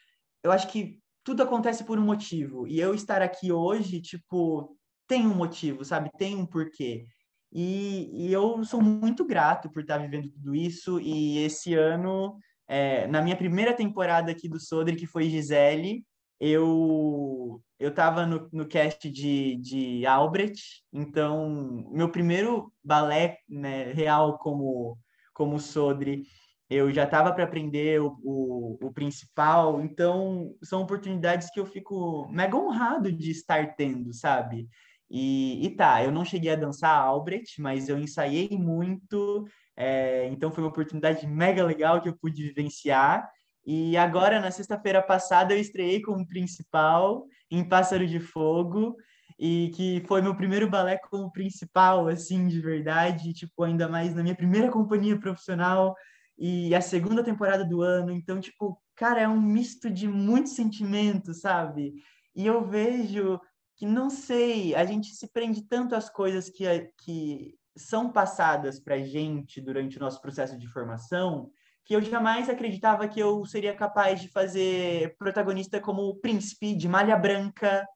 eu 0.43 0.53
acho 0.53 0.69
que 0.69 1.01
tudo 1.25 1.43
acontece 1.43 1.85
por 1.85 1.99
um 1.99 2.05
motivo. 2.05 2.67
E 2.67 2.81
eu 2.81 2.95
estar 2.95 3.21
aqui 3.21 3.53
hoje, 3.53 4.01
tipo, 4.01 4.77
tem 5.07 5.27
um 5.27 5.35
motivo, 5.35 5.85
sabe? 5.85 6.11
Tem 6.19 6.37
um 6.37 6.47
porquê. 6.47 7.07
E, 7.53 8.11
e, 8.13 8.33
eu 8.33 8.63
sou 8.65 8.81
muito 8.81 9.25
grato 9.25 9.71
por 9.71 9.83
estar 9.83 9.99
vivendo 9.99 10.31
tudo 10.31 10.55
isso. 10.55 11.01
E 11.01 11.39
esse 11.39 11.75
ano, 11.75 12.39
é, 12.67 13.07
na 13.09 13.23
minha 13.23 13.37
primeira 13.37 13.75
temporada 13.75 14.31
aqui 14.31 14.49
do 14.49 14.61
Sodre, 14.61 14.97
que 14.97 15.07
foi 15.07 15.29
Gisele, 15.29 16.05
eu 16.41 17.63
eu 17.79 17.91
estava 17.91 18.27
no, 18.27 18.49
no 18.53 18.67
cast 18.67 19.09
de, 19.11 19.57
de 19.57 20.07
Albrecht, 20.07 20.83
então 20.93 21.87
meu 21.93 22.11
primeiro 22.11 22.73
balé 22.83 23.39
né, 23.49 23.93
real 23.93 24.39
como 24.39 24.99
como 25.33 25.61
Sodre, 25.61 26.25
eu 26.69 26.93
já 26.93 27.05
estava 27.05 27.33
para 27.33 27.45
aprender 27.45 28.01
o, 28.01 28.19
o, 28.23 28.79
o, 28.89 28.93
principal, 28.93 29.81
então 29.81 30.55
são 30.63 30.83
oportunidades 30.83 31.51
que 31.51 31.61
eu 31.61 31.65
fico 31.65 32.29
mega 32.29 32.57
honrado 32.57 33.11
de 33.13 33.31
estar 33.31 33.75
tendo, 33.77 34.13
sabe? 34.13 34.69
E, 35.11 35.65
e 35.65 35.71
tá, 35.71 36.05
eu 36.05 36.13
não 36.13 36.25
cheguei 36.25 36.51
a 36.53 36.57
dançar 36.57 37.01
Albrecht, 37.01 37.61
mas 37.63 37.89
eu 37.89 37.99
ensaiei 37.99 38.51
muito, 38.51 39.47
é, 39.77 40.27
então 40.27 40.51
foi 40.51 40.63
uma 40.63 40.71
oportunidade 40.71 41.27
mega 41.27 41.65
legal 41.65 42.03
que 42.03 42.09
eu 42.09 42.19
pude 42.19 42.43
vivenciar. 42.43 43.31
E 43.71 43.99
agora, 43.99 44.41
na 44.41 44.51
sexta-feira 44.51 45.03
passada, 45.03 45.53
eu 45.53 45.61
estreiei 45.61 46.01
como 46.01 46.27
principal 46.27 47.27
em 47.51 47.69
Pássaro 47.69 48.07
de 48.07 48.19
Fogo, 48.19 48.97
e 49.39 49.71
que 49.75 50.03
foi 50.09 50.23
meu 50.23 50.35
primeiro 50.35 50.71
balé 50.71 50.97
como 50.97 51.31
principal, 51.31 52.09
assim, 52.09 52.49
de 52.49 52.63
verdade, 52.63 53.35
tipo, 53.35 53.63
ainda 53.63 53.87
mais 53.87 54.15
na 54.15 54.23
minha 54.23 54.35
primeira 54.35 54.71
companhia 54.71 55.21
profissional 55.21 55.95
e 56.39 56.75
a 56.75 56.81
segunda 56.81 57.23
temporada 57.23 57.63
do 57.63 57.83
ano. 57.83 58.11
Então, 58.11 58.41
tipo, 58.41 58.81
cara, 58.97 59.21
é 59.21 59.29
um 59.29 59.39
misto 59.39 59.91
de 59.91 60.09
muitos 60.09 60.55
sentimentos, 60.55 61.43
sabe? 61.43 61.93
E 62.35 62.47
eu 62.47 62.65
vejo 62.65 63.39
que 63.77 63.85
não 63.85 64.09
sei, 64.09 64.75
a 64.75 64.85
gente 64.87 65.09
se 65.15 65.31
prende 65.31 65.61
tanto 65.69 65.95
às 65.95 66.09
coisas 66.09 66.49
que, 66.49 66.65
que 67.05 67.55
são 67.77 68.11
passadas 68.11 68.81
para 68.81 68.99
gente 69.03 69.61
durante 69.61 69.99
o 69.99 70.01
nosso 70.01 70.23
processo 70.23 70.57
de 70.57 70.67
formação, 70.69 71.51
que 71.89 71.97
eu 71.97 72.03
jamais 72.03 72.51
acreditava 72.51 73.09
que 73.09 73.19
eu 73.19 73.47
seria 73.47 73.75
capaz 73.75 74.21
de 74.21 74.29
fazer 74.29 75.17
protagonista 75.17 75.81
como 75.81 76.03
o 76.03 76.17
príncipe 76.17 76.75
de 76.75 76.87
malha 76.87 77.17
branca 77.17 77.89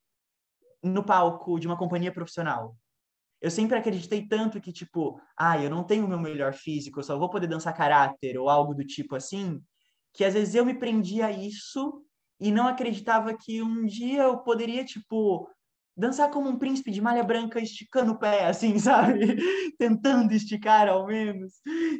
no 0.82 1.04
palco 1.04 1.60
de 1.60 1.66
uma 1.66 1.76
companhia 1.76 2.10
profissional. 2.10 2.74
Eu 3.38 3.50
sempre 3.50 3.76
acreditei 3.76 4.26
tanto 4.26 4.62
que, 4.62 4.72
tipo, 4.72 5.20
ah, 5.36 5.62
eu 5.62 5.68
não 5.68 5.84
tenho 5.84 6.06
o 6.06 6.08
meu 6.08 6.18
melhor 6.18 6.54
físico, 6.54 7.00
eu 7.00 7.04
só 7.04 7.18
vou 7.18 7.28
poder 7.28 7.46
dançar 7.46 7.76
caráter 7.76 8.38
ou 8.38 8.48
algo 8.48 8.74
do 8.74 8.82
tipo 8.82 9.14
assim, 9.14 9.62
que 10.14 10.24
às 10.24 10.32
vezes 10.32 10.54
eu 10.54 10.64
me 10.64 10.72
prendia 10.72 11.26
a 11.26 11.30
isso 11.30 12.02
e 12.40 12.50
não 12.50 12.66
acreditava 12.66 13.36
que 13.36 13.60
um 13.60 13.84
dia 13.84 14.22
eu 14.22 14.38
poderia, 14.38 14.86
tipo, 14.86 15.46
dançar 15.96 16.30
como 16.30 16.48
um 16.48 16.58
príncipe 16.58 16.90
de 16.90 17.00
malha 17.00 17.22
branca 17.22 17.60
esticando 17.60 18.12
o 18.12 18.18
pé, 18.18 18.46
assim, 18.46 18.78
sabe? 18.80 19.36
Tentando 19.78 20.32
esticar 20.32 20.88
ao 20.88 21.06
menos. 21.06 21.54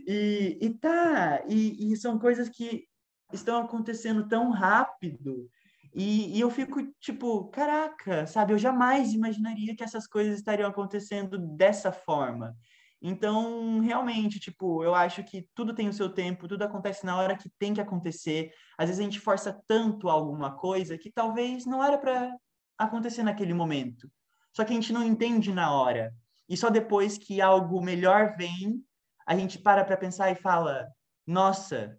E, 0.07 0.59
e 0.61 0.71
tá, 0.71 1.43
e, 1.49 1.93
e 1.93 1.97
são 1.97 2.19
coisas 2.19 2.49
que 2.49 2.85
estão 3.33 3.61
acontecendo 3.61 4.29
tão 4.29 4.51
rápido. 4.51 5.49
E, 5.95 6.39
e, 6.39 6.41
eu 6.41 6.51
fico 6.51 6.83
tipo, 7.01 7.49
caraca, 7.49 8.27
sabe? 8.27 8.53
Eu 8.53 8.59
jamais 8.59 9.13
imaginaria 9.13 9.77
que 9.77 9.85
essas 9.85 10.07
coisas 10.07 10.39
estariam 10.39 10.69
acontecendo 10.69 11.39
dessa 11.39 11.93
forma. 11.93 12.57
Então, 13.01 13.81
realmente, 13.81 14.39
tipo, 14.39 14.85
eu 14.85 14.95
acho 14.95 15.25
que 15.25 15.47
tudo 15.55 15.75
tem 15.75 15.89
o 15.89 15.93
seu 15.93 16.09
tempo, 16.09 16.49
tudo 16.49 16.63
acontece 16.63 17.05
na 17.05 17.19
hora 17.19 17.37
que 17.37 17.51
tem 17.59 17.75
que 17.75 17.81
acontecer. 17.81 18.53
Às 18.79 18.89
vezes 18.89 19.01
a 19.01 19.03
gente 19.03 19.21
força 19.21 19.61
tanto 19.67 20.09
alguma 20.09 20.57
coisa 20.57 20.97
que 20.97 21.11
talvez 21.11 21.67
não 21.67 21.83
era 21.83 21.99
para 21.99 22.33
acontecer 22.79 23.23
naquele 23.23 23.55
momento. 23.55 24.11
Só 24.53 24.65
que 24.65 24.73
a 24.73 24.75
gente 24.75 24.93
não 24.93 25.05
entende 25.05 25.53
na 25.53 25.73
hora. 25.75 26.15
E 26.49 26.57
só 26.57 26.69
depois 26.69 27.17
que 27.17 27.41
algo 27.41 27.83
melhor 27.83 28.37
vem, 28.37 28.85
a 29.27 29.37
gente 29.37 29.59
para 29.59 29.85
para 29.85 29.97
pensar 29.97 30.31
e 30.31 30.35
fala: 30.35 30.87
nossa, 31.27 31.99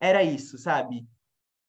era 0.00 0.22
isso, 0.22 0.58
sabe? 0.58 1.06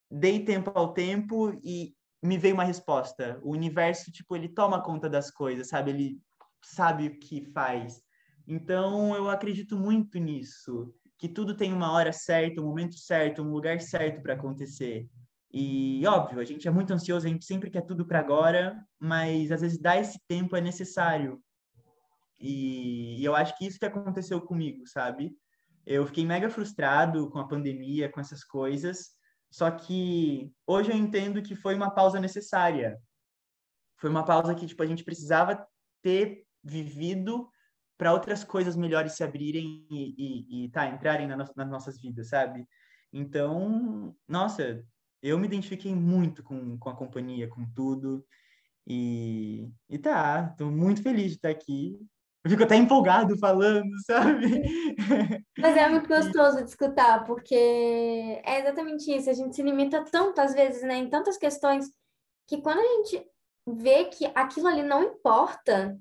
Dei 0.10 0.44
tempo 0.44 0.72
ao 0.76 0.94
tempo 0.94 1.58
e 1.64 1.96
me 2.22 2.38
veio 2.38 2.56
uma 2.56 2.64
resposta. 2.64 3.40
O 3.44 3.52
universo, 3.52 4.12
tipo, 4.12 4.36
ele 4.36 4.50
toma 4.50 4.82
conta 4.82 5.10
das 5.10 5.30
coisas, 5.30 5.68
sabe? 5.68 5.92
Ele 5.92 6.22
sabe 6.64 7.08
o 7.08 7.20
que 7.20 7.46
faz. 7.52 8.02
Então, 8.48 9.16
eu 9.16 9.30
acredito 9.30 9.78
muito 9.78 10.18
nisso, 10.18 10.94
que 11.18 11.30
tudo 11.30 11.56
tem 11.56 11.74
uma 11.74 11.92
hora 11.92 12.12
certa, 12.12 12.62
um 12.62 12.66
momento 12.66 12.98
certo, 12.98 13.42
um 13.42 13.52
lugar 13.52 13.80
certo 13.80 14.22
para 14.22 14.34
acontecer. 14.34 15.08
E, 15.54 16.06
óbvio, 16.08 16.40
a 16.40 16.44
gente 16.44 16.68
é 16.68 16.72
muito 16.72 16.92
ansioso, 16.92 17.28
a 17.28 17.30
gente 17.30 17.46
sempre 17.46 17.70
quer 17.70 17.82
tudo 17.82 18.08
para 18.08 18.20
agora, 18.20 18.84
mas 19.00 19.52
às 19.52 19.62
vezes 19.62 19.80
dar 19.80 19.98
esse 19.98 20.20
tempo 20.28 20.56
é 20.56 20.62
necessário. 20.62 21.40
E, 22.40 23.22
e 23.22 23.24
eu 23.24 23.36
acho 23.36 23.56
que 23.56 23.68
isso 23.68 23.78
que 23.78 23.86
aconteceu 23.86 24.42
comigo, 24.42 24.88
sabe? 24.88 25.32
Eu 25.86 26.08
fiquei 26.08 26.26
mega 26.26 26.50
frustrado 26.50 27.30
com 27.30 27.38
a 27.38 27.48
pandemia, 27.48 28.10
com 28.10 28.20
essas 28.20 28.44
coisas, 28.44 29.12
só 29.52 29.70
que 29.70 30.52
hoje 30.66 30.92
eu 30.92 30.98
entendo 30.98 31.44
que 31.44 31.56
foi 31.56 31.76
uma 31.76 31.92
pausa 31.92 32.20
necessária. 32.20 32.98
Foi 33.98 34.10
uma 34.10 34.26
pausa 34.26 34.56
que 34.56 34.66
tipo, 34.66 34.82
a 34.82 34.88
gente 34.88 35.04
precisava 35.04 35.64
ter 36.02 36.48
vivido 36.64 37.48
para 37.96 38.12
outras 38.12 38.44
coisas 38.44 38.76
melhores 38.76 39.14
se 39.14 39.24
abrirem 39.24 39.86
e, 39.92 40.16
e, 40.18 40.66
e 40.66 40.70
tá, 40.72 40.88
entrarem 40.88 41.28
na 41.28 41.38
no, 41.38 41.46
nas 41.56 41.70
nossas 41.70 42.02
vidas, 42.02 42.30
sabe? 42.30 42.68
Então, 43.12 44.16
nossa, 44.28 44.84
eu 45.24 45.40
me 45.40 45.48
identifiquei 45.48 45.96
muito 45.96 46.44
com, 46.44 46.78
com 46.78 46.90
a 46.90 46.96
companhia, 46.96 47.48
com 47.48 47.66
tudo. 47.74 48.24
E, 48.86 49.70
e 49.90 49.98
tá, 49.98 50.54
tô 50.58 50.70
muito 50.70 51.02
feliz 51.02 51.32
de 51.32 51.38
estar 51.38 51.50
aqui. 51.50 51.98
Eu 52.44 52.52
fico 52.52 52.64
até 52.64 52.76
empolgado 52.76 53.38
falando, 53.38 53.90
sabe? 54.06 54.62
Mas 55.58 55.78
é 55.78 55.88
muito 55.88 56.10
gostoso 56.10 56.58
de 56.58 56.70
escutar, 56.70 57.24
porque 57.24 57.56
é 57.56 58.60
exatamente 58.60 59.10
isso. 59.16 59.30
A 59.30 59.34
gente 59.34 59.56
se 59.56 59.64
limita 59.64 60.04
tantas 60.04 60.54
vezes, 60.54 60.84
né, 60.84 60.98
em 60.98 61.10
tantas 61.10 61.38
questões, 61.38 61.86
que 62.46 62.62
quando 62.62 62.80
a 62.80 62.84
gente 62.84 63.26
vê 63.66 64.06
que 64.06 64.30
aquilo 64.36 64.68
ali 64.68 64.84
não 64.84 65.04
importa, 65.04 65.98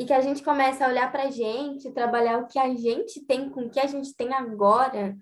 e 0.00 0.06
que 0.06 0.14
a 0.14 0.20
gente 0.22 0.42
começa 0.42 0.82
a 0.82 0.88
olhar 0.88 1.12
pra 1.12 1.30
gente, 1.30 1.92
trabalhar 1.92 2.38
o 2.38 2.46
que 2.46 2.58
a 2.58 2.74
gente 2.74 3.20
tem 3.26 3.50
com 3.50 3.66
o 3.66 3.70
que 3.70 3.78
a 3.78 3.86
gente 3.86 4.16
tem 4.16 4.32
agora, 4.32 5.14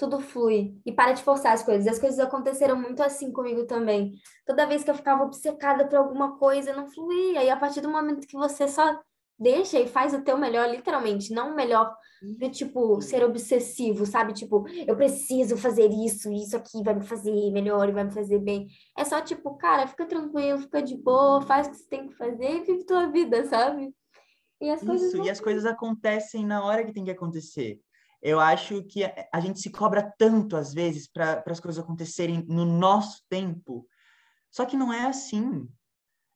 tudo 0.00 0.18
flui 0.18 0.80
e 0.86 0.90
para 0.90 1.12
de 1.12 1.22
forçar 1.22 1.52
as 1.52 1.62
coisas. 1.62 1.86
As 1.86 1.98
coisas 1.98 2.18
aconteceram 2.18 2.74
muito 2.74 3.02
assim 3.02 3.30
comigo 3.30 3.66
também. 3.66 4.14
Toda 4.46 4.66
vez 4.66 4.82
que 4.82 4.90
eu 4.90 4.94
ficava 4.94 5.24
obcecada 5.24 5.86
por 5.86 5.98
alguma 5.98 6.38
coisa, 6.38 6.72
não 6.72 6.88
fluía. 6.88 7.44
E 7.44 7.50
a 7.50 7.56
partir 7.56 7.82
do 7.82 7.90
momento 7.90 8.26
que 8.26 8.36
você 8.36 8.66
só 8.66 8.98
deixa 9.38 9.78
e 9.78 9.86
faz 9.86 10.14
o 10.14 10.22
teu 10.22 10.38
melhor, 10.38 10.70
literalmente, 10.70 11.34
não 11.34 11.52
o 11.52 11.54
melhor 11.54 11.94
do 12.22 12.50
tipo 12.50 13.00
ser 13.02 13.22
obsessivo, 13.22 14.06
sabe? 14.06 14.32
Tipo, 14.32 14.64
eu 14.86 14.96
preciso 14.96 15.56
fazer 15.58 15.90
isso, 15.90 16.32
isso 16.32 16.56
aqui 16.56 16.82
vai 16.82 16.94
me 16.94 17.04
fazer 17.04 17.50
melhor 17.50 17.86
e 17.86 17.92
vai 17.92 18.04
me 18.04 18.12
fazer 18.12 18.38
bem. 18.38 18.68
É 18.96 19.04
só 19.04 19.20
tipo, 19.20 19.54
cara, 19.58 19.86
fica 19.86 20.06
tranquilo, 20.06 20.60
fica 20.60 20.82
de 20.82 20.96
boa, 20.96 21.42
faz 21.42 21.66
o 21.66 21.70
que 21.70 21.76
você 21.76 21.88
tem 21.88 22.08
que 22.08 22.14
fazer 22.14 22.56
e 22.56 22.60
vive 22.60 22.86
tua 22.86 23.06
vida, 23.06 23.44
sabe? 23.44 23.94
E 24.62 24.70
as 24.70 24.82
coisas 24.82 25.12
Isso, 25.12 25.24
e 25.24 25.30
as 25.30 25.40
coisas 25.40 25.66
acontecem 25.66 26.46
na 26.46 26.64
hora 26.64 26.84
que 26.84 26.92
tem 26.92 27.04
que 27.04 27.10
acontecer. 27.10 27.78
Eu 28.22 28.38
acho 28.38 28.82
que 28.84 29.02
a, 29.32 29.40
gente 29.40 29.60
se 29.60 29.70
cobra 29.70 30.12
tanto, 30.18 30.56
às 30.56 30.74
vezes, 30.74 31.10
para 31.10 31.42
as 31.46 31.60
coisas 31.60 31.82
acontecerem 31.82 32.44
no 32.46 32.64
nosso 32.66 33.22
tempo. 33.28 33.86
Só 34.50 34.66
que 34.66 34.76
não 34.76 34.92
é 34.92 35.06
assim, 35.06 35.66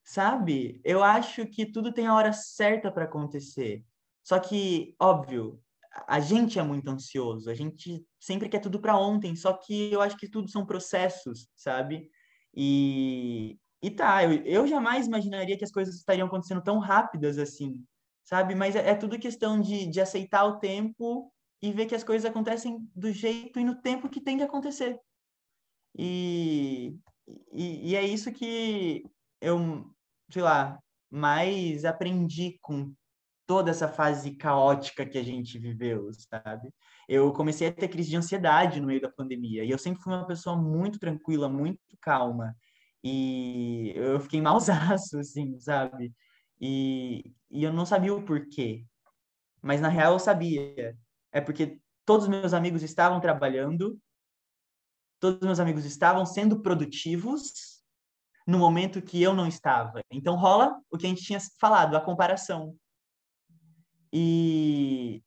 sabe? 0.03 0.81
Eu 0.85 1.03
acho 1.03 1.47
que 1.47 1.67
tudo 1.67 1.93
tem 1.93 2.07
a 2.07 2.15
hora 2.15 2.33
certa 2.33 2.91
para 2.91 3.05
acontecer. 3.05 3.85
Só 4.23 4.39
que, 4.39 4.95
óbvio, 4.99 5.61
a 6.09 6.21
gente 6.21 6.59
é 6.59 6.63
muito 6.63 6.89
ansioso, 6.89 7.51
a 7.51 7.55
gente 7.55 8.05
sempre 8.19 8.49
quer 8.49 8.61
tudo 8.61 8.81
para 8.81 8.97
ontem, 8.97 9.37
só 9.37 9.53
que 9.53 9.93
eu 9.93 10.01
acho 10.01 10.17
que 10.17 10.29
tudo 10.29 10.49
são 10.49 10.65
processos, 10.65 11.49
sabe? 11.55 12.09
E, 12.55 13.59
e 13.83 13.91
tá, 13.91 14.25
eu, 14.25 14.43
eu 14.45 14.67
jamais 14.67 15.07
imaginaria 15.07 15.59
que 15.59 15.65
as 15.65 15.71
coisas 15.71 15.97
estariam 15.97 16.27
acontecendo 16.27 16.63
tão 16.63 16.79
rápidas 16.79 17.39
assim, 17.39 17.85
sabe? 18.25 18.55
Mas 18.55 18.75
é, 18.75 18.91
é 18.91 18.95
tudo 18.95 19.19
questão 19.19 19.61
de, 19.61 19.87
de 19.87 20.01
aceitar 20.01 20.45
o 20.45 20.59
tempo 20.59 21.33
e 21.65 21.73
ver 21.73 21.87
que 21.87 21.95
as 21.95 22.05
coisas 22.05 22.31
acontecem 22.31 22.87
do 22.95 23.11
jeito 23.11 23.59
e 23.59 23.65
no 23.65 23.81
tempo 23.81 24.11
que 24.11 24.21
tem 24.21 24.37
que 24.37 24.43
acontecer. 24.43 25.01
E, 25.97 26.95
e, 27.51 27.91
e 27.91 27.97
é 27.97 28.03
isso 28.03 28.31
que 28.31 29.03
eu, 29.41 29.91
sei 30.31 30.43
lá, 30.43 30.79
mais 31.11 31.87
aprendi 31.87 32.59
com 32.61 32.93
toda 33.47 33.71
essa 33.71 33.89
fase 33.89 34.33
caótica 34.37 35.07
que 35.07 35.17
a 35.17 35.23
gente 35.23 35.59
viveu, 35.59 36.11
sabe? 36.13 36.71
Eu 37.09 37.33
comecei 37.33 37.69
a 37.69 37.73
ter 37.73 37.89
crise 37.89 38.11
de 38.11 38.17
ansiedade 38.17 38.79
no 38.79 38.87
meio 38.87 39.01
da 39.01 39.11
pandemia 39.11 39.65
e 39.65 39.71
eu 39.71 39.79
sempre 39.79 40.03
fui 40.03 40.13
uma 40.13 40.27
pessoa 40.27 40.61
muito 40.61 40.99
tranquila, 40.99 41.49
muito 41.49 41.81
calma 41.99 42.55
e 43.03 43.93
eu 43.97 44.21
fiquei 44.21 44.41
mausaço, 44.43 45.17
assim, 45.19 45.59
sabe? 45.61 46.13
E, 46.61 47.33
e 47.51 47.65
eu 47.65 47.73
não 47.73 47.87
sabia 47.87 48.15
o 48.15 48.23
porquê, 48.23 48.85
mas 49.63 49.81
na 49.81 49.89
real 49.89 50.13
eu 50.13 50.19
sabia. 50.19 50.95
É 51.35 51.41
porque 51.41 51.81
todos 52.07 52.25
os 52.25 52.31
meus 52.31 52.55
amigos 52.55 52.83
estavam 52.83 53.21
trabalhando, 53.21 53.99
todos 55.19 55.41
os 55.41 55.47
meus 55.47 55.59
amigos 55.59 55.85
estavam 55.85 56.25
sendo 56.25 56.63
produtivos 56.63 57.83
no 58.47 58.59
momento 58.59 59.03
que 59.03 59.21
eu 59.21 59.35
não 59.35 59.49
estava. 59.49 60.01
Então 60.13 60.37
rola 60.37 60.81
o 60.89 60.97
que 60.97 61.07
a 61.07 61.09
gente 61.09 61.25
tinha 61.25 61.41
falado, 61.61 61.97
a 61.97 62.01
comparação. 62.01 62.77
E 64.13 65.21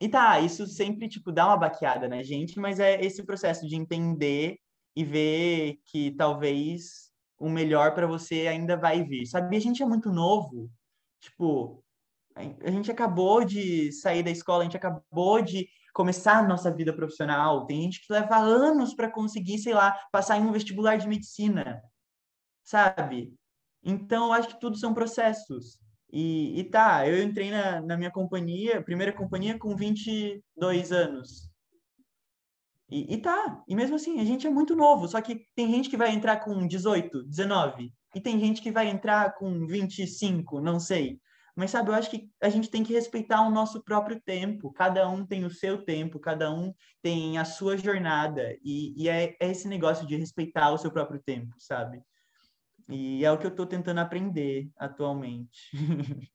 e 0.00 0.08
tá, 0.08 0.38
isso 0.38 0.64
sempre 0.68 1.08
tipo 1.08 1.32
dá 1.32 1.46
uma 1.46 1.56
baqueada 1.56 2.08
na 2.08 2.22
gente, 2.22 2.60
mas 2.60 2.78
é 2.78 3.04
esse 3.04 3.24
processo 3.24 3.66
de 3.66 3.74
entender 3.74 4.56
e 4.94 5.02
ver 5.04 5.80
que 5.86 6.12
talvez 6.12 7.10
o 7.36 7.48
melhor 7.48 7.94
para 7.94 8.06
você 8.06 8.46
ainda 8.46 8.76
vai 8.76 9.02
vir. 9.02 9.26
Sabe, 9.26 9.56
a 9.56 9.60
gente 9.60 9.82
é 9.82 9.86
muito 9.86 10.12
novo. 10.12 10.70
Tipo, 11.20 11.82
a 12.64 12.70
gente 12.70 12.90
acabou 12.90 13.44
de 13.44 13.92
sair 13.92 14.22
da 14.22 14.30
escola, 14.30 14.60
a 14.60 14.64
gente 14.64 14.76
acabou 14.76 15.42
de 15.42 15.68
começar 15.92 16.38
a 16.38 16.46
nossa 16.46 16.70
vida 16.70 16.92
profissional. 16.92 17.66
Tem 17.66 17.82
gente 17.82 18.06
que 18.06 18.12
leva 18.12 18.36
anos 18.36 18.94
para 18.94 19.10
conseguir, 19.10 19.58
sei 19.58 19.74
lá, 19.74 19.98
passar 20.12 20.38
em 20.38 20.42
um 20.42 20.52
vestibular 20.52 20.96
de 20.96 21.08
medicina, 21.08 21.82
sabe? 22.62 23.34
Então, 23.82 24.26
eu 24.26 24.32
acho 24.32 24.48
que 24.48 24.60
tudo 24.60 24.76
são 24.76 24.94
processos. 24.94 25.78
E, 26.10 26.60
e 26.60 26.64
tá, 26.64 27.06
eu 27.06 27.22
entrei 27.22 27.50
na, 27.50 27.80
na 27.82 27.96
minha 27.96 28.10
companhia, 28.10 28.82
primeira 28.82 29.12
companhia, 29.12 29.58
com 29.58 29.76
22 29.76 30.92
anos. 30.92 31.50
E, 32.90 33.14
e 33.14 33.18
tá, 33.18 33.62
e 33.68 33.76
mesmo 33.76 33.96
assim, 33.96 34.18
a 34.18 34.24
gente 34.24 34.46
é 34.46 34.50
muito 34.50 34.74
novo, 34.74 35.06
só 35.06 35.20
que 35.20 35.46
tem 35.54 35.70
gente 35.70 35.90
que 35.90 35.96
vai 35.96 36.10
entrar 36.10 36.38
com 36.38 36.66
18, 36.66 37.24
19, 37.24 37.92
e 38.14 38.20
tem 38.20 38.40
gente 38.40 38.62
que 38.62 38.72
vai 38.72 38.88
entrar 38.88 39.34
com 39.34 39.66
25, 39.66 40.58
não 40.60 40.80
sei. 40.80 41.20
Mas 41.58 41.72
sabe, 41.72 41.90
eu 41.90 41.94
acho 41.94 42.08
que 42.08 42.30
a 42.40 42.48
gente 42.48 42.70
tem 42.70 42.84
que 42.84 42.92
respeitar 42.92 43.42
o 43.42 43.50
nosso 43.50 43.82
próprio 43.82 44.20
tempo. 44.20 44.72
Cada 44.72 45.08
um 45.08 45.26
tem 45.26 45.44
o 45.44 45.50
seu 45.50 45.84
tempo, 45.84 46.20
cada 46.20 46.54
um 46.54 46.72
tem 47.02 47.36
a 47.36 47.44
sua 47.44 47.76
jornada. 47.76 48.56
E, 48.62 48.94
e 48.96 49.08
é, 49.08 49.36
é 49.40 49.50
esse 49.50 49.66
negócio 49.66 50.06
de 50.06 50.14
respeitar 50.14 50.70
o 50.70 50.78
seu 50.78 50.88
próprio 50.92 51.20
tempo, 51.20 51.52
sabe? 51.58 52.00
E 52.88 53.24
é 53.24 53.32
o 53.32 53.36
que 53.36 53.44
eu 53.44 53.50
estou 53.50 53.66
tentando 53.66 53.98
aprender 53.98 54.70
atualmente. 54.76 55.72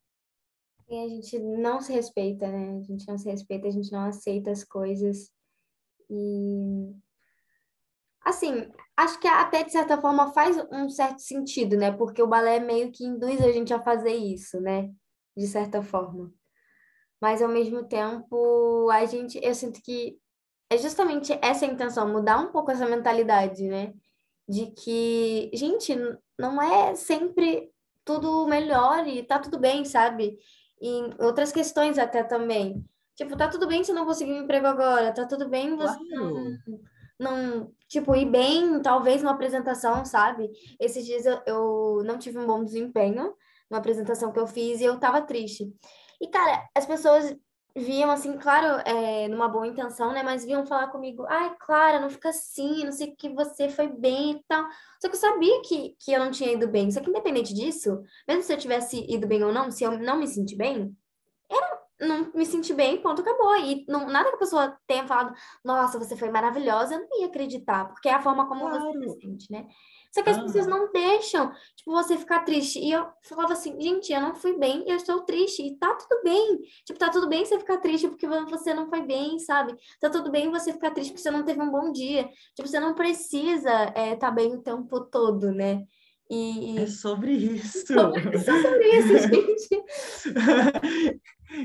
E 0.90 1.06
a 1.06 1.08
gente 1.08 1.40
não 1.40 1.80
se 1.80 1.94
respeita, 1.94 2.46
né? 2.46 2.78
A 2.78 2.82
gente 2.84 3.08
não 3.08 3.18
se 3.18 3.28
respeita, 3.28 3.68
a 3.68 3.72
gente 3.72 3.92
não 3.92 4.02
aceita 4.02 4.52
as 4.52 4.66
coisas. 4.66 5.32
E. 6.10 6.94
Assim, 8.24 8.70
acho 8.96 9.20
que 9.20 9.28
até 9.28 9.64
de 9.64 9.72
certa 9.72 10.00
forma 10.00 10.34
faz 10.34 10.58
um 10.72 10.90
certo 10.90 11.20
sentido, 11.20 11.78
né? 11.78 11.92
Porque 11.94 12.22
o 12.22 12.28
balé 12.28 12.60
meio 12.60 12.92
que 12.92 13.06
induz 13.06 13.42
a 13.42 13.52
gente 13.52 13.74
a 13.74 13.82
fazer 13.82 14.14
isso, 14.14 14.60
né? 14.60 14.94
De 15.36 15.48
certa 15.48 15.82
forma. 15.82 16.32
Mas 17.22 17.42
ao 17.42 17.50
mesmo 17.50 17.86
tempo, 17.86 18.90
a 18.90 19.06
gente, 19.06 19.40
eu 19.42 19.56
sinto 19.56 19.82
que 19.82 20.20
é 20.70 20.78
justamente 20.78 21.38
essa 21.42 21.66
a 21.66 21.70
intenção, 21.70 22.08
mudar 22.12 22.38
um 22.40 22.52
pouco 22.52 22.72
essa 22.72 22.86
mentalidade, 22.86 23.64
né? 23.68 23.94
De 24.48 24.68
que, 24.72 25.50
gente, 25.54 25.96
não 26.38 26.62
é 26.62 26.96
sempre 26.96 27.72
tudo 28.04 28.48
melhor 28.48 29.08
e 29.08 29.24
tá 29.24 29.40
tudo 29.40 29.60
bem, 29.60 29.86
sabe? 29.86 30.38
E 30.82 30.90
outras 31.20 31.52
questões 31.52 31.98
até 31.98 32.24
também. 32.24 32.84
Tipo, 33.16 33.38
tá 33.38 33.48
tudo 33.48 33.68
bem 33.68 33.84
se 33.84 33.94
não 33.94 34.06
conseguir 34.06 34.34
um 34.34 34.44
emprego 34.44 34.68
agora, 34.68 35.14
tá 35.14 35.26
tudo 35.26 35.48
bem 35.48 35.78
você 35.78 35.96
Claro. 35.96 36.10
não, 36.10 36.58
não, 37.20 37.74
tipo, 37.88 38.16
ir 38.16 38.26
bem, 38.26 38.82
talvez 38.82 39.22
numa 39.22 39.34
apresentação, 39.34 40.04
sabe? 40.04 40.50
Esses 40.80 41.06
dias 41.06 41.26
eu, 41.26 41.42
eu 41.46 42.04
não 42.04 42.18
tive 42.18 42.40
um 42.40 42.48
bom 42.48 42.64
desempenho 42.64 43.34
numa 43.74 43.80
apresentação 43.80 44.32
que 44.32 44.40
eu 44.40 44.46
fiz 44.46 44.80
e 44.80 44.84
eu 44.84 45.00
tava 45.00 45.22
triste. 45.22 45.74
E, 46.22 46.28
cara, 46.28 46.70
as 46.76 46.86
pessoas 46.86 47.36
viam 47.76 48.12
assim, 48.12 48.38
claro, 48.38 48.82
é, 48.86 49.28
numa 49.28 49.50
boa 49.50 49.66
intenção, 49.66 50.14
né? 50.14 50.22
Mas 50.22 50.46
vinham 50.46 50.66
falar 50.66 50.90
comigo, 50.90 51.26
ai, 51.28 51.56
Clara, 51.60 52.00
não 52.00 52.10
fica 52.10 52.30
assim, 52.30 52.86
não 52.86 52.92
sei 52.92 53.10
o 53.10 53.16
que 53.16 53.30
você 53.30 53.68
foi 53.68 53.88
bem 53.88 54.34
e 54.34 54.44
tal. 54.48 54.64
Só 55.02 55.10
que 55.10 55.16
eu 55.16 55.20
sabia 55.20 55.62
que, 55.64 55.96
que 56.00 56.12
eu 56.12 56.20
não 56.20 56.30
tinha 56.30 56.54
ido 56.54 56.68
bem. 56.68 56.92
Só 56.92 57.02
que 57.02 57.10
independente 57.10 57.52
disso, 57.54 58.04
mesmo 58.28 58.44
se 58.44 58.54
eu 58.54 58.58
tivesse 58.58 59.04
ido 59.12 59.26
bem 59.28 59.44
ou 59.44 59.52
não, 59.52 59.72
se 59.72 59.84
eu 59.84 59.98
não 59.98 60.18
me 60.18 60.28
sentir 60.28 60.56
bem, 60.56 60.96
era 61.50 61.83
não 62.08 62.32
me 62.34 62.46
senti 62.46 62.74
bem, 62.74 63.02
ponto, 63.02 63.22
acabou. 63.22 63.56
E 63.58 63.86
não, 63.88 64.08
nada 64.08 64.30
que 64.30 64.36
a 64.36 64.40
pessoa 64.40 64.78
tenha 64.88 65.08
falado, 65.08 65.34
nossa, 65.64 66.00
você 66.00 66.16
foi 66.16 66.30
maravilhosa, 66.30 66.96
eu 66.96 67.02
não 67.02 67.22
ia 67.22 67.28
acreditar, 67.28 67.86
porque 67.86 68.10
é 68.10 68.14
a 68.14 68.22
forma 68.22 68.48
como 68.48 68.70
você 68.70 68.80
Claro. 68.80 69.10
se 69.10 69.20
sente, 69.22 69.52
né? 69.52 69.68
Só 70.14 70.22
que 70.22 70.30
as 70.30 70.38
pessoas 70.38 70.68
não 70.68 70.92
deixam, 70.92 71.52
tipo, 71.76 71.92
você 71.92 72.16
ficar 72.16 72.42
triste. 72.44 72.80
E 72.80 72.92
eu 72.92 73.08
falava 73.24 73.54
assim, 73.54 73.80
gente, 73.82 74.14
eu 74.14 74.22
não 74.22 74.36
fui 74.36 74.56
bem, 74.58 74.84
eu 74.88 74.96
estou 74.96 75.22
triste, 75.24 75.64
e 75.64 75.76
tá 75.78 75.96
tudo 75.96 76.22
bem. 76.24 76.60
Tipo, 76.86 77.00
tá 77.00 77.10
tudo 77.10 77.28
bem 77.28 77.44
você 77.44 77.58
ficar 77.58 77.78
triste 77.78 78.08
porque 78.08 78.28
você 78.28 78.76
não 78.76 78.88
foi 78.88 79.02
bem, 79.02 79.40
sabe? 79.40 79.76
Tá 80.00 80.12
tudo 80.12 80.30
bem 80.30 80.52
você 80.52 80.72
ficar 80.72 80.92
triste 80.92 81.10
porque 81.12 81.24
você 81.24 81.32
não 81.32 81.44
teve 81.44 81.60
um 81.62 81.72
bom 81.72 81.92
dia. 81.92 82.30
Tipo, 82.56 82.68
você 82.68 82.80
não 82.80 82.94
precisa 82.94 83.86
estar 83.86 84.18
tá 84.18 84.32
bem 84.32 84.54
o 84.54 84.62
tempo 84.62 85.00
todo, 85.06 85.52
né? 85.52 85.84
E, 86.34 86.80
É 86.80 86.88
sobre 86.88 87.32
isso. 87.32 87.86
Só 87.86 88.12
sobre 88.12 88.88
isso, 88.88 89.18
gente. 89.30 89.84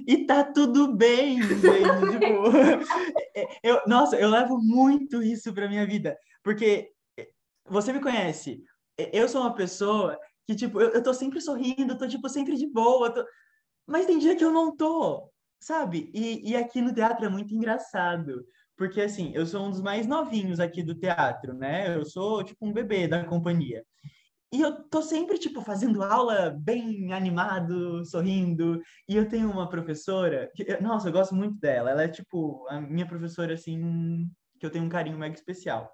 E 0.07 0.27
tá 0.27 0.45
tudo 0.45 0.95
bem, 0.95 1.43
gente. 1.43 1.61
Tipo, 1.61 2.43
eu, 3.65 3.81
nossa, 3.87 4.17
eu 4.17 4.29
levo 4.29 4.59
muito 4.59 5.23
isso 5.23 5.53
pra 5.55 5.69
minha 5.69 5.87
vida. 5.87 6.19
Porque 6.43 6.93
você 7.67 7.93
me 7.93 8.01
conhece. 8.01 8.63
Eu 9.13 9.29
sou 9.29 9.41
uma 9.41 9.55
pessoa 9.55 10.19
que, 10.47 10.55
tipo, 10.55 10.81
eu, 10.81 10.91
eu 10.91 11.03
tô 11.03 11.15
sempre 11.15 11.41
sorrindo, 11.41 11.97
tô, 11.97 12.07
tipo, 12.07 12.29
sempre 12.29 12.57
de 12.57 12.67
boa. 12.67 13.11
Tô... 13.11 13.25
Mas 13.87 14.05
tem 14.05 14.19
dia 14.19 14.37
que 14.37 14.45
eu 14.45 14.53
não 14.53 14.77
tô, 14.77 15.31
sabe? 15.59 16.11
E, 16.13 16.51
e 16.51 16.57
aqui 16.57 16.83
no 16.83 16.93
teatro 16.93 17.25
é 17.25 17.29
muito 17.31 17.55
engraçado. 17.55 18.45
Porque, 18.77 19.01
assim, 19.01 19.33
eu 19.35 19.47
sou 19.47 19.67
um 19.67 19.71
dos 19.71 19.81
mais 19.81 20.07
novinhos 20.07 20.61
aqui 20.61 20.83
do 20.83 20.95
teatro, 20.95 21.55
né? 21.55 21.97
Eu 21.97 22.05
sou, 22.05 22.45
tipo, 22.45 22.67
um 22.67 22.73
bebê 22.73 23.09
da 23.09 23.25
companhia. 23.25 23.85
E 24.53 24.63
eu 24.63 24.83
tô 24.89 25.03
sempre, 25.03 25.39
tipo, 25.39 25.61
fazendo 25.61 26.03
aula 26.03 26.51
bem 26.51 27.13
animado, 27.13 28.05
sorrindo. 28.07 28.81
E 29.07 29.15
eu 29.15 29.29
tenho 29.29 29.51
uma 29.51 29.69
professora, 29.69 30.51
que, 30.55 30.65
nossa, 30.81 31.09
eu 31.09 31.13
gosto 31.13 31.35
muito 31.35 31.59
dela. 31.59 31.91
Ela 31.91 32.05
é, 32.05 32.09
tipo, 32.09 32.67
a 32.69 32.81
minha 32.81 33.07
professora, 33.07 33.55
assim, 33.55 34.27
que 34.59 34.65
eu 34.65 34.71
tenho 34.71 34.85
um 34.85 34.89
carinho 34.89 35.19
mega 35.19 35.35
especial. 35.35 35.91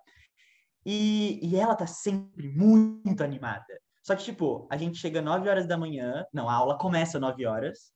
E, 0.86 1.40
e 1.42 1.56
ela 1.56 1.74
tá 1.74 1.86
sempre 1.86 2.48
muito 2.48 3.22
animada. 3.24 3.64
Só 4.04 4.14
que, 4.14 4.22
tipo, 4.22 4.68
a 4.70 4.76
gente 4.76 4.98
chega 4.98 5.22
9 5.22 5.48
horas 5.48 5.66
da 5.66 5.78
manhã, 5.78 6.24
não, 6.32 6.48
a 6.48 6.54
aula 6.54 6.78
começa 6.78 7.18
9 7.18 7.46
horas, 7.46 7.92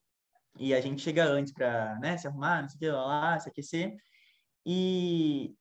e 0.58 0.74
a 0.74 0.80
gente 0.80 1.02
chega 1.02 1.24
antes 1.24 1.52
pra, 1.52 1.98
né, 2.00 2.16
se 2.16 2.26
arrumar, 2.26 2.62
não 2.62 2.68
sei 2.68 2.76
o 2.76 2.80
que, 2.80 2.90
lá, 2.90 3.06
lá, 3.06 3.38
se 3.38 3.48
aquecer. 3.48 3.94
E, 4.66 5.54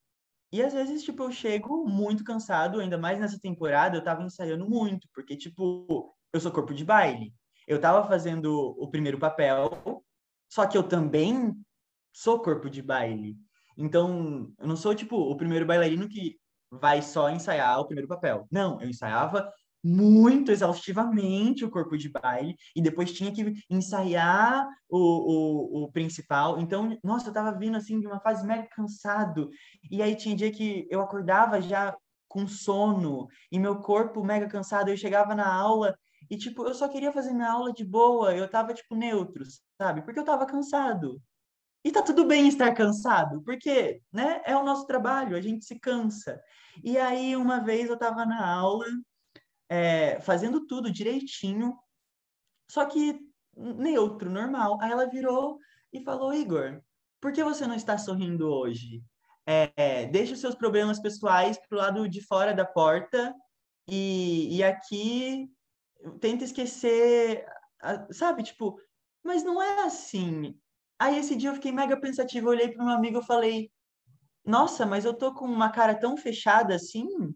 e 0.50 0.62
às 0.62 0.72
vezes, 0.72 1.02
tipo, 1.02 1.22
eu 1.24 1.32
chego 1.32 1.86
muito 1.86 2.24
cansado, 2.24 2.80
ainda 2.80 2.96
mais 2.96 3.18
nessa 3.18 3.38
temporada, 3.38 3.96
eu 3.96 4.04
tava 4.04 4.22
ensaiando 4.22 4.68
muito, 4.68 5.08
porque, 5.14 5.36
tipo, 5.36 6.14
eu 6.32 6.40
sou 6.40 6.50
corpo 6.52 6.72
de 6.74 6.84
baile. 6.84 7.34
Eu 7.66 7.80
tava 7.80 8.06
fazendo 8.08 8.74
o 8.78 8.88
primeiro 8.90 9.18
papel, 9.18 10.02
só 10.50 10.66
que 10.66 10.76
eu 10.76 10.82
também 10.82 11.54
sou 12.12 12.40
corpo 12.40 12.70
de 12.70 12.80
baile. 12.82 13.36
Então, 13.76 14.52
eu 14.58 14.66
não 14.66 14.76
sou, 14.76 14.94
tipo, 14.94 15.16
o 15.16 15.36
primeiro 15.36 15.66
bailarino 15.66 16.08
que 16.08 16.36
vai 16.70 17.02
só 17.02 17.30
ensaiar 17.30 17.78
o 17.78 17.86
primeiro 17.86 18.08
papel. 18.08 18.46
Não, 18.50 18.80
eu 18.80 18.88
ensaiava 18.88 19.52
muito 19.82 20.50
exaustivamente 20.50 21.64
o 21.64 21.70
corpo 21.70 21.96
de 21.96 22.08
baile 22.08 22.56
e 22.74 22.82
depois 22.82 23.12
tinha 23.12 23.32
que 23.32 23.54
ensaiar 23.70 24.66
o, 24.88 24.98
o, 24.98 25.84
o 25.84 25.92
principal. 25.92 26.60
Então, 26.60 26.98
nossa, 27.02 27.28
eu 27.28 27.32
tava 27.32 27.56
vindo 27.56 27.76
assim 27.76 28.00
de 28.00 28.06
uma 28.06 28.20
fase 28.20 28.46
mega 28.46 28.68
cansado. 28.68 29.50
E 29.90 30.02
aí 30.02 30.16
tinha 30.16 30.36
dia 30.36 30.50
que 30.50 30.86
eu 30.90 31.00
acordava 31.00 31.60
já 31.60 31.96
com 32.28 32.46
sono 32.46 33.26
e 33.50 33.58
meu 33.58 33.76
corpo 33.80 34.24
mega 34.24 34.48
cansado. 34.48 34.90
Eu 34.90 34.96
chegava 34.96 35.34
na 35.34 35.52
aula 35.52 35.96
e, 36.30 36.36
tipo, 36.36 36.64
eu 36.64 36.74
só 36.74 36.88
queria 36.88 37.12
fazer 37.12 37.32
minha 37.32 37.50
aula 37.50 37.72
de 37.72 37.84
boa. 37.84 38.34
Eu 38.34 38.48
tava, 38.48 38.74
tipo, 38.74 38.94
neutro, 38.94 39.44
sabe? 39.80 40.02
Porque 40.02 40.18
eu 40.20 40.24
tava 40.24 40.46
cansado. 40.46 41.20
E 41.84 41.92
tá 41.92 42.02
tudo 42.02 42.26
bem 42.26 42.48
estar 42.48 42.74
cansado, 42.74 43.40
porque, 43.44 44.02
né, 44.12 44.42
é 44.44 44.56
o 44.56 44.64
nosso 44.64 44.84
trabalho, 44.86 45.36
a 45.36 45.40
gente 45.40 45.64
se 45.64 45.78
cansa. 45.78 46.40
E 46.82 46.98
aí, 46.98 47.36
uma 47.36 47.60
vez 47.60 47.88
eu 47.88 47.96
tava 47.96 48.26
na 48.26 48.46
aula 48.46 48.84
é, 49.68 50.20
fazendo 50.20 50.66
tudo 50.66 50.90
direitinho, 50.90 51.76
só 52.70 52.84
que 52.86 53.18
neutro, 53.56 54.30
normal. 54.30 54.78
Aí 54.80 54.90
ela 54.90 55.06
virou 55.06 55.58
e 55.92 56.02
falou: 56.02 56.32
Igor, 56.32 56.80
por 57.20 57.32
que 57.32 57.42
você 57.42 57.66
não 57.66 57.74
está 57.74 57.98
sorrindo 57.98 58.48
hoje? 58.48 59.02
É, 59.46 60.06
deixa 60.06 60.34
os 60.34 60.40
seus 60.40 60.54
problemas 60.54 61.00
pessoais 61.00 61.58
pro 61.68 61.78
lado 61.78 62.08
de 62.08 62.20
fora 62.20 62.52
da 62.52 62.66
porta 62.66 63.34
e, 63.88 64.56
e 64.56 64.62
aqui 64.62 65.48
tenta 66.20 66.44
esquecer, 66.44 67.46
sabe? 68.10 68.42
Tipo, 68.42 68.78
mas 69.24 69.42
não 69.42 69.62
é 69.62 69.84
assim. 69.84 70.54
Aí 70.98 71.18
esse 71.18 71.34
dia 71.34 71.50
eu 71.50 71.54
fiquei 71.54 71.72
mega 71.72 71.98
pensativo, 71.98 72.48
eu 72.48 72.50
olhei 72.50 72.68
para 72.68 72.84
meu 72.84 72.94
amigo 72.94 73.20
e 73.20 73.26
falei: 73.26 73.72
Nossa, 74.44 74.84
mas 74.84 75.04
eu 75.04 75.14
tô 75.14 75.34
com 75.34 75.46
uma 75.46 75.70
cara 75.70 75.94
tão 75.94 76.16
fechada 76.16 76.74
assim? 76.74 77.34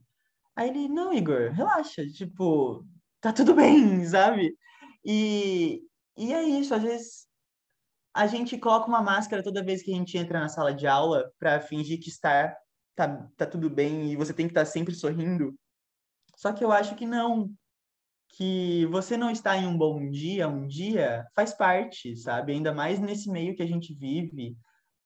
Aí 0.56 0.68
ele, 0.68 0.88
não, 0.88 1.12
Igor, 1.12 1.50
relaxa, 1.52 2.06
tipo, 2.06 2.84
tá 3.20 3.32
tudo 3.32 3.54
bem, 3.56 4.04
sabe? 4.04 4.56
E, 5.04 5.82
e 6.16 6.32
é 6.32 6.42
isso, 6.42 6.74
às 6.74 6.82
vezes 6.82 7.26
a 8.14 8.26
gente 8.26 8.58
coloca 8.58 8.86
uma 8.86 9.02
máscara 9.02 9.42
toda 9.42 9.64
vez 9.64 9.82
que 9.82 9.92
a 9.92 9.96
gente 9.96 10.18
entra 10.18 10.38
na 10.38 10.48
sala 10.48 10.74
de 10.74 10.86
aula 10.86 11.32
para 11.38 11.60
fingir 11.60 11.98
que 11.98 12.10
está 12.10 12.54
tá, 12.94 13.28
tá 13.36 13.46
tudo 13.46 13.70
bem 13.70 14.12
e 14.12 14.16
você 14.16 14.34
tem 14.34 14.46
que 14.46 14.50
estar 14.50 14.64
tá 14.64 14.70
sempre 14.70 14.94
sorrindo. 14.94 15.54
Só 16.36 16.52
que 16.52 16.62
eu 16.62 16.70
acho 16.70 16.94
que 16.94 17.06
não, 17.06 17.50
que 18.30 18.86
você 18.86 19.16
não 19.16 19.30
está 19.30 19.56
em 19.56 19.66
um 19.66 19.76
bom 19.76 20.10
dia, 20.10 20.48
um 20.48 20.66
dia 20.66 21.26
faz 21.34 21.54
parte, 21.54 22.16
sabe? 22.16 22.52
Ainda 22.52 22.72
mais 22.72 22.98
nesse 22.98 23.30
meio 23.30 23.54
que 23.54 23.62
a 23.62 23.66
gente 23.66 23.94
vive. 23.94 24.56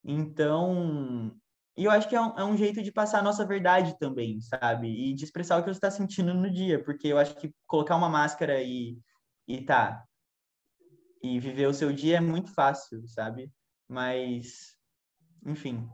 Então, 0.04 1.32
e 1.76 1.84
eu 1.84 1.90
acho 1.90 2.08
que 2.08 2.16
é 2.16 2.20
um, 2.20 2.38
é 2.38 2.44
um, 2.44 2.56
jeito 2.56 2.82
de 2.82 2.90
passar 2.90 3.18
a 3.18 3.22
nossa 3.22 3.44
verdade 3.44 3.98
também, 3.98 4.40
sabe? 4.40 4.88
E 4.88 5.14
de 5.14 5.24
expressar 5.24 5.58
o 5.58 5.62
que 5.62 5.68
você 5.68 5.76
está 5.76 5.90
sentindo 5.90 6.32
no 6.32 6.50
dia, 6.50 6.82
porque 6.82 7.08
eu 7.08 7.18
acho 7.18 7.36
que 7.36 7.52
colocar 7.66 7.96
uma 7.96 8.08
máscara 8.08 8.62
e, 8.62 8.98
e 9.46 9.62
tá, 9.62 10.02
e 11.22 11.38
viver 11.38 11.66
o 11.66 11.74
seu 11.74 11.92
dia 11.92 12.16
é 12.16 12.20
muito 12.20 12.52
fácil, 12.54 13.06
sabe? 13.08 13.50
Mas, 13.88 14.74
enfim, 15.44 15.86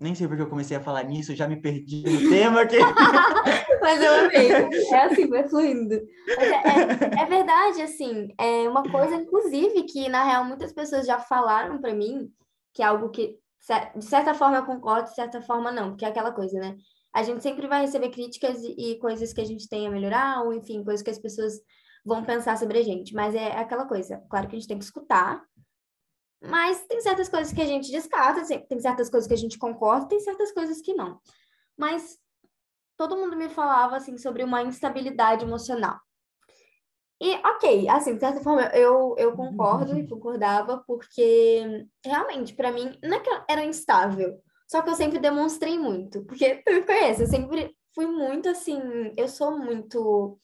nem 0.00 0.14
sei 0.14 0.26
porque 0.26 0.42
eu 0.42 0.48
comecei 0.48 0.76
a 0.76 0.82
falar 0.82 1.04
nisso, 1.04 1.34
já 1.34 1.48
me 1.48 1.60
perdi 1.60 2.02
no 2.02 2.28
tema 2.30 2.62
aqui. 2.62 2.78
Mas 3.80 4.02
eu 4.02 4.14
amei. 4.14 4.50
É 4.50 5.04
assim, 5.04 5.28
vai 5.28 5.48
fluindo. 5.48 5.94
É, 5.94 7.20
é, 7.20 7.22
é, 7.22 7.26
verdade, 7.26 7.82
assim, 7.82 8.28
é 8.38 8.68
uma 8.68 8.82
coisa, 8.82 9.14
inclusive, 9.16 9.84
que 9.84 10.08
na 10.08 10.24
real 10.24 10.44
muitas 10.44 10.72
pessoas 10.72 11.06
já 11.06 11.18
falaram 11.18 11.80
para 11.80 11.94
mim, 11.94 12.30
que 12.74 12.82
é 12.82 12.86
algo 12.86 13.10
que 13.10 13.38
de 13.96 14.04
certa 14.04 14.34
forma 14.34 14.58
eu 14.58 14.64
concordo, 14.64 15.08
de 15.08 15.14
certa 15.14 15.40
forma 15.42 15.70
não, 15.70 15.90
porque 15.90 16.04
é 16.04 16.08
aquela 16.08 16.32
coisa, 16.32 16.58
né? 16.58 16.76
A 17.12 17.22
gente 17.22 17.42
sempre 17.42 17.66
vai 17.66 17.80
receber 17.80 18.10
críticas 18.10 18.62
e, 18.62 18.92
e 18.92 18.98
coisas 18.98 19.32
que 19.32 19.40
a 19.40 19.44
gente 19.44 19.68
tem 19.68 19.86
a 19.86 19.90
melhorar, 19.90 20.42
ou 20.42 20.52
enfim, 20.52 20.84
coisas 20.84 21.02
que 21.02 21.10
as 21.10 21.18
pessoas 21.18 21.54
vão 22.04 22.24
pensar 22.24 22.56
sobre 22.56 22.78
a 22.78 22.82
gente, 22.82 23.14
mas 23.14 23.34
é 23.34 23.52
aquela 23.56 23.86
coisa, 23.86 24.22
claro 24.30 24.48
que 24.48 24.56
a 24.56 24.58
gente 24.58 24.68
tem 24.68 24.78
que 24.78 24.84
escutar, 24.84 25.42
mas 26.40 26.86
tem 26.86 27.00
certas 27.00 27.28
coisas 27.28 27.52
que 27.52 27.60
a 27.60 27.66
gente 27.66 27.90
descarta, 27.90 28.42
tem 28.68 28.80
certas 28.80 29.10
coisas 29.10 29.26
que 29.26 29.34
a 29.34 29.38
gente 29.38 29.58
concorda, 29.58 30.08
tem 30.08 30.20
certas 30.20 30.52
coisas 30.52 30.80
que 30.80 30.94
não. 30.94 31.20
Mas 31.76 32.16
todo 32.96 33.16
mundo 33.16 33.36
me 33.36 33.48
falava 33.48 33.96
assim 33.96 34.16
sobre 34.16 34.44
uma 34.44 34.62
instabilidade 34.62 35.44
emocional. 35.44 35.98
E, 37.20 37.34
ok, 37.34 37.88
assim, 37.88 38.14
de 38.14 38.20
certa 38.20 38.40
forma, 38.40 38.62
eu, 38.68 39.14
eu 39.18 39.34
concordo 39.34 39.98
e 39.98 40.06
concordava, 40.06 40.84
porque 40.86 41.86
realmente, 42.04 42.54
para 42.54 42.70
mim, 42.70 42.96
não 43.02 43.16
é 43.16 43.20
que 43.20 43.30
era 43.48 43.64
instável, 43.64 44.40
só 44.68 44.82
que 44.82 44.90
eu 44.90 44.94
sempre 44.94 45.18
demonstrei 45.18 45.78
muito, 45.78 46.24
porque 46.24 46.56
tu 46.64 46.72
me 46.72 46.82
conhece, 46.82 47.22
eu 47.22 47.26
sempre 47.26 47.74
fui 47.94 48.06
muito 48.06 48.48
assim, 48.48 48.80
eu 49.16 49.26
sou 49.26 49.58
muito 49.58 50.38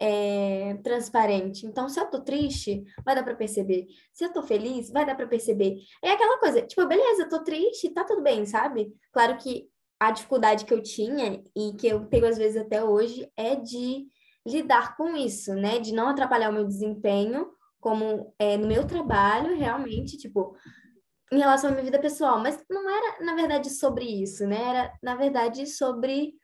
é, 0.00 0.74
transparente. 0.82 1.66
Então, 1.66 1.88
se 1.88 2.00
eu 2.00 2.06
tô 2.06 2.20
triste, 2.20 2.84
vai 3.04 3.14
dar 3.14 3.22
para 3.22 3.34
perceber. 3.36 3.86
Se 4.12 4.24
eu 4.24 4.32
tô 4.32 4.42
feliz, 4.42 4.90
vai 4.90 5.06
dar 5.06 5.14
para 5.14 5.26
perceber. 5.26 5.78
É 6.02 6.10
aquela 6.10 6.38
coisa, 6.38 6.62
tipo, 6.62 6.86
beleza, 6.86 7.22
eu 7.22 7.28
tô 7.28 7.42
triste, 7.44 7.90
tá 7.90 8.04
tudo 8.04 8.22
bem, 8.22 8.44
sabe? 8.44 8.92
Claro 9.12 9.36
que 9.38 9.68
a 9.98 10.10
dificuldade 10.10 10.64
que 10.64 10.74
eu 10.74 10.82
tinha 10.82 11.42
e 11.54 11.72
que 11.74 11.86
eu 11.86 12.06
tenho 12.06 12.26
às 12.26 12.36
vezes 12.36 12.56
até 12.60 12.84
hoje 12.84 13.30
é 13.36 13.56
de 13.56 14.06
lidar 14.46 14.96
com 14.96 15.16
isso, 15.16 15.54
né? 15.54 15.78
De 15.78 15.92
não 15.92 16.08
atrapalhar 16.08 16.50
o 16.50 16.52
meu 16.52 16.64
desempenho, 16.64 17.50
como 17.80 18.32
é, 18.38 18.56
no 18.56 18.68
meu 18.68 18.86
trabalho, 18.86 19.56
realmente, 19.56 20.16
tipo, 20.16 20.56
em 21.32 21.38
relação 21.38 21.70
à 21.70 21.72
minha 21.72 21.84
vida 21.84 21.98
pessoal. 21.98 22.38
Mas 22.38 22.62
não 22.70 22.88
era, 22.88 23.24
na 23.24 23.34
verdade, 23.34 23.70
sobre 23.70 24.04
isso, 24.04 24.46
né? 24.46 24.62
Era, 24.62 24.92
na 25.02 25.16
verdade, 25.16 25.66
sobre, 25.66 26.34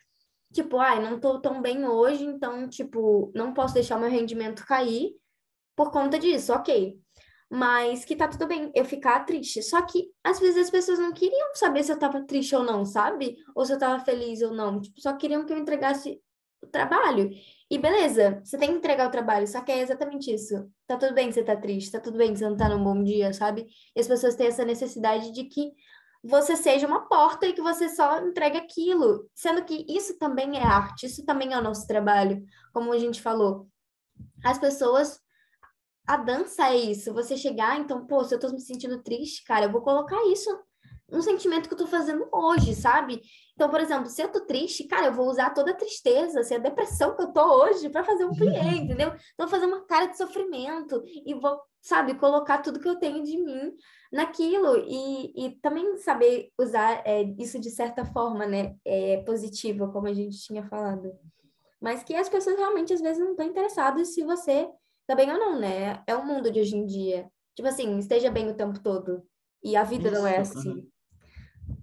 tipo, 0.53 0.79
ai, 0.79 1.01
não 1.03 1.19
tô 1.21 1.41
tão 1.41 1.63
bem 1.63 1.87
hoje, 1.87 2.25
então, 2.25 2.69
tipo, 2.69 3.31
não 3.35 3.55
posso 3.55 3.75
deixar 3.75 3.97
o 3.97 4.01
meu 4.01 4.11
rendimento 4.11 4.67
cair 4.67 5.13
por 5.77 5.91
conta 5.91 6.19
disso, 6.19 6.53
ok. 6.53 7.01
Mas 7.49 8.05
que 8.05 8.17
tá 8.17 8.27
tudo 8.27 8.47
bem 8.47 8.73
eu 8.75 8.85
ficar 8.85 9.25
triste. 9.27 9.63
Só 9.63 9.83
que, 9.83 10.11
às 10.25 10.41
vezes, 10.41 10.57
as 10.57 10.71
pessoas 10.71 10.99
não 10.99 11.13
queriam 11.13 11.55
saber 11.55 11.85
se 11.85 11.93
eu 11.93 11.99
tava 11.99 12.25
triste 12.27 12.57
ou 12.57 12.65
não, 12.65 12.85
sabe? 12.85 13.37
Ou 13.55 13.65
se 13.65 13.73
eu 13.75 13.79
tava 13.79 14.03
feliz 14.05 14.43
ou 14.43 14.53
não. 14.53 14.81
Tipo, 14.81 15.01
só 15.01 15.15
queriam 15.17 15.45
que 15.45 15.53
eu 15.53 15.59
entregasse 15.59 16.21
o 16.63 16.67
trabalho. 16.67 17.31
E 17.71 17.79
beleza, 17.79 18.41
você 18.45 18.59
tem 18.59 18.71
que 18.71 18.77
entregar 18.77 19.09
o 19.09 19.11
trabalho, 19.11 19.47
só 19.47 19.61
que 19.61 19.73
é 19.73 19.81
exatamente 19.81 20.33
isso. 20.33 20.71
Tá 20.87 20.97
tudo 20.97 21.15
bem 21.15 21.29
que 21.29 21.35
você 21.35 21.43
tá 21.43 21.57
triste, 21.57 21.91
tá 21.91 22.01
tudo 22.01 22.19
bem 22.19 22.33
que 22.33 22.39
você 22.39 22.49
não 22.49 22.57
tá 22.57 22.69
num 22.69 22.83
bom 22.83 23.03
dia, 23.03 23.33
sabe? 23.33 23.67
E 23.97 24.01
as 24.01 24.07
pessoas 24.07 24.37
têm 24.37 24.47
essa 24.47 24.65
necessidade 24.65 25.33
de 25.33 25.45
que 25.45 25.73
você 26.23 26.57
seja 26.57 26.87
uma 26.87 27.09
porta 27.09 27.47
e 27.47 27.53
que 27.53 27.61
você 27.61 27.89
só 27.89 28.19
entregue 28.21 28.59
aquilo. 28.59 29.29
Sendo 29.35 29.65
que 29.65 29.85
isso 29.89 30.19
também 30.19 30.57
é 30.57 30.63
arte, 30.63 31.07
isso 31.07 31.25
também 31.25 31.53
é 31.53 31.59
o 31.59 31.63
nosso 31.63 31.87
trabalho, 31.87 32.45
como 32.73 32.93
a 32.93 32.99
gente 32.99 33.21
falou. 33.21 33.69
As 34.45 34.59
pessoas. 34.59 35.21
A 36.05 36.17
dança 36.17 36.69
é 36.69 36.77
isso, 36.77 37.15
você 37.15 37.37
chegar, 37.37 37.79
então, 37.79 38.05
pô, 38.05 38.25
se 38.25 38.35
eu 38.35 38.39
tô 38.39 38.51
me 38.51 38.61
sentindo 38.61 39.01
triste, 39.05 39.45
cara, 39.45 39.67
eu 39.67 39.73
vou 39.73 39.83
colocar 39.83 40.21
isso 40.33 40.51
um 41.13 41.23
sentimento 41.23 41.69
que 41.69 41.75
eu 41.75 41.79
tô 41.79 41.87
fazendo 41.87 42.27
hoje, 42.33 42.75
sabe? 42.75 43.21
Então, 43.55 43.69
por 43.69 43.81
exemplo, 43.81 44.07
se 44.07 44.23
eu 44.23 44.31
tô 44.31 44.41
triste, 44.41 44.85
cara, 44.85 45.07
eu 45.07 45.13
vou 45.13 45.29
usar 45.29 45.51
toda 45.51 45.73
a 45.73 45.77
tristeza, 45.77 46.41
assim, 46.41 46.55
a 46.55 46.59
depressão 46.59 47.15
que 47.15 47.23
eu 47.23 47.33
tô 47.33 47.63
hoje 47.63 47.89
para 47.91 48.03
fazer 48.03 48.25
um 48.25 48.33
cliente, 48.35 48.85
entendeu? 48.85 49.13
Então, 49.35 49.49
fazer 49.49 49.67
uma 49.67 49.85
cara 49.85 50.07
de 50.07 50.17
sofrimento 50.17 51.03
e 51.07 51.35
vou, 51.35 51.61
sabe, 51.81 52.15
colocar 52.15 52.59
tudo 52.59 52.81
que 52.81 52.89
eu 52.89 52.97
tenho 52.97 53.23
de 53.23 53.37
mim 53.37 53.73
naquilo 54.11 54.77
e, 54.87 55.47
e 55.47 55.51
também 55.61 55.97
saber 55.99 56.51
usar 56.59 57.03
é, 57.05 57.23
isso 57.39 57.59
de 57.59 57.71
certa 57.71 58.05
forma, 58.05 58.47
né, 58.47 58.75
é, 58.85 59.19
positiva, 59.25 59.89
como 59.89 60.07
a 60.07 60.13
gente 60.15 60.39
tinha 60.39 60.65
falado. 60.65 61.13
Mas 61.81 62.03
que 62.05 62.15
as 62.15 62.29
pessoas 62.29 62.57
realmente 62.57 62.93
às 62.93 63.01
vezes 63.01 63.19
não 63.19 63.33
estão 63.33 63.47
interessadas 63.47 64.15
se 64.15 64.23
você 64.23 64.69
tá 65.07 65.17
bem 65.17 65.31
ou 65.33 65.39
não, 65.39 65.59
né? 65.59 66.03
É 66.07 66.15
o 66.15 66.25
mundo 66.25 66.51
de 66.51 66.61
hoje 66.61 66.77
em 66.77 66.87
dia. 66.87 67.29
Tipo 67.57 67.69
assim, 67.69 67.99
esteja 67.99 68.31
bem 68.31 68.49
o 68.49 68.55
tempo 68.55 68.81
todo. 68.81 69.23
E 69.63 69.77
a 69.77 69.83
vida 69.83 70.09
isso, 70.09 70.19
não 70.19 70.27
é 70.27 70.39
assim. 70.39 70.89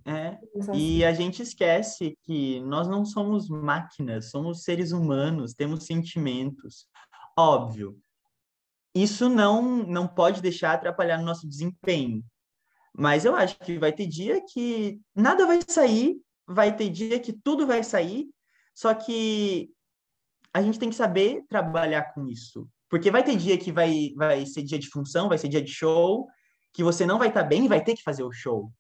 É, 0.05 0.39
e 0.73 1.05
a 1.05 1.13
gente 1.13 1.41
esquece 1.41 2.17
que 2.23 2.59
nós 2.61 2.87
não 2.87 3.05
somos 3.05 3.47
máquinas, 3.47 4.31
somos 4.31 4.63
seres 4.63 4.91
humanos, 4.91 5.53
temos 5.53 5.85
sentimentos. 5.85 6.87
Óbvio, 7.37 7.97
isso 8.93 9.29
não, 9.29 9.61
não 9.85 10.07
pode 10.07 10.41
deixar 10.41 10.73
atrapalhar 10.73 11.17
no 11.17 11.25
nosso 11.25 11.47
desempenho. 11.47 12.23
Mas 12.93 13.23
eu 13.23 13.35
acho 13.35 13.57
que 13.59 13.77
vai 13.77 13.93
ter 13.93 14.07
dia 14.07 14.43
que 14.51 14.99
nada 15.15 15.45
vai 15.45 15.59
sair, 15.67 16.19
vai 16.47 16.75
ter 16.75 16.89
dia 16.89 17.19
que 17.19 17.31
tudo 17.31 17.67
vai 17.67 17.83
sair, 17.83 18.27
só 18.73 18.93
que 18.93 19.71
a 20.53 20.61
gente 20.61 20.79
tem 20.79 20.89
que 20.89 20.95
saber 20.95 21.45
trabalhar 21.47 22.13
com 22.13 22.27
isso. 22.27 22.67
Porque 22.89 23.11
vai 23.11 23.23
ter 23.23 23.35
dia 23.35 23.57
que 23.57 23.71
vai, 23.71 24.11
vai 24.15 24.45
ser 24.45 24.63
dia 24.63 24.79
de 24.79 24.89
função, 24.89 25.29
vai 25.29 25.37
ser 25.37 25.47
dia 25.47 25.61
de 25.61 25.71
show, 25.71 26.27
que 26.73 26.83
você 26.83 27.05
não 27.05 27.19
vai 27.19 27.27
estar 27.27 27.43
tá 27.43 27.47
bem 27.47 27.65
e 27.65 27.69
vai 27.69 27.83
ter 27.83 27.95
que 27.95 28.03
fazer 28.03 28.23
o 28.23 28.31
show. 28.31 28.71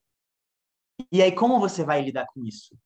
E 1.11 1.21
aí, 1.21 1.31
como 1.31 1.59
você 1.59 1.83
vai 1.83 2.01
lidar 2.01 2.25
com 2.33 2.43
isso? 2.43 2.77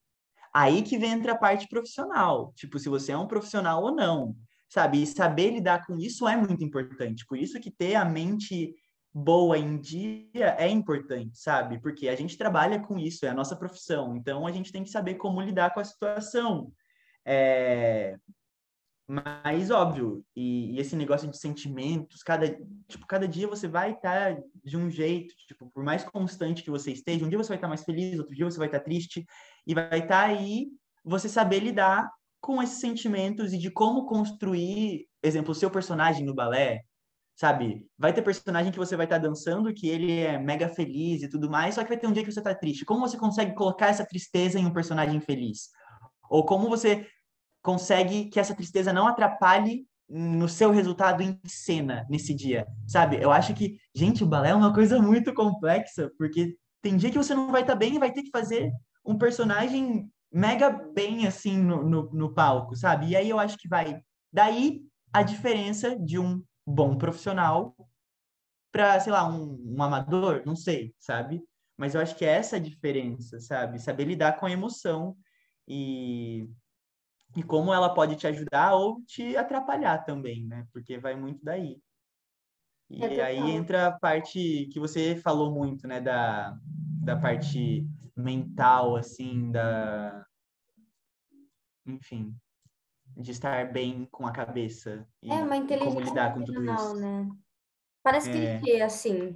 Aí 0.54 0.84
que 0.84 0.96
entra 0.96 1.34
a 1.34 1.38
parte 1.38 1.68
profissional, 1.68 2.54
tipo, 2.56 2.78
se 2.78 2.88
você 2.88 3.12
é 3.12 3.18
um 3.18 3.28
profissional 3.28 3.82
ou 3.84 3.96
não, 3.96 4.36
sabe? 4.70 5.02
E 5.02 5.08
saber 5.08 5.52
lidar 5.52 5.86
com 5.86 5.98
isso 5.98 6.28
é 6.28 6.38
muito 6.38 6.64
importante. 6.64 7.26
Por 7.26 7.38
isso 7.38 7.60
que 7.60 7.72
ter 7.72 7.96
a 7.96 8.06
mente 8.06 8.76
boa 9.14 9.58
em 9.58 9.80
dia 9.80 10.56
é 10.58 10.68
importante, 10.68 11.38
sabe? 11.38 11.80
Porque 11.80 12.08
a 12.08 12.16
gente 12.16 12.38
trabalha 12.38 12.80
com 12.80 12.98
isso, 12.98 13.26
é 13.26 13.30
a 13.30 13.34
nossa 13.34 13.56
profissão. 13.56 14.16
Então, 14.16 14.48
a 14.48 14.52
gente 14.52 14.72
tem 14.72 14.84
que 14.84 14.90
saber 14.90 15.16
como 15.16 15.42
lidar 15.42 15.74
com 15.74 15.80
a 15.80 15.84
situação. 15.84 16.72
É... 17.26 18.18
Mas, 19.14 19.70
óbvio, 19.70 20.26
e, 20.36 20.72
e, 20.74 20.80
esse 20.80 20.96
negócio 20.96 21.30
de 21.30 21.38
sentimentos, 21.38 22.24
cada, 22.24 22.50
tipo, 22.88 23.06
cada 23.06 23.28
dia 23.28 23.48
você 23.48 23.68
vai 23.68 23.92
estar 23.92 24.36
tá 24.36 24.42
de 24.66 24.76
um 24.76 24.90
jeito, 24.90 25.36
tipo, 25.48 25.70
por 25.70 25.84
mais 25.84 26.04
constante 26.04 26.64
que 26.64 26.72
você 26.72 26.92
esteja, 26.92 27.24
um 27.24 27.30
dia 27.30 27.38
você 27.38 27.50
vai 27.50 27.58
estar 27.58 27.68
tá 27.68 27.70
mais 27.70 27.84
feliz, 27.84 28.18
outro 28.18 28.34
dia 28.34 28.46
você 28.46 28.58
vai 28.58 28.68
estar 28.68 28.80
tá 28.80 28.86
triste, 28.86 29.24
e 29.68 29.76
vai 29.76 30.00
estar 30.00 30.08
tá 30.08 30.24
aí 30.24 30.66
você 31.06 31.30
saber 31.30 31.60
lidar 31.60 32.10
com 32.42 32.62
esses 32.64 32.80
sentimentos 32.80 33.54
e 33.54 33.60
de 33.60 33.70
como 33.70 34.08
construir, 34.08 35.08
exemplo, 35.22 35.52
o 35.52 35.56
seu 35.56 35.70
personagem 35.70 36.26
no 36.26 36.34
balé, 36.34 36.82
sabe? 37.36 37.86
Vai 37.96 38.14
ter 38.14 38.24
personagem 38.24 38.72
que 38.72 38.80
você 38.80 38.96
vai 38.96 39.06
estar 39.06 39.20
tá 39.20 39.28
dançando, 39.28 39.76
que 39.76 39.88
ele 39.90 40.22
é 40.22 40.40
mega 40.40 40.68
feliz 40.70 41.22
e 41.22 41.30
tudo 41.30 41.52
mais, 41.52 41.76
só 41.76 41.84
que 41.84 41.90
vai 41.90 42.00
ter 42.00 42.08
um 42.08 42.14
dia 42.14 42.24
que 42.24 42.32
você 42.32 42.42
tá 42.42 42.56
triste. 42.56 42.84
Como 42.84 43.02
você 43.02 43.16
consegue 43.16 43.54
colocar 43.54 43.90
essa 43.90 44.08
tristeza 44.08 44.58
em 44.58 44.66
um 44.66 44.74
personagem 44.74 45.22
feliz? 45.22 45.70
Ou 46.32 46.44
como 46.44 46.68
você 46.68 47.08
consegue 47.64 48.26
que 48.26 48.40
essa 48.40 48.54
tristeza 48.54 48.94
não 48.94 49.08
atrapalhe 49.08 49.88
no 50.10 50.48
seu 50.48 50.70
resultado 50.70 51.24
em 51.24 51.40
cena 51.46 52.06
nesse 52.10 52.34
dia, 52.36 52.68
sabe? 52.86 53.18
Eu 53.20 53.32
acho 53.32 53.54
que, 53.56 53.80
gente, 53.96 54.24
o 54.24 54.28
balé 54.28 54.50
é 54.50 54.56
uma 54.56 54.74
coisa 54.74 55.02
muito 55.02 55.34
complexa, 55.34 56.12
porque 56.18 56.56
tem 56.82 56.98
dia 56.98 57.10
que 57.10 57.18
você 57.18 57.34
não 57.34 57.52
vai 57.52 57.62
estar 57.62 57.74
tá 57.74 57.80
bem 57.80 57.96
e 57.96 58.00
vai 58.00 58.12
ter 58.12 58.22
que 58.22 58.30
fazer 58.30 58.72
um 59.04 59.18
personagem 59.18 60.08
mega 60.32 60.70
bem, 60.70 61.26
assim, 61.26 61.58
no, 61.58 61.84
no, 61.90 62.10
no 62.12 62.34
palco, 62.34 62.76
sabe? 62.76 63.08
E 63.08 63.16
aí 63.16 63.30
eu 63.30 63.40
acho 63.40 63.58
que 63.58 63.68
vai 63.68 64.02
daí 64.32 64.82
a 65.12 65.24
diferença 65.24 65.98
de 65.98 66.20
um 66.20 66.44
bom 66.68 66.98
profissional 66.98 67.76
para, 68.72 69.00
sei 69.00 69.14
lá, 69.14 69.28
um, 69.28 69.58
um 69.66 69.82
amador, 69.82 70.44
não 70.46 70.56
sei, 70.56 70.94
sabe? 71.00 71.42
Mas 71.78 71.96
eu 71.96 72.02
acho 72.02 72.16
que 72.16 72.26
é 72.26 72.30
essa 72.30 72.58
a 72.58 72.60
diferença, 72.60 73.40
sabe? 73.40 73.80
Saber 73.80 74.06
lidar 74.06 74.34
com 74.34 74.46
a 74.46 74.52
emoção 74.52 75.16
e 75.68 76.48
e 77.36 77.44
como 77.44 77.74
ela 77.74 77.94
pode 77.94 78.16
te 78.16 78.28
ajudar 78.28 78.76
ou 78.76 79.02
te 79.06 79.36
atrapalhar 79.36 80.04
também, 80.06 80.46
né? 80.46 80.68
Porque 80.72 80.98
vai 80.98 81.16
muito 81.16 81.44
daí. 81.44 81.82
E 82.90 83.04
é 83.04 83.24
aí 83.24 83.52
entra 83.52 83.88
a 83.88 83.92
parte 83.92 84.68
que 84.72 84.80
você 84.80 85.16
falou 85.16 85.52
muito, 85.52 85.88
né? 85.88 86.00
Da, 86.00 86.56
da 87.04 87.18
parte 87.18 87.88
mental, 88.16 88.96
assim, 88.96 89.52
da... 89.52 90.26
Enfim, 91.86 92.36
de 93.18 93.32
estar 93.32 93.72
bem 93.72 94.08
com 94.12 94.28
a 94.28 94.32
cabeça. 94.32 95.08
E 95.22 95.32
é, 95.32 95.36
uma 95.36 95.58
inteligência 95.58 95.94
como 95.94 96.06
lidar 96.06 96.34
com 96.34 96.44
tudo 96.44 96.64
isso. 96.64 96.96
né? 96.96 97.30
Parece 98.04 98.30
é. 98.30 98.60
que 98.60 98.72
é 98.72 98.84
assim, 98.84 99.36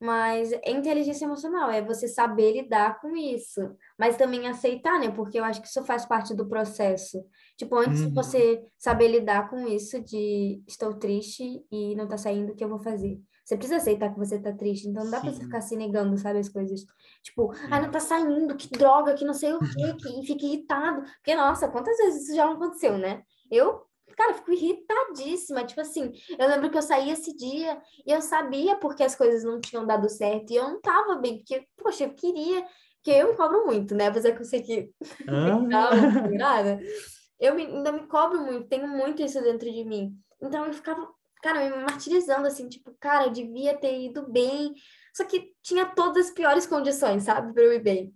mas 0.00 0.50
é 0.52 0.70
inteligência 0.70 1.26
emocional, 1.26 1.70
é 1.70 1.82
você 1.82 2.08
saber 2.08 2.52
lidar 2.52 3.00
com 3.00 3.14
isso, 3.14 3.60
mas 3.98 4.16
também 4.16 4.48
aceitar, 4.48 4.98
né? 4.98 5.10
Porque 5.10 5.38
eu 5.38 5.44
acho 5.44 5.60
que 5.60 5.68
isso 5.68 5.84
faz 5.84 6.06
parte 6.06 6.34
do 6.34 6.48
processo. 6.48 7.22
Tipo, 7.56 7.76
antes 7.76 8.00
uhum. 8.00 8.08
de 8.08 8.14
você 8.14 8.64
saber 8.78 9.08
lidar 9.08 9.50
com 9.50 9.68
isso 9.68 10.02
de 10.02 10.62
estou 10.66 10.94
triste 10.94 11.62
e 11.70 11.94
não 11.94 12.08
tá 12.08 12.16
saindo, 12.16 12.52
o 12.52 12.56
que 12.56 12.64
eu 12.64 12.68
vou 12.68 12.78
fazer? 12.78 13.20
Você 13.44 13.56
precisa 13.56 13.76
aceitar 13.76 14.10
que 14.10 14.18
você 14.18 14.38
tá 14.38 14.52
triste, 14.52 14.88
então 14.88 15.04
não 15.04 15.10
dá 15.10 15.18
Sim. 15.18 15.24
pra 15.24 15.32
você 15.34 15.44
ficar 15.44 15.60
se 15.60 15.76
negando, 15.76 16.16
sabe, 16.16 16.38
as 16.38 16.48
coisas. 16.48 16.80
Tipo, 17.22 17.52
ah, 17.70 17.80
não 17.80 17.90
tá 17.90 18.00
saindo, 18.00 18.56
que 18.56 18.70
droga, 18.70 19.14
que 19.14 19.24
não 19.24 19.34
sei 19.34 19.52
o 19.52 19.58
quê, 19.58 19.66
que 20.00 20.26
fica 20.26 20.46
irritado. 20.46 21.02
Porque, 21.16 21.34
nossa, 21.34 21.68
quantas 21.68 21.96
vezes 21.98 22.22
isso 22.22 22.36
já 22.36 22.46
não 22.46 22.54
aconteceu, 22.54 22.96
né? 22.96 23.22
Eu 23.50 23.82
Cara, 24.16 24.32
eu 24.32 24.36
fico 24.36 24.52
irritadíssima. 24.52 25.64
Tipo 25.64 25.80
assim, 25.80 26.12
eu 26.38 26.48
lembro 26.48 26.70
que 26.70 26.78
eu 26.78 26.82
saí 26.82 27.10
esse 27.10 27.34
dia 27.36 27.80
e 28.06 28.12
eu 28.12 28.20
sabia 28.20 28.76
porque 28.76 29.02
as 29.02 29.14
coisas 29.14 29.44
não 29.44 29.60
tinham 29.60 29.86
dado 29.86 30.08
certo 30.08 30.50
e 30.50 30.56
eu 30.56 30.64
não 30.64 30.80
tava 30.80 31.16
bem, 31.16 31.38
porque, 31.38 31.66
poxa, 31.76 32.04
eu 32.04 32.14
queria. 32.14 32.64
que 33.02 33.10
eu 33.10 33.30
me 33.30 33.36
cobro 33.36 33.66
muito, 33.66 33.94
né? 33.94 34.08
Apesar 34.08 34.32
que 34.32 34.40
eu 34.40 34.44
sei 34.44 34.62
que. 34.62 34.90
Ah. 35.28 35.50
eu 37.40 37.54
me, 37.54 37.64
ainda 37.66 37.92
me 37.92 38.06
cobro 38.06 38.40
muito, 38.40 38.68
tenho 38.68 38.86
muito 38.86 39.22
isso 39.22 39.40
dentro 39.42 39.70
de 39.70 39.84
mim. 39.84 40.14
Então 40.42 40.66
eu 40.66 40.72
ficava, 40.72 41.08
cara, 41.42 41.64
me 41.64 41.84
martirizando 41.84 42.46
assim, 42.46 42.68
tipo, 42.68 42.94
cara, 43.00 43.26
eu 43.26 43.30
devia 43.30 43.76
ter 43.76 43.98
ido 43.98 44.30
bem. 44.30 44.74
Só 45.14 45.24
que 45.24 45.52
tinha 45.62 45.86
todas 45.86 46.26
as 46.26 46.32
piores 46.32 46.66
condições, 46.66 47.24
sabe, 47.24 47.52
pra 47.52 47.62
eu 47.62 47.72
ir 47.72 47.82
bem. 47.82 48.14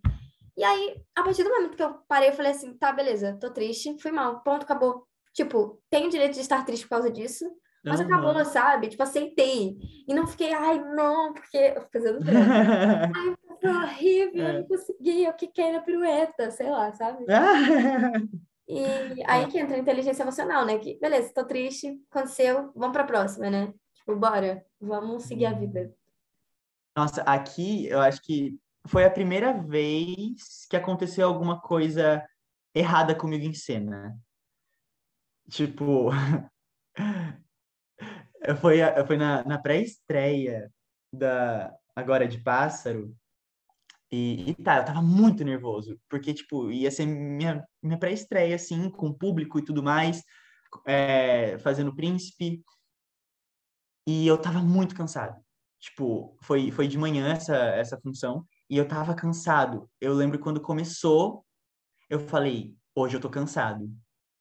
E 0.56 0.62
aí, 0.62 0.96
a 1.16 1.22
partir 1.22 1.42
do 1.42 1.50
momento 1.50 1.76
que 1.76 1.82
eu 1.82 1.94
parei, 2.06 2.28
eu 2.28 2.32
falei 2.32 2.52
assim, 2.52 2.74
tá, 2.74 2.92
beleza, 2.92 3.36
tô 3.40 3.50
triste, 3.50 3.96
fui 4.00 4.12
mal, 4.12 4.40
ponto, 4.42 4.62
acabou. 4.62 5.06
Tipo, 5.34 5.82
tenho 5.90 6.06
o 6.06 6.10
direito 6.10 6.34
de 6.34 6.40
estar 6.40 6.64
triste 6.64 6.84
por 6.84 6.90
causa 6.90 7.10
disso, 7.10 7.44
mas 7.84 8.00
uhum. 8.00 8.06
acabou, 8.06 8.44
sabe? 8.44 8.88
Tipo, 8.88 9.02
aceitei. 9.02 9.76
E 10.08 10.14
não 10.14 10.26
fiquei, 10.26 10.52
ai, 10.54 10.78
não, 10.94 11.34
porque 11.34 11.58
eu 11.58 11.82
fico 11.82 11.92
fazendo 11.92 12.20
Ai, 12.24 13.34
foi 13.60 13.70
horrível, 13.70 14.46
é. 14.46 14.50
eu 14.50 14.60
não 14.60 14.68
consegui, 14.68 15.24
eu 15.24 15.32
quiquei 15.34 15.72
na 15.72 15.80
pirueta, 15.80 16.50
sei 16.52 16.70
lá, 16.70 16.92
sabe? 16.92 17.24
e 18.68 19.24
aí 19.26 19.46
que 19.48 19.58
entra 19.58 19.76
a 19.76 19.80
inteligência 19.80 20.22
emocional, 20.22 20.64
né? 20.64 20.78
Que, 20.78 20.98
beleza, 21.00 21.34
tô 21.34 21.44
triste, 21.44 22.00
aconteceu, 22.10 22.72
vamos 22.74 22.92
pra 22.92 23.04
próxima, 23.04 23.50
né? 23.50 23.74
Tipo, 23.96 24.16
bora, 24.16 24.64
vamos 24.80 25.24
seguir 25.24 25.46
a 25.46 25.52
vida. 25.52 25.92
Nossa, 26.96 27.22
aqui 27.22 27.88
eu 27.88 28.00
acho 28.00 28.22
que 28.22 28.56
foi 28.86 29.04
a 29.04 29.10
primeira 29.10 29.52
vez 29.52 30.66
que 30.70 30.76
aconteceu 30.76 31.26
alguma 31.26 31.60
coisa 31.60 32.24
errada 32.74 33.14
comigo 33.14 33.44
em 33.44 33.52
cena. 33.52 34.16
Tipo, 35.50 36.10
foi, 38.60 38.78
foi 39.06 39.16
na, 39.16 39.44
na 39.44 39.58
pré-estreia 39.58 40.72
da 41.12 41.74
Agora 41.94 42.26
de 42.26 42.38
Pássaro. 42.42 43.14
E, 44.10 44.50
e, 44.50 44.54
tá, 44.54 44.78
eu 44.78 44.84
tava 44.84 45.02
muito 45.02 45.44
nervoso, 45.44 45.98
porque, 46.08 46.32
tipo, 46.32 46.70
ia 46.70 46.90
ser 46.90 47.06
minha, 47.06 47.64
minha 47.82 47.98
pré-estreia, 47.98 48.54
assim, 48.54 48.88
com 48.90 49.08
o 49.08 49.14
público 49.14 49.58
e 49.58 49.64
tudo 49.64 49.82
mais, 49.82 50.22
é, 50.86 51.58
fazendo 51.58 51.94
Príncipe. 51.94 52.62
E 54.06 54.26
eu 54.26 54.38
tava 54.38 54.60
muito 54.60 54.94
cansado. 54.94 55.42
Tipo, 55.80 56.36
foi, 56.42 56.70
foi 56.70 56.86
de 56.88 56.96
manhã 56.96 57.32
essa, 57.32 57.56
essa 57.56 58.00
função, 58.00 58.46
e 58.70 58.76
eu 58.76 58.86
tava 58.86 59.14
cansado. 59.14 59.90
Eu 60.00 60.14
lembro 60.14 60.38
quando 60.38 60.60
começou, 60.60 61.44
eu 62.08 62.20
falei, 62.20 62.76
hoje 62.94 63.16
eu 63.16 63.20
tô 63.20 63.28
cansado 63.28 63.90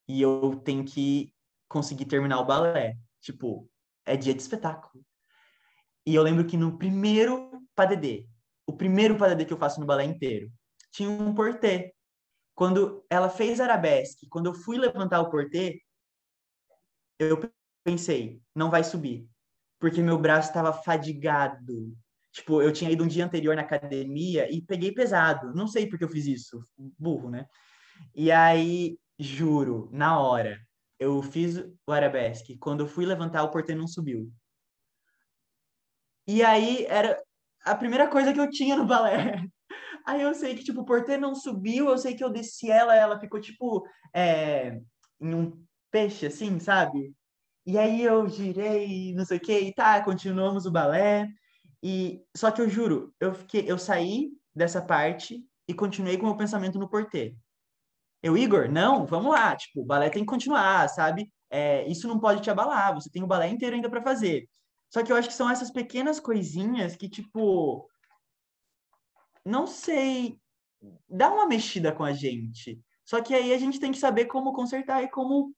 e 0.08 0.22
eu 0.22 0.62
tenho 0.64 0.84
que 0.84 1.34
conseguir 1.68 2.06
terminar 2.06 2.40
o 2.40 2.46
balé. 2.46 2.98
Tipo, 3.22 3.70
é 4.06 4.16
dia 4.16 4.34
de 4.34 4.42
espetáculo. 4.42 5.04
E 6.06 6.14
eu 6.14 6.22
lembro 6.22 6.46
que 6.46 6.58
no 6.58 6.78
primeiro 6.78 7.52
padedê, 7.76 8.28
o 8.68 8.74
primeiro 8.74 9.18
padedê 9.18 9.46
que 9.46 9.54
eu 9.54 9.58
faço 9.58 9.80
no 9.80 9.86
balé 9.86 10.04
inteiro, 10.04 10.52
tinha 10.92 11.10
um 11.10 11.34
portê. 11.34 11.94
Quando 12.54 13.04
ela 13.10 13.30
fez 13.30 13.60
arabesque, 13.60 14.28
quando 14.30 14.48
eu 14.48 14.54
fui 14.54 14.78
levantar 14.78 15.22
o 15.22 15.30
portê, 15.30 15.82
eu 17.18 17.40
pensei, 17.84 18.42
não 18.56 18.70
vai 18.70 18.84
subir, 18.84 19.28
porque 19.80 20.02
meu 20.02 20.18
braço 20.18 20.50
estava 20.50 20.72
fadigado. 20.74 21.96
Tipo, 22.32 22.62
eu 22.62 22.72
tinha 22.72 22.92
ido 22.92 23.04
um 23.04 23.08
dia 23.08 23.26
anterior 23.26 23.56
na 23.56 23.62
academia 23.62 24.52
e 24.52 24.62
peguei 24.62 24.92
pesado. 24.92 25.54
Não 25.54 25.68
sei 25.68 25.88
porque 25.88 26.04
eu 26.04 26.10
fiz 26.10 26.26
isso, 26.26 26.64
burro, 26.98 27.30
né? 27.30 27.46
E 28.16 28.32
aí 28.32 28.98
Juro, 29.20 29.90
na 29.92 30.20
hora. 30.20 30.60
Eu 31.00 31.22
fiz 31.22 31.58
o 31.58 31.92
arabesque. 31.92 32.58
Quando 32.58 32.82
eu 32.82 32.88
fui 32.88 33.06
levantar, 33.06 33.44
o 33.44 33.52
porteiro 33.52 33.82
não 33.82 33.88
subiu. 33.88 34.32
E 36.28 36.42
aí 36.44 36.86
era 36.86 37.22
a 37.66 37.76
primeira 37.76 38.08
coisa 38.08 38.34
que 38.34 38.40
eu 38.40 38.50
tinha 38.50 38.76
no 38.76 38.86
balé. 38.86 39.44
Aí 40.06 40.22
eu 40.22 40.34
sei 40.34 40.54
que, 40.54 40.66
tipo, 40.66 40.82
o 40.82 40.86
porteiro 40.86 41.22
não 41.22 41.34
subiu, 41.34 41.88
eu 41.88 41.98
sei 41.98 42.14
que 42.14 42.22
eu 42.22 42.30
desci 42.30 42.70
ela, 42.70 42.94
ela 42.94 43.18
ficou, 43.18 43.40
tipo, 43.40 43.88
é, 44.14 44.82
em 45.22 45.34
um 45.34 45.66
peixe, 45.90 46.26
assim, 46.26 46.60
sabe? 46.60 47.16
E 47.66 47.78
aí 47.78 48.04
eu 48.04 48.28
girei, 48.28 49.14
não 49.14 49.24
sei 49.24 49.38
o 49.38 49.40
que, 49.40 49.58
e 49.58 49.74
tá, 49.74 50.04
continuamos 50.04 50.66
o 50.66 50.72
balé. 50.72 51.30
E 51.82 52.22
só 52.36 52.52
que 52.52 52.62
eu 52.62 52.70
juro, 52.70 53.14
eu 53.20 53.34
fiquei, 53.34 53.64
eu 53.66 53.78
saí 53.78 54.32
dessa 54.54 54.82
parte 54.82 55.46
e 55.68 55.74
continuei 55.74 56.18
com 56.18 56.24
o 56.24 56.30
meu 56.30 56.38
pensamento 56.38 56.78
no 56.78 56.90
porteiro. 56.90 57.36
Eu, 58.24 58.38
Igor, 58.38 58.72
não, 58.72 59.06
vamos 59.06 59.34
lá, 59.34 59.54
tipo, 59.54 59.82
o 59.82 59.86
balé 59.86 60.10
tem 60.10 60.24
que 60.24 60.32
continuar, 60.32 60.88
sabe? 60.88 61.30
É, 61.50 61.86
isso 61.90 62.08
não 62.08 62.18
pode 62.18 62.42
te 62.42 62.50
abalar, 62.50 62.94
você 62.94 63.10
tem 63.10 63.22
o 63.22 63.28
balé 63.28 63.50
inteiro 63.50 63.76
ainda 63.76 63.90
para 63.90 64.02
fazer. 64.02 64.48
Só 64.90 65.04
que 65.04 65.12
eu 65.12 65.18
acho 65.18 65.28
que 65.28 65.34
são 65.34 65.50
essas 65.50 65.70
pequenas 65.70 66.22
coisinhas 66.22 66.96
que, 66.96 67.10
tipo, 67.10 67.86
não 69.46 69.68
sei, 69.68 70.40
dá 71.10 71.30
uma 71.32 71.46
mexida 71.48 71.92
com 71.92 72.04
a 72.04 72.14
gente. 72.14 72.80
Só 73.04 73.22
que 73.22 73.36
aí 73.36 73.54
a 73.54 73.58
gente 73.58 73.80
tem 73.80 73.92
que 73.92 74.00
saber 74.00 74.26
como 74.26 74.54
consertar 74.54 75.04
e 75.04 75.10
como, 75.10 75.54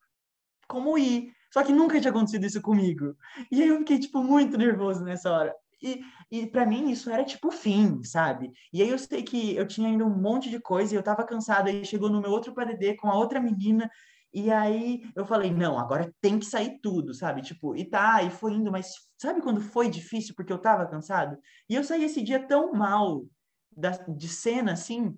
como 0.68 0.98
ir. 0.98 1.32
Só 1.54 1.64
que 1.64 1.72
nunca 1.72 2.00
tinha 2.00 2.10
acontecido 2.10 2.46
isso 2.46 2.62
comigo. 2.62 3.16
E 3.52 3.62
aí 3.62 3.68
eu 3.68 3.78
fiquei, 3.80 4.00
tipo, 4.00 4.24
muito 4.24 4.58
nervoso 4.58 5.04
nessa 5.04 5.32
hora. 5.32 5.56
E, 5.86 6.02
e 6.32 6.48
para 6.48 6.66
mim 6.66 6.90
isso 6.90 7.12
era 7.12 7.24
tipo 7.24 7.52
fim, 7.52 8.04
sabe? 8.04 8.52
E 8.74 8.82
aí 8.82 8.90
eu 8.90 8.98
sei 8.98 9.22
que 9.22 9.56
eu 9.56 9.68
tinha 9.68 9.88
ainda 9.88 10.04
um 10.04 10.20
monte 10.20 10.50
de 10.50 10.60
coisa 10.60 10.94
e 10.94 10.98
eu 10.98 11.04
tava 11.04 11.24
cansada. 11.24 11.70
Aí 11.70 11.86
chegou 11.86 12.10
no 12.10 12.20
meu 12.20 12.32
outro 12.32 12.56
PDD 12.56 12.96
com 12.96 13.08
a 13.08 13.16
outra 13.16 13.40
menina. 13.40 13.90
E 14.34 14.52
aí 14.52 15.04
eu 15.16 15.26
falei, 15.26 15.54
não, 15.54 15.78
agora 15.78 16.12
tem 16.20 16.40
que 16.40 16.46
sair 16.46 16.80
tudo, 16.82 17.14
sabe? 17.14 17.42
Tipo, 17.42 17.76
e 17.76 17.86
tá, 17.86 18.24
e 18.24 18.32
foi 18.32 18.54
indo, 18.54 18.72
mas 18.72 18.94
sabe 19.18 19.42
quando 19.42 19.62
foi 19.62 19.90
difícil 19.90 20.34
porque 20.36 20.52
eu 20.52 20.58
tava 20.58 20.88
cansado? 20.88 21.38
E 21.70 21.76
eu 21.76 21.84
saí 21.84 22.04
esse 22.04 22.22
dia 22.22 22.46
tão 22.46 22.74
mal 22.74 23.24
da, 23.72 23.92
de 23.92 24.28
cena, 24.28 24.74
assim, 24.74 25.16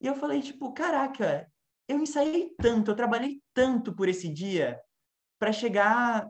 e 0.00 0.06
eu 0.06 0.14
falei, 0.14 0.40
tipo, 0.42 0.72
caraca, 0.72 1.46
eu 1.86 1.98
ensaiei 2.00 2.50
tanto, 2.58 2.90
eu 2.90 2.96
trabalhei 2.96 3.40
tanto 3.54 3.94
por 3.94 4.08
esse 4.08 4.28
dia, 4.28 4.80
para 5.38 5.52
chegar 5.52 6.28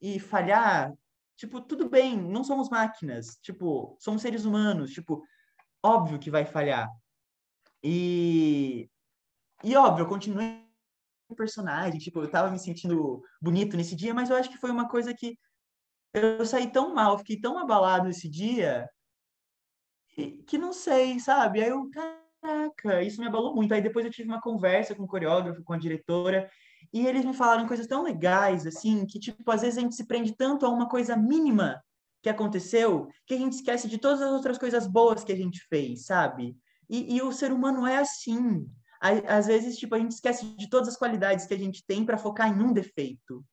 e 0.00 0.18
falhar, 0.18 0.92
tipo, 1.36 1.60
tudo 1.60 1.88
bem, 1.88 2.16
não 2.16 2.44
somos 2.44 2.68
máquinas, 2.68 3.38
tipo, 3.42 3.96
somos 4.00 4.22
seres 4.22 4.44
humanos, 4.44 4.90
tipo, 4.92 5.22
óbvio 5.82 6.18
que 6.18 6.30
vai 6.30 6.44
falhar. 6.44 6.88
E 7.82 8.88
e 9.62 9.76
óbvio, 9.76 10.04
eu 10.04 10.08
continuei 10.08 10.64
personagem, 11.36 11.98
tipo, 11.98 12.20
eu 12.20 12.30
tava 12.30 12.50
me 12.50 12.58
sentindo 12.58 13.22
bonito 13.40 13.76
nesse 13.76 13.96
dia, 13.96 14.14
mas 14.14 14.30
eu 14.30 14.36
acho 14.36 14.50
que 14.50 14.58
foi 14.58 14.70
uma 14.70 14.88
coisa 14.88 15.14
que 15.14 15.36
eu 16.12 16.44
saí 16.46 16.70
tão 16.70 16.94
mal, 16.94 17.18
fiquei 17.18 17.40
tão 17.40 17.58
abalado 17.58 18.08
esse 18.08 18.28
dia, 18.28 18.88
que 20.46 20.56
não 20.58 20.72
sei, 20.72 21.18
sabe? 21.18 21.62
Aí 21.62 21.70
eu, 21.70 21.90
caraca, 21.90 23.02
isso 23.02 23.20
me 23.20 23.26
abalou 23.26 23.54
muito. 23.54 23.72
Aí 23.74 23.82
depois 23.82 24.04
eu 24.04 24.12
tive 24.12 24.28
uma 24.28 24.40
conversa 24.40 24.94
com 24.94 25.02
o 25.04 25.08
coreógrafo, 25.08 25.64
com 25.64 25.72
a 25.72 25.78
diretora, 25.78 26.48
e 26.94 27.08
eles 27.08 27.24
me 27.24 27.34
falaram 27.34 27.66
coisas 27.66 27.88
tão 27.88 28.04
legais, 28.04 28.64
assim, 28.64 29.04
que, 29.04 29.18
tipo, 29.18 29.50
às 29.50 29.62
vezes 29.62 29.76
a 29.76 29.80
gente 29.80 29.96
se 29.96 30.06
prende 30.06 30.32
tanto 30.36 30.64
a 30.64 30.68
uma 30.68 30.88
coisa 30.88 31.16
mínima 31.16 31.82
que 32.22 32.28
aconteceu, 32.28 33.08
que 33.26 33.34
a 33.34 33.36
gente 33.36 33.54
esquece 33.54 33.88
de 33.88 33.98
todas 33.98 34.22
as 34.22 34.30
outras 34.30 34.56
coisas 34.56 34.86
boas 34.86 35.24
que 35.24 35.32
a 35.32 35.36
gente 35.36 35.60
fez, 35.68 36.06
sabe? 36.06 36.56
E, 36.88 37.16
e 37.16 37.20
o 37.20 37.32
ser 37.32 37.52
humano 37.52 37.84
é 37.84 37.96
assim. 37.96 38.64
Às 39.00 39.48
vezes, 39.48 39.76
tipo, 39.76 39.96
a 39.96 39.98
gente 39.98 40.12
esquece 40.12 40.46
de 40.56 40.70
todas 40.70 40.88
as 40.88 40.96
qualidades 40.96 41.46
que 41.46 41.52
a 41.52 41.58
gente 41.58 41.84
tem 41.84 42.06
para 42.06 42.16
focar 42.16 42.48
em 42.48 42.62
um 42.62 42.72
defeito. 42.72 43.44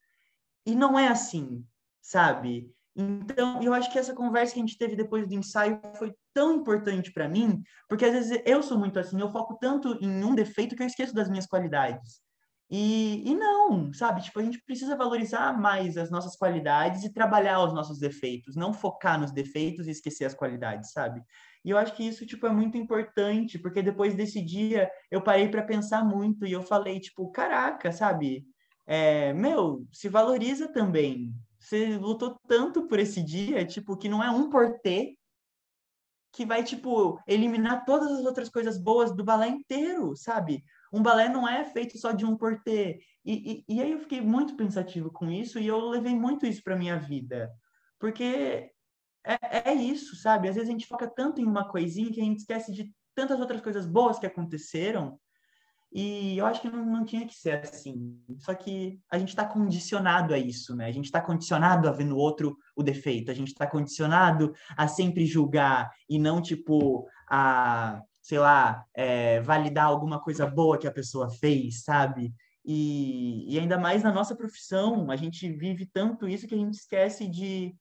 E 0.63 0.75
não 0.75 0.97
é 0.97 1.07
assim, 1.07 1.65
sabe? 1.99 2.71
Então, 2.95 3.59
eu 3.63 3.73
acho 3.73 3.91
que 3.91 3.97
essa 3.97 4.13
conversa 4.13 4.53
que 4.53 4.59
a 4.59 4.63
gente 4.63 4.77
teve 4.77 4.95
depois 4.95 5.27
do 5.27 5.33
ensaio 5.33 5.81
foi 5.97 6.13
tão 6.31 6.57
importante 6.57 7.11
para 7.11 7.27
mim, 7.27 7.63
porque 7.89 8.05
às 8.05 8.11
vezes 8.11 8.39
eu 8.45 8.61
sou 8.61 8.77
muito 8.77 8.99
assim, 8.99 9.19
eu 9.19 9.31
foco 9.31 9.57
tanto 9.59 9.97
em 9.99 10.23
um 10.23 10.35
defeito 10.35 10.75
que 10.75 10.83
eu 10.83 10.87
esqueço 10.87 11.13
das 11.13 11.27
minhas 11.27 11.47
qualidades. 11.47 12.20
E, 12.73 13.29
e 13.29 13.35
não, 13.35 13.91
sabe? 13.93 14.23
Tipo, 14.23 14.39
a 14.39 14.43
gente 14.43 14.63
precisa 14.63 14.95
valorizar 14.95 15.59
mais 15.59 15.97
as 15.97 16.09
nossas 16.09 16.37
qualidades 16.37 17.03
e 17.03 17.13
trabalhar 17.13 17.61
os 17.65 17.73
nossos 17.73 17.99
defeitos, 17.99 18.55
não 18.55 18.73
focar 18.73 19.19
nos 19.19 19.33
defeitos 19.33 19.87
e 19.87 19.91
esquecer 19.91 20.23
as 20.23 20.33
qualidades, 20.33 20.93
sabe? 20.93 21.21
E 21.65 21.69
eu 21.69 21.77
acho 21.77 21.93
que 21.93 22.07
isso, 22.07 22.25
tipo, 22.25 22.47
é 22.47 22.49
muito 22.49 22.77
importante, 22.77 23.59
porque 23.59 23.83
depois 23.83 24.15
desse 24.15 24.41
dia 24.41 24.89
eu 25.11 25.21
parei 25.21 25.49
para 25.49 25.63
pensar 25.63 26.05
muito 26.05 26.45
e 26.45 26.53
eu 26.53 26.61
falei, 26.61 26.97
tipo, 27.01 27.29
caraca, 27.31 27.91
sabe? 27.91 28.47
É, 28.87 29.33
meu, 29.33 29.85
se 29.91 30.07
valoriza 30.07 30.71
também, 30.71 31.33
você 31.59 31.97
lutou 31.97 32.39
tanto 32.47 32.87
por 32.87 32.99
esse 32.99 33.21
dia, 33.21 33.65
tipo, 33.65 33.97
que 33.97 34.07
não 34.07 34.23
é 34.23 34.31
um 34.31 34.49
portê 34.49 35.17
que 36.31 36.45
vai, 36.45 36.63
tipo, 36.63 37.19
eliminar 37.27 37.83
todas 37.83 38.11
as 38.11 38.25
outras 38.25 38.47
coisas 38.47 38.77
boas 38.77 39.13
do 39.13 39.25
balé 39.25 39.49
inteiro, 39.49 40.15
sabe? 40.15 40.63
Um 40.91 41.01
balé 41.01 41.29
não 41.29 41.47
é 41.47 41.63
feito 41.63 41.97
só 41.97 42.11
de 42.11 42.25
um 42.25 42.35
portê. 42.35 42.99
E, 43.23 43.63
e, 43.67 43.75
e 43.75 43.81
aí 43.81 43.91
eu 43.91 43.99
fiquei 43.99 44.21
muito 44.21 44.55
pensativo 44.55 45.11
com 45.11 45.29
isso 45.29 45.59
e 45.59 45.67
eu 45.67 45.79
levei 45.89 46.13
muito 46.13 46.45
isso 46.45 46.63
para 46.63 46.75
minha 46.75 46.97
vida. 46.97 47.51
Porque 47.99 48.71
é, 49.25 49.71
é 49.71 49.73
isso, 49.73 50.15
sabe? 50.15 50.49
Às 50.49 50.55
vezes 50.55 50.69
a 50.69 50.71
gente 50.71 50.87
foca 50.87 51.07
tanto 51.07 51.39
em 51.39 51.45
uma 51.45 51.67
coisinha 51.69 52.11
que 52.11 52.19
a 52.19 52.23
gente 52.23 52.39
esquece 52.39 52.71
de 52.73 52.91
tantas 53.15 53.39
outras 53.39 53.61
coisas 53.61 53.85
boas 53.85 54.19
que 54.19 54.25
aconteceram 54.25 55.19
e 55.93 56.37
eu 56.37 56.45
acho 56.45 56.61
que 56.61 56.69
não, 56.69 56.85
não 56.85 57.05
tinha 57.05 57.27
que 57.27 57.35
ser 57.35 57.59
assim. 57.59 58.17
Só 58.39 58.53
que 58.53 58.99
a 59.11 59.19
gente 59.19 59.29
está 59.29 59.45
condicionado 59.45 60.33
a 60.33 60.37
isso, 60.37 60.73
né? 60.75 60.85
A 60.85 60.91
gente 60.91 61.05
está 61.05 61.19
condicionado 61.19 61.87
a 61.87 61.91
ver 61.91 62.05
no 62.05 62.15
outro 62.15 62.57
o 62.75 62.81
defeito. 62.81 63.29
A 63.29 63.33
gente 63.33 63.49
está 63.49 63.67
condicionado 63.67 64.53
a 64.77 64.87
sempre 64.87 65.25
julgar 65.25 65.91
e 66.09 66.17
não, 66.17 66.41
tipo, 66.41 67.05
a, 67.29 68.01
sei 68.31 68.39
lá, 68.39 68.85
é, 68.93 69.41
validar 69.41 69.87
alguma 69.87 70.17
coisa 70.17 70.47
boa 70.47 70.77
que 70.77 70.87
a 70.87 70.91
pessoa 70.91 71.29
fez, 71.29 71.83
sabe? 71.83 72.33
E, 72.63 73.53
e 73.53 73.59
ainda 73.59 73.77
mais 73.77 74.03
na 74.03 74.11
nossa 74.13 74.33
profissão, 74.33 75.11
a 75.11 75.17
gente 75.17 75.51
vive 75.51 75.85
tanto 75.85 76.29
isso 76.29 76.47
que 76.47 76.55
a 76.55 76.57
gente 76.57 76.75
esquece 76.75 77.27
de... 77.27 77.75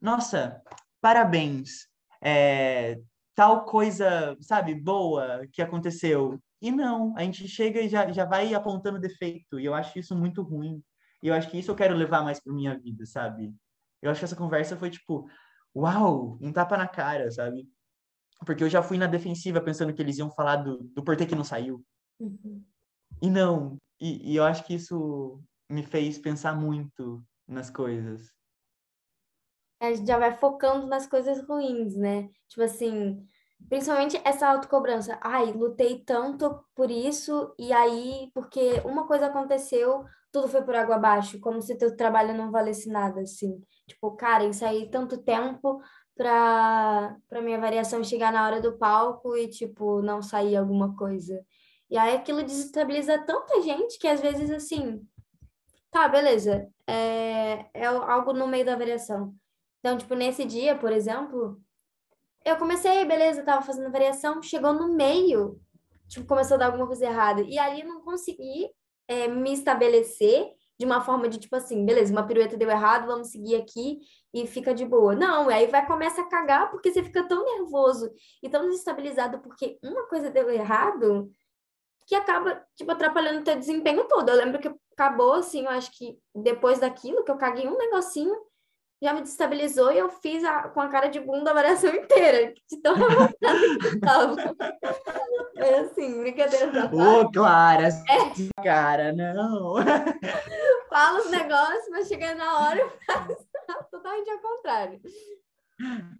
Nossa, 0.00 0.62
parabéns! 1.00 1.88
É, 2.22 3.00
tal 3.34 3.64
coisa, 3.64 4.36
sabe, 4.40 4.76
boa 4.76 5.44
que 5.52 5.60
aconteceu 5.60 6.40
e 6.62 6.70
não, 6.70 7.12
a 7.16 7.24
gente 7.24 7.48
chega 7.48 7.80
e 7.80 7.88
já, 7.88 8.12
já 8.12 8.24
vai 8.24 8.54
apontando 8.54 9.00
defeito, 9.00 9.58
e 9.58 9.64
eu 9.64 9.74
acho 9.74 9.98
isso 9.98 10.14
muito 10.14 10.40
ruim. 10.40 10.80
E 11.20 11.26
eu 11.26 11.34
acho 11.34 11.50
que 11.50 11.58
isso 11.58 11.72
eu 11.72 11.74
quero 11.74 11.96
levar 11.96 12.22
mais 12.22 12.38
para 12.38 12.52
minha 12.52 12.78
vida, 12.78 13.04
sabe? 13.06 13.52
Eu 14.00 14.12
acho 14.12 14.20
que 14.20 14.24
essa 14.24 14.36
conversa 14.36 14.76
foi 14.76 14.88
tipo, 14.88 15.28
uau, 15.74 16.38
um 16.40 16.52
tapa 16.52 16.76
na 16.76 16.86
cara, 16.86 17.28
sabe? 17.28 17.68
Porque 18.44 18.62
eu 18.62 18.68
já 18.68 18.82
fui 18.82 18.98
na 18.98 19.06
defensiva 19.06 19.60
pensando 19.60 19.92
que 19.92 20.02
eles 20.02 20.18
iam 20.18 20.30
falar 20.30 20.56
do, 20.56 20.78
do 20.78 21.02
porquê 21.02 21.26
que 21.26 21.34
não 21.34 21.44
saiu. 21.44 21.84
Uhum. 22.20 22.64
E 23.22 23.30
não. 23.30 23.76
E, 24.00 24.32
e 24.32 24.36
eu 24.36 24.44
acho 24.44 24.64
que 24.64 24.74
isso 24.74 25.40
me 25.70 25.82
fez 25.82 26.18
pensar 26.18 26.54
muito 26.54 27.24
nas 27.48 27.70
coisas. 27.70 28.30
A 29.80 29.92
gente 29.92 30.06
já 30.06 30.18
vai 30.18 30.36
focando 30.36 30.86
nas 30.86 31.06
coisas 31.06 31.46
ruins, 31.46 31.96
né? 31.96 32.28
Tipo 32.48 32.62
assim, 32.62 33.26
Principalmente 33.68 34.20
essa 34.24 34.48
autocobrança. 34.48 35.18
Ai, 35.20 35.52
lutei 35.52 35.98
tanto 36.04 36.64
por 36.74 36.90
isso, 36.90 37.52
e 37.58 37.72
aí, 37.72 38.30
porque 38.32 38.80
uma 38.84 39.06
coisa 39.06 39.26
aconteceu, 39.26 40.04
tudo 40.30 40.46
foi 40.46 40.62
por 40.62 40.74
água 40.76 40.96
abaixo, 40.96 41.40
como 41.40 41.60
se 41.60 41.76
teu 41.76 41.96
trabalho 41.96 42.36
não 42.36 42.52
valesse 42.52 42.88
nada, 42.88 43.22
assim. 43.22 43.60
Tipo, 43.88 44.12
cara, 44.12 44.44
ensaiei 44.44 44.88
tanto 44.88 45.18
tempo 45.18 45.80
pra, 46.16 47.16
pra 47.28 47.42
minha 47.42 47.60
variação 47.60 48.02
chegar 48.02 48.32
na 48.32 48.44
hora 48.44 48.60
do 48.60 48.76
palco 48.78 49.36
e, 49.36 49.48
tipo, 49.48 50.00
não 50.02 50.22
sair 50.22 50.56
alguma 50.56 50.96
coisa. 50.96 51.44
E 51.90 51.96
aí 51.96 52.16
aquilo 52.16 52.42
desestabiliza 52.42 53.18
tanta 53.24 53.60
gente 53.62 53.98
que 53.98 54.08
às 54.08 54.20
vezes, 54.20 54.50
assim, 54.50 55.06
tá, 55.90 56.08
beleza, 56.08 56.66
é, 56.86 57.66
é 57.72 57.84
algo 57.86 58.32
no 58.32 58.48
meio 58.48 58.64
da 58.64 58.76
variação. 58.76 59.34
Então, 59.78 59.96
tipo, 59.96 60.14
nesse 60.14 60.44
dia, 60.44 60.74
por 60.74 60.90
exemplo, 60.90 61.60
eu 62.44 62.56
comecei, 62.56 63.04
beleza, 63.04 63.44
tava 63.44 63.62
fazendo 63.62 63.92
variação, 63.92 64.42
chegou 64.42 64.72
no 64.72 64.94
meio, 64.94 65.60
tipo, 66.08 66.26
começou 66.26 66.56
a 66.56 66.58
dar 66.58 66.66
alguma 66.66 66.86
coisa 66.86 67.06
errada. 67.06 67.42
E 67.42 67.58
ali 67.58 67.84
não 67.84 68.00
consegui 68.00 68.68
é, 69.06 69.28
me 69.28 69.52
estabelecer 69.52 70.50
de 70.78 70.84
uma 70.84 71.00
forma 71.00 71.28
de, 71.28 71.38
tipo 71.38 71.56
assim, 71.56 71.84
beleza, 71.84 72.12
uma 72.12 72.26
pirueta 72.26 72.56
deu 72.56 72.68
errado, 72.68 73.06
vamos 73.06 73.28
seguir 73.28 73.56
aqui 73.56 73.98
e 74.32 74.46
fica 74.46 74.74
de 74.74 74.84
boa. 74.84 75.14
Não, 75.14 75.48
aí 75.48 75.66
vai 75.66 75.86
começa 75.86 76.20
a 76.20 76.28
cagar 76.28 76.70
porque 76.70 76.92
você 76.92 77.02
fica 77.02 77.26
tão 77.26 77.44
nervoso 77.44 78.10
e 78.42 78.48
tão 78.48 78.66
desestabilizado 78.66 79.38
porque 79.38 79.78
uma 79.82 80.06
coisa 80.06 80.30
deu 80.30 80.50
errado 80.50 81.30
que 82.06 82.14
acaba, 82.14 82.62
tipo, 82.76 82.92
atrapalhando 82.92 83.40
o 83.40 83.44
teu 83.44 83.56
desempenho 83.56 84.06
todo. 84.06 84.28
Eu 84.28 84.36
lembro 84.36 84.60
que 84.60 84.70
acabou, 84.92 85.34
assim, 85.34 85.64
eu 85.64 85.70
acho 85.70 85.90
que 85.96 86.18
depois 86.34 86.78
daquilo, 86.78 87.24
que 87.24 87.30
eu 87.30 87.36
caguei 87.36 87.66
um 87.66 87.76
negocinho, 87.76 88.34
já 89.02 89.12
me 89.12 89.22
destabilizou 89.22 89.92
e 89.92 89.98
eu 89.98 90.08
fiz 90.08 90.42
a, 90.44 90.68
com 90.68 90.80
a 90.80 90.88
cara 90.88 91.08
de 91.08 91.20
bunda 91.20 91.50
a 91.50 91.54
variação 91.54 91.90
inteira, 91.96 92.52
de 92.68 92.80
tão 92.82 92.94
tava. 94.00 94.36
É 95.58 95.80
assim, 95.80 96.20
brincadeira 96.20 96.90
Ô, 96.92 97.20
oh, 97.22 97.30
Clara, 97.32 97.88
é. 97.88 98.60
cara, 98.62 99.10
não. 99.12 99.76
Fala 100.88 101.18
os 101.20 101.30
negócios, 101.30 101.88
mas 101.90 102.08
chegando 102.08 102.38
na 102.38 102.60
hora 102.60 102.80
eu 102.80 102.90
faço 103.04 103.46
totalmente 103.90 104.30
ao 104.30 104.38
contrário. 104.38 105.00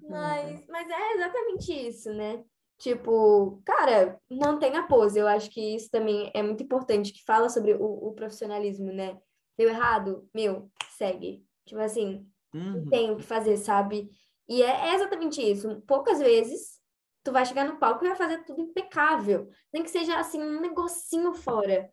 Mas, 0.08 0.66
mas 0.68 0.90
é 0.90 1.12
exatamente 1.14 1.72
isso, 1.88 2.12
né? 2.12 2.44
Tipo, 2.78 3.62
cara, 3.64 4.20
mantenha 4.30 4.80
a 4.80 4.86
pose. 4.86 5.18
Eu 5.18 5.26
acho 5.26 5.50
que 5.50 5.76
isso 5.76 5.90
também 5.90 6.30
é 6.34 6.42
muito 6.42 6.62
importante, 6.62 7.12
que 7.12 7.24
fala 7.24 7.48
sobre 7.48 7.74
o, 7.74 8.08
o 8.08 8.12
profissionalismo, 8.12 8.92
né? 8.92 9.18
Deu 9.56 9.68
errado? 9.68 10.28
Meu, 10.34 10.70
segue. 10.90 11.42
Tipo 11.64 11.80
assim, 11.80 12.30
Uhum. 12.56 12.88
Tem 12.88 13.10
o 13.10 13.16
que 13.16 13.22
fazer, 13.22 13.56
sabe? 13.58 14.10
E 14.48 14.62
é, 14.62 14.90
é 14.90 14.94
exatamente 14.94 15.42
isso. 15.42 15.82
Poucas 15.86 16.18
vezes 16.18 16.80
tu 17.22 17.32
vai 17.32 17.44
chegar 17.44 17.64
no 17.64 17.78
palco 17.78 18.04
e 18.04 18.08
vai 18.08 18.16
fazer 18.16 18.44
tudo 18.44 18.62
impecável. 18.62 19.50
Nem 19.72 19.82
que 19.82 19.90
seja 19.90 20.18
assim, 20.18 20.40
um 20.40 20.60
negocinho 20.60 21.34
fora. 21.34 21.90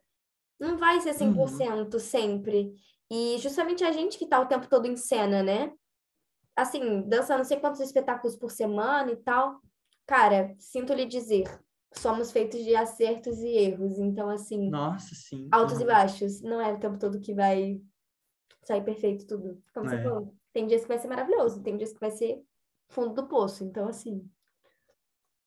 Não 0.60 0.78
vai 0.78 1.01
ser 1.01 1.14
100% 1.14 1.93
uhum. 1.93 1.99
sempre. 1.99 2.74
E 3.12 3.38
justamente 3.39 3.84
a 3.84 3.91
gente 3.91 4.18
que 4.18 4.28
tá 4.28 4.39
o 4.39 4.47
tempo 4.47 4.68
todo 4.68 4.88
em 4.88 4.95
cena, 4.95 5.43
né? 5.43 5.72
Assim, 6.56 7.01
dançando 7.08 7.39
não 7.39 7.45
sei 7.45 7.60
quantos 7.60 7.82
espetáculos 7.82 8.36
por 8.36 8.51
semana 8.51 9.12
e 9.12 9.18
tal. 9.18 9.60
Cara, 10.06 10.54
sinto 10.60 10.93
lhe 10.93 11.06
dizer, 11.06 11.45
somos 11.93 12.32
feitos 12.32 12.64
de 12.64 12.76
acertos 12.76 13.39
e 13.39 13.49
erros. 13.49 13.99
Então, 13.99 14.30
assim. 14.30 14.70
Nossa, 14.70 15.16
sim. 15.16 15.47
Altos 15.51 15.80
e 15.80 15.86
baixos. 15.86 16.41
Não 16.41 16.60
é 16.60 16.74
o 16.74 16.80
tempo 16.80 16.97
todo 16.97 17.20
que 17.20 17.34
vai 17.34 17.80
sair 18.64 18.84
perfeito 18.84 19.26
tudo. 19.28 19.62
Como 19.74 19.88
é. 19.88 19.89
você 19.89 20.04
falou. 20.04 20.36
Tem 20.51 20.68
dias 20.68 20.82
que 20.82 20.88
vai 20.88 20.99
ser 20.99 21.08
maravilhoso, 21.08 21.64
tem 21.64 21.76
dias 21.78 21.91
que 21.91 21.99
vai 21.99 22.12
ser 22.12 22.39
fundo 22.89 23.14
do 23.14 23.28
poço. 23.28 23.64
Então, 23.64 23.88
assim. 23.88 24.30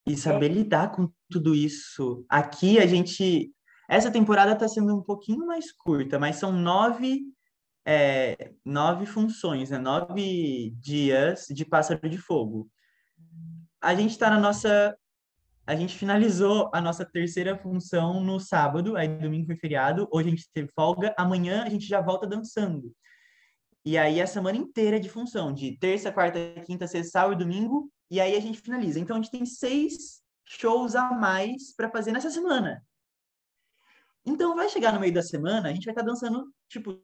E 0.07 0.17
saber 0.17 0.51
é... 0.51 0.55
lidar 0.55 0.93
com 0.93 1.11
tudo 1.31 1.55
isso. 1.55 2.25
Aqui 2.29 2.79
a 2.79 2.87
gente. 2.87 3.53
Essa 3.89 4.11
temporada 4.11 4.53
está 4.53 4.67
sendo 4.69 4.97
um 4.97 5.03
pouquinho 5.03 5.47
mais 5.47 5.73
curta, 5.73 6.19
mas 6.19 6.37
são 6.37 6.53
nove, 6.53 7.23
é, 7.85 8.53
nove 8.65 9.07
funções, 9.07 9.71
né? 9.71 9.79
nove 9.79 10.71
dias 10.79 11.47
de 11.51 11.65
Pássaro 11.65 12.09
de 12.09 12.19
Fogo. 12.19 12.69
A 13.81 13.95
gente 13.95 14.11
está 14.11 14.31
na 14.31 14.41
nossa 14.41 14.97
a 15.67 15.75
gente 15.75 15.99
finalizou 15.99 16.71
a 16.73 16.81
nossa 16.81 17.05
terceira 17.05 17.59
função 17.59 18.23
no 18.23 18.39
sábado, 18.39 18.97
aí 18.97 19.09
domingo 19.09 19.47
foi 19.47 19.57
feriado, 19.57 20.09
hoje 20.13 20.29
a 20.29 20.31
gente 20.31 20.49
teve 20.55 20.69
folga, 20.73 21.13
amanhã 21.19 21.65
a 21.65 21.69
gente 21.69 21.87
já 21.87 22.01
volta 22.01 22.25
dançando. 22.25 22.95
E 23.85 23.99
aí 23.99 24.23
a 24.23 24.27
semana 24.29 24.57
inteira 24.57 25.01
de 25.01 25.09
função, 25.09 25.53
de 25.53 25.77
terça, 25.79 26.13
quarta, 26.13 26.39
quinta, 26.65 26.87
sexta, 26.87 27.11
sábado 27.11 27.35
e 27.35 27.45
domingo, 27.45 27.91
e 28.09 28.21
aí 28.21 28.37
a 28.37 28.41
gente 28.41 28.61
finaliza. 28.61 29.01
Então 29.01 29.17
a 29.17 29.21
gente 29.21 29.33
tem 29.33 29.45
seis 29.45 30.23
shows 30.45 30.95
a 30.95 31.13
mais 31.13 31.75
para 31.75 31.91
fazer 31.91 32.13
nessa 32.13 32.31
semana. 32.31 32.81
Então 34.27 34.57
vai 34.57 34.69
chegar 34.69 34.93
no 34.93 35.01
meio 35.01 35.15
da 35.15 35.23
semana, 35.23 35.69
a 35.69 35.73
gente 35.73 35.85
vai 35.85 35.93
estar 35.93 36.03
tá 36.03 36.09
dançando, 36.09 36.53
tipo, 36.69 37.01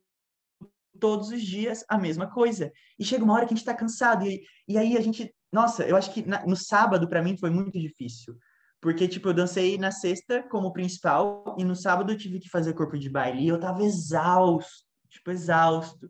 todos 0.98 1.30
os 1.30 1.42
dias 1.42 1.84
a 1.88 1.96
mesma 1.96 2.28
coisa. 2.28 2.72
E 2.98 3.04
chega 3.04 3.24
uma 3.24 3.34
hora 3.34 3.46
que 3.46 3.54
a 3.54 3.56
gente 3.56 3.66
está 3.66 3.74
cansado, 3.74 4.26
e, 4.26 4.42
e 4.68 4.76
aí 4.76 4.96
a 4.96 5.00
gente. 5.00 5.32
Nossa, 5.52 5.84
eu 5.84 5.96
acho 5.96 6.12
que 6.12 6.26
na, 6.26 6.44
no 6.46 6.56
sábado, 6.56 7.08
para 7.08 7.22
mim, 7.22 7.36
foi 7.36 7.50
muito 7.50 7.78
difícil. 7.78 8.36
Porque, 8.80 9.06
tipo, 9.06 9.28
eu 9.28 9.34
dancei 9.34 9.78
na 9.78 9.92
sexta 9.92 10.42
como 10.48 10.72
principal, 10.72 11.56
e 11.58 11.64
no 11.64 11.76
sábado 11.76 12.12
eu 12.12 12.18
tive 12.18 12.40
que 12.40 12.48
fazer 12.48 12.74
corpo 12.74 12.98
de 12.98 13.08
baile, 13.08 13.44
e 13.44 13.48
eu 13.48 13.60
tava 13.60 13.84
exausto, 13.84 14.84
tipo, 15.08 15.30
exausto. 15.30 16.08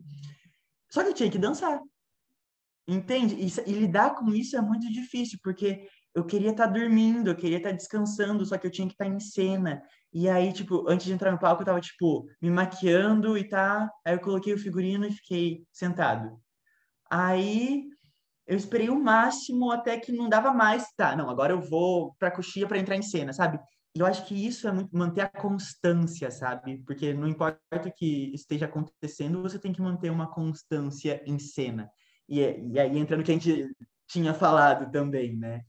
Só 0.91 1.03
que 1.03 1.09
eu 1.09 1.13
tinha 1.13 1.29
que 1.29 1.37
dançar. 1.37 1.79
Entende? 2.87 3.35
E, 3.35 3.47
e 3.69 3.73
lidar 3.73 4.15
com 4.15 4.29
isso 4.29 4.57
é 4.57 4.61
muito 4.61 4.91
difícil, 4.91 5.39
porque 5.43 5.87
eu 6.15 6.23
queria 6.23 6.51
estar 6.51 6.67
tá 6.67 6.73
dormindo, 6.73 7.29
eu 7.29 7.35
queria 7.35 7.57
estar 7.57 7.69
tá 7.69 7.75
descansando, 7.75 8.45
só 8.45 8.57
que 8.57 8.67
eu 8.67 8.71
tinha 8.71 8.87
que 8.87 8.93
estar 8.93 9.05
tá 9.05 9.11
em 9.11 9.19
cena. 9.19 9.81
E 10.13 10.29
aí, 10.29 10.53
tipo, 10.53 10.87
antes 10.87 11.05
de 11.07 11.13
entrar 11.13 11.31
no 11.31 11.39
palco, 11.39 11.61
eu 11.61 11.65
tava, 11.65 11.81
tipo, 11.81 12.27
me 12.41 12.49
maquiando 12.49 13.37
e 13.37 13.47
tá. 13.47 13.89
Aí 14.05 14.13
eu 14.13 14.19
coloquei 14.19 14.53
o 14.53 14.59
figurino 14.59 15.05
e 15.05 15.11
fiquei 15.11 15.65
sentado. 15.71 16.39
Aí 17.09 17.85
eu 18.45 18.57
esperei 18.57 18.89
o 18.89 19.01
máximo 19.01 19.71
até 19.71 19.97
que 19.99 20.11
não 20.11 20.29
dava 20.29 20.53
mais. 20.53 20.85
Tá, 20.95 21.15
não, 21.15 21.29
agora 21.29 21.53
eu 21.53 21.61
vou 21.61 22.13
pra 22.19 22.31
coxia 22.31 22.67
para 22.67 22.77
entrar 22.77 22.95
em 22.95 23.01
cena, 23.01 23.33
sabe? 23.33 23.59
Eu 23.95 24.05
acho 24.05 24.25
que 24.25 24.33
isso 24.35 24.67
é 24.67 24.71
muito, 24.71 24.95
manter 24.95 25.21
a 25.21 25.29
constância, 25.29 26.31
sabe? 26.31 26.79
Porque 26.85 27.13
não 27.13 27.27
importa 27.27 27.59
o 27.87 27.91
que 27.93 28.31
esteja 28.33 28.65
acontecendo, 28.65 29.41
você 29.41 29.59
tem 29.59 29.71
que 29.71 29.81
manter 29.81 30.11
uma 30.11 30.27
constância 30.31 31.21
em 31.25 31.37
cena. 31.39 31.89
E, 32.27 32.39
e 32.39 32.79
aí 32.79 32.97
entra 32.97 33.15
no 33.15 33.23
que 33.23 33.31
a 33.31 33.35
gente 33.35 33.71
tinha 34.07 34.33
falado 34.33 34.91
também, 34.91 35.35
né? 35.37 35.63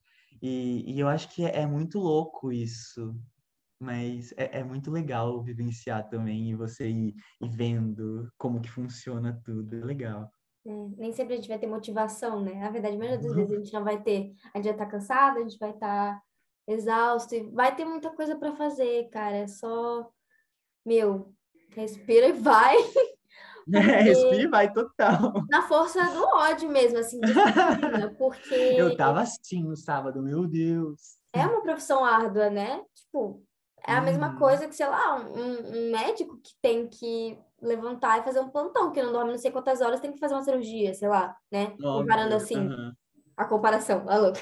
E, 0.44 0.84
e 0.92 1.00
eu 1.00 1.08
acho 1.08 1.28
que 1.30 1.44
é, 1.44 1.62
é 1.62 1.66
muito 1.66 1.98
louco 1.98 2.52
isso 2.52 3.14
mas 3.84 4.32
é, 4.36 4.60
é, 4.60 4.64
muito 4.64 4.90
legal 4.90 5.42
vivenciar 5.42 6.08
também 6.08 6.50
e 6.50 6.54
você 6.54 6.88
ir, 6.88 7.14
ir, 7.40 7.50
vendo 7.50 8.32
como 8.38 8.60
que 8.60 8.70
funciona 8.70 9.38
tudo, 9.44 9.76
é 9.76 9.84
legal. 9.84 10.30
É, 10.66 10.88
nem 10.96 11.12
sempre 11.12 11.34
a 11.34 11.36
gente 11.36 11.48
vai 11.48 11.58
ter 11.58 11.66
motivação, 11.66 12.40
né? 12.42 12.54
Na 12.54 12.70
verdade, 12.70 12.96
a 12.96 12.98
maioria 12.98 13.20
das 13.20 13.34
vezes 13.34 13.52
a 13.52 13.56
gente 13.56 13.72
não 13.72 13.84
vai 13.84 14.02
ter, 14.02 14.32
a 14.54 14.58
gente 14.58 14.64
vai 14.64 14.72
estar 14.72 14.84
tá 14.86 14.90
cansado, 14.90 15.36
a 15.38 15.42
gente 15.42 15.58
vai 15.58 15.70
estar 15.70 16.14
tá 16.14 16.22
exausto, 16.66 17.34
e 17.34 17.42
vai 17.50 17.76
ter 17.76 17.84
muita 17.84 18.10
coisa 18.10 18.36
para 18.36 18.56
fazer, 18.56 19.10
cara, 19.10 19.36
é 19.36 19.46
só, 19.46 20.08
meu, 20.84 21.34
respira 21.70 22.28
e 22.28 22.32
vai. 22.32 22.76
É, 23.72 24.12
e 24.34 24.46
vai 24.46 24.72
total. 24.72 25.32
Na 25.48 25.62
força 25.62 26.02
do 26.10 26.24
ódio 26.24 26.68
mesmo, 26.68 26.98
assim, 26.98 27.20
porque... 28.18 28.54
Eu 28.54 28.96
tava 28.96 29.20
assim 29.22 29.62
no 29.62 29.76
sábado, 29.76 30.22
meu 30.22 30.46
Deus. 30.46 31.18
É 31.32 31.46
uma 31.46 31.62
profissão 31.62 32.04
árdua, 32.04 32.50
né? 32.50 32.80
Tipo, 32.94 33.42
é 33.86 33.92
a 33.92 34.00
mesma 34.00 34.30
uhum. 34.30 34.36
coisa 34.36 34.66
que, 34.66 34.74
sei 34.74 34.86
lá, 34.86 35.16
um, 35.16 35.38
um, 35.38 35.90
médico 35.90 36.38
que 36.38 36.52
tem 36.62 36.88
que 36.88 37.38
levantar 37.60 38.18
e 38.18 38.22
fazer 38.24 38.40
um 38.40 38.48
plantão, 38.48 38.90
que 38.92 39.02
não 39.02 39.12
dorme 39.12 39.32
não 39.32 39.38
sei 39.38 39.50
quantas 39.50 39.80
horas, 39.80 40.00
tem 40.00 40.12
que 40.12 40.18
fazer 40.18 40.34
uma 40.34 40.42
cirurgia, 40.42 40.94
sei 40.94 41.08
lá, 41.08 41.36
né? 41.52 41.74
Comparando 41.80 42.34
assim, 42.34 42.56
uhum. 42.56 42.92
a 43.36 43.44
comparação, 43.44 44.04
a 44.08 44.16
louca. 44.16 44.40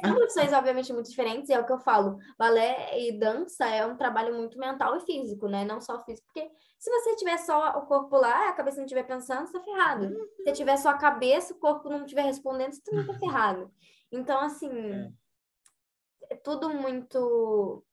São 0.00 0.14
profissões, 0.16 0.52
obviamente, 0.52 0.92
muito 0.92 1.08
diferentes, 1.08 1.48
e 1.48 1.52
é 1.52 1.60
o 1.60 1.64
que 1.64 1.72
eu 1.72 1.78
falo. 1.78 2.18
Balé 2.38 2.98
e 2.98 3.18
dança 3.18 3.66
é 3.66 3.86
um 3.86 3.96
trabalho 3.96 4.34
muito 4.34 4.58
mental 4.58 4.96
e 4.96 5.00
físico, 5.00 5.48
né? 5.48 5.64
Não 5.64 5.80
só 5.80 5.98
físico, 6.04 6.26
porque 6.26 6.50
se 6.78 6.90
você 6.90 7.16
tiver 7.16 7.38
só 7.38 7.78
o 7.78 7.86
corpo 7.86 8.16
lá, 8.16 8.48
a 8.48 8.52
cabeça 8.52 8.78
não 8.78 8.84
estiver 8.84 9.04
pensando, 9.04 9.46
você 9.46 9.52
tá 9.52 9.64
ferrado. 9.64 10.06
Uhum. 10.06 10.26
Se 10.44 10.52
tiver 10.52 10.76
só 10.76 10.90
a 10.90 10.98
cabeça, 10.98 11.54
o 11.54 11.58
corpo 11.58 11.88
não 11.88 12.04
estiver 12.04 12.22
respondendo, 12.22 12.72
você 12.72 12.82
também 12.82 13.06
tá 13.06 13.14
ferrado. 13.14 13.70
Então, 14.10 14.40
assim, 14.40 14.70
é 14.70 15.08
é 16.32 16.36
tudo 16.36 16.70
muito. 16.70 17.84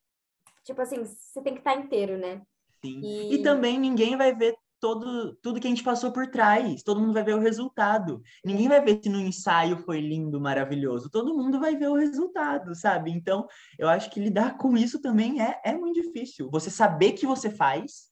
Tipo 0.63 0.81
assim, 0.81 1.03
você 1.03 1.41
tem 1.41 1.53
que 1.53 1.59
estar 1.59 1.75
inteiro, 1.75 2.17
né? 2.17 2.41
E... 2.83 3.35
e 3.35 3.43
também 3.43 3.77
ninguém 3.77 4.15
vai 4.15 4.33
ver 4.33 4.55
todo, 4.80 5.36
tudo 5.41 5.59
que 5.59 5.67
a 5.67 5.69
gente 5.69 5.84
passou 5.84 6.11
por 6.11 6.27
trás. 6.27 6.84
Todo 6.84 6.99
mundo 6.99 7.13
vai 7.13 7.23
ver 7.23 7.36
o 7.36 7.39
resultado. 7.39 8.21
Ninguém 8.43 8.67
vai 8.67 8.82
ver 8.82 8.99
se 9.03 9.09
no 9.09 9.19
ensaio 9.19 9.77
foi 9.77 9.99
lindo, 9.99 10.39
maravilhoso. 10.39 11.09
Todo 11.09 11.36
mundo 11.36 11.59
vai 11.59 11.75
ver 11.75 11.89
o 11.89 11.95
resultado, 11.95 12.73
sabe? 12.75 13.11
Então, 13.11 13.47
eu 13.77 13.88
acho 13.89 14.09
que 14.09 14.19
lidar 14.19 14.57
com 14.57 14.75
isso 14.77 15.01
também 15.01 15.41
é, 15.41 15.59
é 15.63 15.73
muito 15.73 16.01
difícil. 16.01 16.49
Você 16.51 16.69
saber 16.69 17.13
que 17.13 17.25
você 17.25 17.49
faz, 17.49 18.09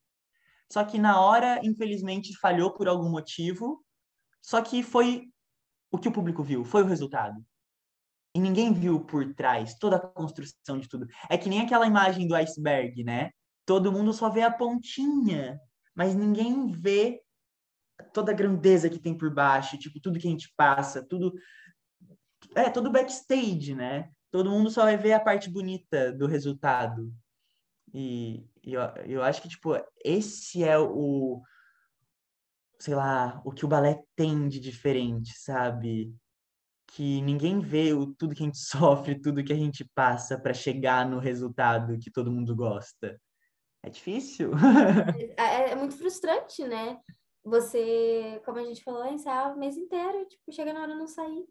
só 0.72 0.84
que 0.84 0.98
na 0.98 1.22
hora, 1.22 1.60
infelizmente, 1.64 2.38
falhou 2.38 2.74
por 2.74 2.88
algum 2.88 3.10
motivo, 3.10 3.84
só 4.42 4.62
que 4.62 4.84
foi 4.84 5.24
o 5.92 5.98
que 5.98 6.10
o 6.10 6.12
público 6.12 6.44
viu, 6.44 6.66
foi 6.66 6.84
o 6.84 6.88
resultado 6.88 7.44
e 8.38 8.40
ninguém 8.40 8.72
viu 8.72 9.00
por 9.00 9.34
trás 9.34 9.74
toda 9.80 9.96
a 9.96 10.00
construção 10.00 10.78
de 10.78 10.88
tudo. 10.88 11.08
É 11.28 11.38
que 11.38 11.50
nem 11.50 11.62
aquela 11.62 11.88
imagem 11.88 12.28
do 12.28 12.36
iceberg, 12.36 13.04
né? 13.04 13.32
Todo 13.66 13.92
mundo 13.92 14.14
só 14.14 14.30
vê 14.30 14.44
a 14.44 14.52
pontinha, 14.52 15.60
mas 15.98 16.14
ninguém 16.14 16.72
vê 16.72 17.24
toda 18.14 18.32
a 18.32 18.36
grandeza 18.36 18.88
que 18.88 19.00
tem 19.00 19.18
por 19.18 19.34
baixo, 19.34 19.80
tipo, 19.80 20.00
tudo 20.00 20.20
que 20.20 20.28
a 20.28 20.32
gente 20.32 20.54
passa, 20.56 21.04
tudo. 21.04 21.34
É, 22.56 22.70
todo 22.70 22.92
backstage, 22.92 23.74
né? 23.74 24.12
Todo 24.30 24.52
mundo 24.52 24.70
só 24.70 24.84
vai 24.84 24.96
ver 24.96 25.14
a 25.14 25.20
parte 25.20 25.50
bonita 25.50 26.14
do 26.14 26.28
resultado. 26.28 27.12
E, 27.92 28.46
e 28.64 28.74
eu, 28.74 28.82
eu 29.08 29.24
acho 29.24 29.42
que, 29.42 29.50
tipo, 29.50 29.74
esse 30.06 30.64
é 30.64 30.78
o. 30.78 31.42
Sei 32.80 32.94
lá, 32.94 33.42
o 33.44 33.52
que 33.52 33.66
o 33.66 33.68
balé 33.68 34.04
tem 34.16 34.48
de 34.48 34.60
diferente, 34.60 35.34
sabe? 35.36 36.16
que 36.92 37.22
ninguém 37.22 37.60
vê 37.60 37.94
o, 37.94 38.14
tudo 38.14 38.34
que 38.34 38.44
a 38.44 38.46
gente 38.46 38.58
sofre, 38.62 39.20
tudo 39.20 39.44
que 39.44 39.54
a 39.54 39.58
gente 39.58 39.84
passa 39.94 40.40
para 40.40 40.54
chegar 40.54 41.08
no 41.10 41.20
resultado 41.20 41.98
que 42.00 42.12
todo 42.12 42.32
mundo 42.32 42.56
gosta. 42.56 43.20
É 43.88 43.90
difícil. 43.90 44.52
É, 45.38 45.44
é, 45.44 45.72
é, 45.72 45.76
muito 45.76 45.98
frustrante, 45.98 46.62
né? 46.66 47.00
Você, 47.44 48.42
como 48.44 48.58
a 48.58 48.64
gente 48.64 48.84
falou, 48.84 49.06
ensaiar 49.06 49.54
o 49.54 49.58
mês 49.58 49.78
inteiro, 49.78 50.26
tipo, 50.26 50.52
chega 50.52 50.74
na 50.74 50.82
hora 50.82 50.94
não 50.94 51.08
sair. 51.08 51.46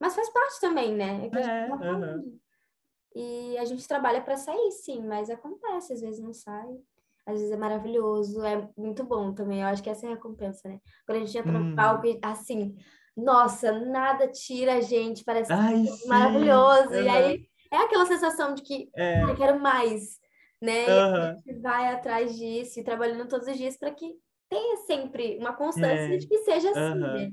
Mas 0.00 0.14
faz 0.14 0.30
parte 0.30 0.60
também, 0.60 0.94
né? 0.94 1.28
É, 1.32 1.40
é 1.40 1.68
tá 1.68 1.74
uhum. 1.74 2.38
E 3.16 3.58
a 3.58 3.64
gente 3.64 3.88
trabalha 3.88 4.20
para 4.20 4.36
sair, 4.36 4.70
sim, 4.70 5.04
mas 5.04 5.28
acontece, 5.28 5.92
às 5.92 6.00
vezes 6.00 6.20
não 6.20 6.32
sai. 6.32 6.68
Às 7.26 7.40
vezes 7.40 7.50
é 7.50 7.56
maravilhoso, 7.56 8.44
é 8.44 8.68
muito 8.76 9.02
bom 9.02 9.34
também. 9.34 9.62
Eu 9.62 9.66
acho 9.66 9.82
que 9.82 9.90
essa 9.90 10.06
é 10.06 10.10
a 10.10 10.14
recompensa, 10.14 10.68
né? 10.68 10.78
Quando 11.04 11.18
a 11.20 11.24
gente 11.24 11.36
entra 11.36 11.50
no 11.50 11.72
hum. 11.72 11.74
palco, 11.74 12.06
assim, 12.22 12.76
nossa, 13.16 13.72
nada 13.72 14.28
tira 14.28 14.74
a 14.74 14.80
gente, 14.80 15.24
parece 15.24 15.52
Ai, 15.52 15.84
maravilhoso. 16.06 16.90
Uhum. 16.90 17.02
E 17.02 17.08
aí 17.08 17.48
é 17.72 17.76
aquela 17.78 18.06
sensação 18.06 18.54
de 18.54 18.62
que 18.62 18.88
é. 18.94 19.24
eu 19.24 19.34
quero 19.34 19.58
mais, 19.58 20.20
né? 20.64 20.86
Uhum. 20.86 21.14
a 21.14 21.34
gente 21.34 21.60
vai 21.60 21.92
atrás 21.92 22.36
disso 22.36 22.80
e 22.80 22.84
trabalhando 22.84 23.28
todos 23.28 23.46
os 23.46 23.56
dias 23.56 23.76
para 23.76 23.90
que 23.92 24.14
tenha 24.48 24.76
sempre 24.86 25.38
uma 25.38 25.52
constância 25.52 26.14
é. 26.14 26.16
de 26.16 26.26
que 26.26 26.38
seja 26.38 26.70
assim, 26.70 26.80
uhum. 26.80 27.00
né? 27.00 27.30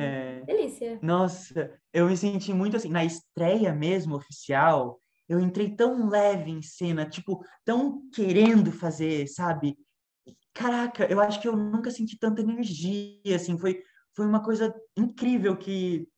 É. 0.00 0.40
Delícia. 0.44 0.98
Nossa, 1.02 1.76
eu 1.92 2.06
me 2.06 2.16
senti 2.16 2.52
muito 2.52 2.76
assim, 2.76 2.88
na 2.88 3.04
estreia 3.04 3.74
mesmo, 3.74 4.14
oficial, 4.14 5.00
eu 5.28 5.40
entrei 5.40 5.74
tão 5.74 6.08
leve 6.08 6.50
em 6.50 6.62
cena, 6.62 7.04
tipo, 7.04 7.44
tão 7.64 8.08
querendo 8.14 8.70
fazer, 8.70 9.26
sabe? 9.26 9.76
Caraca, 10.54 11.04
eu 11.10 11.20
acho 11.20 11.40
que 11.40 11.48
eu 11.48 11.56
nunca 11.56 11.90
senti 11.90 12.16
tanta 12.18 12.40
energia, 12.40 13.34
assim, 13.34 13.58
foi 13.58 13.82
foi 14.18 14.26
uma 14.26 14.42
coisa 14.42 14.74
incrível 14.96 15.56
que 15.56 16.08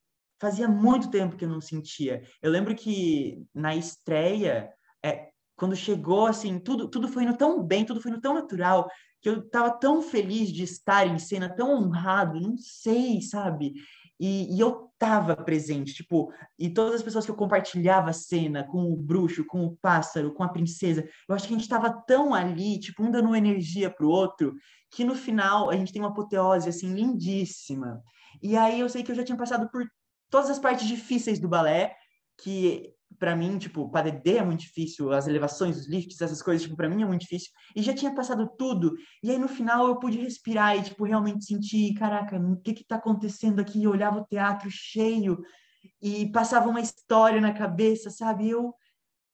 fazia 0.41 0.67
muito 0.67 1.11
tempo 1.11 1.35
que 1.35 1.45
eu 1.45 1.49
não 1.49 1.61
sentia. 1.61 2.23
Eu 2.41 2.49
lembro 2.49 2.73
que 2.73 3.45
na 3.53 3.75
estreia, 3.75 4.73
é, 5.05 5.29
quando 5.55 5.75
chegou, 5.75 6.25
assim, 6.25 6.59
tudo, 6.59 6.87
tudo 6.87 7.07
foi 7.07 7.23
indo 7.23 7.37
tão 7.37 7.61
bem, 7.63 7.85
tudo 7.85 8.01
foi 8.01 8.11
indo 8.11 8.21
tão 8.21 8.33
natural, 8.33 8.87
que 9.21 9.29
eu 9.29 9.39
estava 9.39 9.69
tão 9.69 10.01
feliz 10.01 10.51
de 10.51 10.63
estar 10.63 11.05
em 11.07 11.19
cena, 11.19 11.53
tão 11.53 11.75
honrado, 11.75 12.39
não 12.39 12.57
sei, 12.57 13.21
sabe? 13.21 13.73
E, 14.19 14.55
e, 14.55 14.59
eu 14.59 14.91
tava 14.99 15.35
presente, 15.35 15.95
tipo, 15.95 16.31
e 16.57 16.69
todas 16.69 16.95
as 16.95 17.01
pessoas 17.01 17.25
que 17.25 17.31
eu 17.31 17.35
compartilhava 17.35 18.11
a 18.11 18.13
cena 18.13 18.63
com 18.63 18.91
o 18.91 18.95
bruxo, 18.95 19.43
com 19.45 19.65
o 19.65 19.75
pássaro, 19.77 20.31
com 20.31 20.43
a 20.43 20.49
princesa, 20.49 21.07
eu 21.27 21.33
acho 21.33 21.47
que 21.47 21.53
a 21.55 21.57
gente 21.57 21.67
tava 21.67 21.91
tão 22.05 22.31
ali, 22.31 22.79
tipo, 22.79 23.03
um 23.03 23.09
dando 23.09 23.35
energia 23.35 23.89
pro 23.89 24.09
outro, 24.09 24.53
que 24.91 25.03
no 25.03 25.15
final 25.15 25.71
a 25.71 25.75
gente 25.75 25.91
tem 25.91 26.01
uma 26.01 26.09
apoteose 26.09 26.69
assim 26.69 26.93
lindíssima. 26.93 27.99
E 28.43 28.55
aí 28.55 28.79
eu 28.79 28.89
sei 28.89 29.01
que 29.01 29.11
eu 29.11 29.15
já 29.15 29.23
tinha 29.23 29.37
passado 29.37 29.67
por 29.71 29.83
todas 30.29 30.51
as 30.51 30.59
partes 30.59 30.87
difíceis 30.87 31.39
do 31.39 31.49
balé, 31.49 31.95
que 32.37 32.93
para 33.21 33.35
mim, 33.35 33.59
tipo, 33.59 33.87
para 33.87 34.09
Dedê 34.09 34.37
é 34.37 34.43
muito 34.43 34.61
difícil, 34.61 35.13
as 35.13 35.27
elevações, 35.27 35.77
os 35.77 35.87
lifts, 35.87 36.19
essas 36.19 36.41
coisas, 36.41 36.63
tipo, 36.63 36.75
para 36.75 36.89
mim 36.89 37.03
é 37.03 37.05
muito 37.05 37.21
difícil. 37.21 37.51
E 37.75 37.83
já 37.83 37.93
tinha 37.93 38.15
passado 38.15 38.49
tudo. 38.57 38.95
E 39.21 39.29
aí 39.29 39.37
no 39.37 39.47
final 39.47 39.87
eu 39.87 39.99
pude 39.99 40.17
respirar 40.17 40.75
e 40.75 40.81
tipo 40.81 41.05
realmente 41.05 41.45
sentir, 41.45 41.93
caraca, 41.93 42.39
o 42.39 42.59
que 42.59 42.73
que 42.73 42.83
tá 42.83 42.95
acontecendo 42.95 43.59
aqui? 43.59 43.83
Eu 43.83 43.91
olhava 43.91 44.21
o 44.21 44.25
teatro 44.25 44.71
cheio 44.71 45.39
e 46.01 46.31
passava 46.31 46.67
uma 46.67 46.81
história 46.81 47.39
na 47.39 47.53
cabeça, 47.53 48.09
sabe? 48.09 48.49
Eu, 48.49 48.73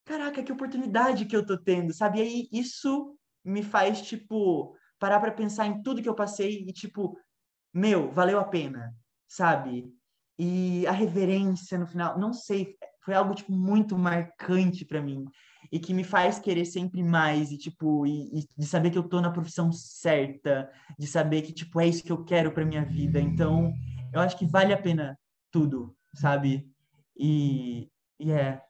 caraca, 0.03 0.43
que 0.43 0.51
oportunidade 0.51 1.25
que 1.25 1.35
eu 1.35 1.45
tô 1.45 1.57
tendo, 1.57 1.93
sabe? 1.93 2.19
E 2.19 2.21
aí 2.21 2.49
isso 2.51 3.17
me 3.41 3.63
faz, 3.63 4.01
tipo, 4.01 4.75
parar 4.99 5.21
para 5.21 5.31
pensar 5.31 5.65
em 5.65 5.81
tudo 5.81 6.01
que 6.01 6.09
eu 6.09 6.15
passei 6.15 6.65
e, 6.67 6.73
tipo, 6.73 7.17
meu, 7.73 8.11
valeu 8.11 8.37
a 8.37 8.43
pena, 8.43 8.93
sabe? 9.29 9.89
E 10.37 10.85
a 10.87 10.91
reverência 10.91 11.79
no 11.79 11.87
final, 11.87 12.19
não 12.19 12.33
sei, 12.33 12.75
foi 13.07 13.15
algo, 13.15 13.33
tipo, 13.33 13.53
muito 13.53 13.97
marcante 13.97 14.83
para 14.83 15.01
mim 15.01 15.23
e 15.71 15.79
que 15.79 15.93
me 15.93 16.03
faz 16.03 16.39
querer 16.39 16.65
sempre 16.65 17.01
mais 17.01 17.53
e 17.53 17.57
tipo 17.57 18.05
e, 18.05 18.39
e, 18.39 18.47
de 18.57 18.65
saber 18.65 18.91
que 18.91 18.97
eu 18.97 19.07
tô 19.07 19.21
na 19.21 19.31
profissão 19.31 19.71
certa, 19.71 20.69
de 20.99 21.07
saber 21.07 21.41
que 21.41 21.53
tipo 21.53 21.79
é 21.79 21.87
isso 21.87 22.03
que 22.03 22.11
eu 22.11 22.25
quero 22.25 22.51
para 22.51 22.65
minha 22.65 22.83
vida. 22.83 23.17
Então, 23.17 23.73
eu 24.13 24.19
acho 24.19 24.37
que 24.37 24.45
vale 24.45 24.73
a 24.73 24.81
pena 24.81 25.17
tudo, 25.49 25.95
sabe? 26.15 26.69
E, 27.17 27.89
e 28.19 28.29
é. 28.29 28.61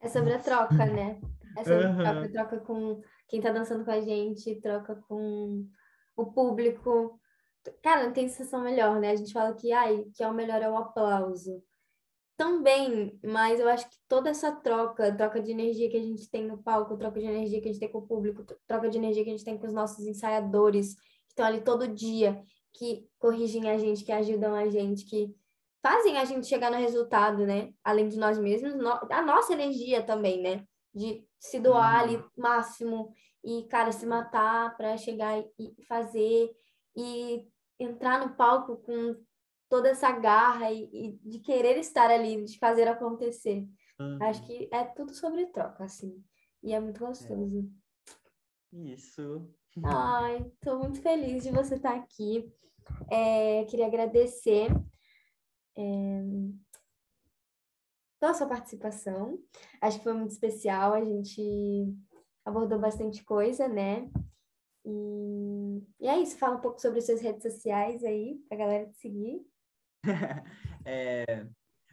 É 0.00 0.08
sobre 0.08 0.32
a 0.32 0.40
troca, 0.40 0.86
né? 0.86 1.20
É 1.56 1.62
sobre 1.62 1.86
uhum. 1.86 2.00
a 2.00 2.12
troca, 2.12 2.32
troca 2.32 2.58
com 2.58 3.00
quem 3.28 3.40
tá 3.40 3.52
dançando 3.52 3.84
com 3.84 3.92
a 3.92 4.00
gente, 4.00 4.60
troca 4.60 4.96
com 4.96 5.64
o 6.16 6.26
público. 6.26 7.20
Cara, 7.84 8.04
não 8.04 8.12
tem 8.12 8.28
sensação 8.28 8.64
melhor, 8.64 8.98
né? 8.98 9.12
A 9.12 9.16
gente 9.16 9.32
fala 9.32 9.54
que, 9.54 9.70
ai, 9.70 10.06
que 10.12 10.24
é 10.24 10.28
o 10.28 10.34
melhor 10.34 10.60
é 10.60 10.68
o 10.68 10.76
aplauso. 10.76 11.62
Também, 12.40 13.20
mas 13.22 13.60
eu 13.60 13.68
acho 13.68 13.86
que 13.86 13.98
toda 14.08 14.30
essa 14.30 14.50
troca, 14.50 15.14
troca 15.14 15.42
de 15.42 15.50
energia 15.50 15.90
que 15.90 15.96
a 15.98 16.02
gente 16.02 16.26
tem 16.30 16.46
no 16.46 16.56
palco, 16.56 16.96
troca 16.96 17.20
de 17.20 17.26
energia 17.26 17.60
que 17.60 17.68
a 17.68 17.70
gente 17.70 17.80
tem 17.80 17.92
com 17.92 17.98
o 17.98 18.06
público, 18.06 18.42
troca 18.66 18.88
de 18.88 18.96
energia 18.96 19.22
que 19.22 19.28
a 19.28 19.32
gente 19.34 19.44
tem 19.44 19.58
com 19.58 19.66
os 19.66 19.74
nossos 19.74 20.06
ensaiadores, 20.06 20.94
que 20.94 21.32
estão 21.32 21.44
ali 21.44 21.60
todo 21.60 21.86
dia, 21.86 22.42
que 22.72 23.06
corrigem 23.18 23.68
a 23.68 23.76
gente, 23.76 24.02
que 24.02 24.10
ajudam 24.10 24.54
a 24.54 24.70
gente, 24.70 25.04
que 25.04 25.36
fazem 25.82 26.16
a 26.16 26.24
gente 26.24 26.46
chegar 26.46 26.70
no 26.70 26.78
resultado, 26.78 27.44
né? 27.44 27.74
Além 27.84 28.08
de 28.08 28.18
nós 28.18 28.38
mesmos, 28.38 28.72
a 29.10 29.20
nossa 29.20 29.52
energia 29.52 30.02
também, 30.02 30.40
né? 30.40 30.64
De 30.94 31.22
se 31.38 31.60
doar 31.60 32.00
ali 32.00 32.16
uhum. 32.16 32.24
máximo 32.38 33.12
e, 33.44 33.64
cara, 33.64 33.92
se 33.92 34.06
matar 34.06 34.74
para 34.78 34.96
chegar 34.96 35.44
e 35.58 35.84
fazer 35.86 36.50
e 36.96 37.46
entrar 37.78 38.26
no 38.26 38.34
palco 38.34 38.78
com 38.78 39.14
toda 39.70 39.88
essa 39.88 40.10
garra 40.10 40.70
e, 40.70 40.90
e, 40.92 41.12
de 41.22 41.38
querer 41.38 41.78
estar 41.78 42.10
ali, 42.10 42.44
de 42.44 42.58
fazer 42.58 42.88
acontecer. 42.88 43.66
Uhum. 43.98 44.18
Acho 44.20 44.44
que 44.44 44.68
é 44.72 44.84
tudo 44.84 45.14
sobre 45.14 45.46
troca, 45.46 45.84
assim. 45.84 46.22
E 46.62 46.74
é 46.74 46.80
muito 46.80 46.98
gostoso. 46.98 47.70
É. 48.74 48.76
Isso. 48.92 49.48
Ai, 49.84 50.44
estou 50.54 50.80
muito 50.80 51.00
feliz 51.00 51.44
de 51.44 51.52
você 51.52 51.76
estar 51.76 51.94
aqui. 51.94 52.52
É, 53.08 53.64
queria 53.66 53.86
agradecer 53.86 54.68
é, 55.78 56.22
pela 58.18 58.34
sua 58.34 58.48
participação. 58.48 59.38
Acho 59.80 59.98
que 59.98 60.04
foi 60.04 60.14
muito 60.14 60.32
especial. 60.32 60.94
A 60.94 61.04
gente 61.04 61.94
abordou 62.44 62.78
bastante 62.78 63.22
coisa, 63.22 63.68
né? 63.68 64.10
E, 64.84 65.82
e 66.00 66.08
é 66.08 66.18
isso. 66.18 66.36
Fala 66.38 66.56
um 66.56 66.60
pouco 66.60 66.80
sobre 66.80 66.98
as 66.98 67.06
suas 67.06 67.20
redes 67.20 67.42
sociais 67.42 68.02
aí, 68.02 68.36
para 68.48 68.56
a 68.56 68.58
galera 68.58 68.86
te 68.90 68.98
seguir. 68.98 69.49
é, 70.84 71.46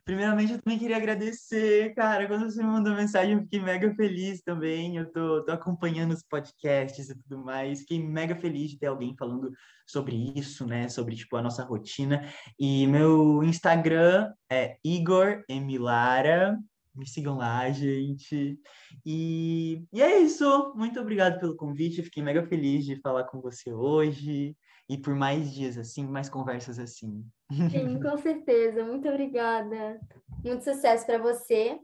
primeiramente, 0.06 0.54
eu 0.54 0.62
também 0.62 0.80
queria 0.80 0.98
agradecer, 0.98 1.94
cara. 1.94 2.28
Quando 2.28 2.50
você 2.50 2.62
me 2.64 2.70
mandou 2.70 2.96
mensagem, 2.96 3.34
eu 3.34 3.42
fiquei 3.42 3.60
mega 3.60 3.94
feliz 3.96 4.42
também. 4.42 4.98
Eu 4.98 5.12
tô, 5.12 5.44
tô 5.44 5.52
acompanhando 5.52 6.14
os 6.14 6.24
podcasts 6.24 7.10
e 7.10 7.16
tudo 7.16 7.44
mais. 7.44 7.82
Fiquei 7.82 8.02
mega 8.02 8.36
feliz 8.36 8.72
de 8.72 8.80
ter 8.80 8.88
alguém 8.88 9.16
falando 9.18 9.52
sobre 9.86 10.16
isso, 10.36 10.66
né? 10.66 10.88
Sobre, 10.90 11.16
tipo, 11.16 11.36
a 11.36 11.42
nossa 11.42 11.64
rotina. 11.64 12.22
E 12.60 12.88
meu 12.88 13.44
Instagram 13.44 14.32
é 14.50 14.78
Igor 14.84 15.44
Emilara. 15.50 16.58
Me 16.96 17.06
sigam 17.06 17.38
lá, 17.38 17.70
gente. 17.70 18.60
E, 19.06 19.84
e 19.94 20.02
é 20.02 20.20
isso. 20.20 20.74
Muito 20.76 21.00
obrigado 21.00 21.40
pelo 21.40 21.56
convite. 21.56 22.02
Fiquei 22.02 22.24
mega 22.24 22.48
feliz 22.48 22.86
de 22.86 23.00
falar 23.02 23.26
com 23.26 23.40
você 23.42 23.72
hoje 23.72 24.56
e 24.90 24.98
por 24.98 25.16
mais 25.16 25.52
dias 25.54 25.78
assim, 25.78 26.06
mais 26.06 26.30
conversas 26.30 26.80
assim. 26.80 27.26
Sim, 27.72 28.00
com 28.02 28.18
certeza. 28.18 28.84
Muito 28.84 29.08
obrigada. 29.08 30.00
Muito 30.44 30.64
sucesso 30.64 31.06
para 31.06 31.18
você. 31.18 31.80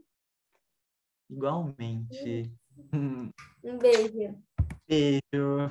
Igualmente. 1.30 2.52
Um 3.64 3.78
beijo. 3.78 4.36
Beijo. 4.86 5.70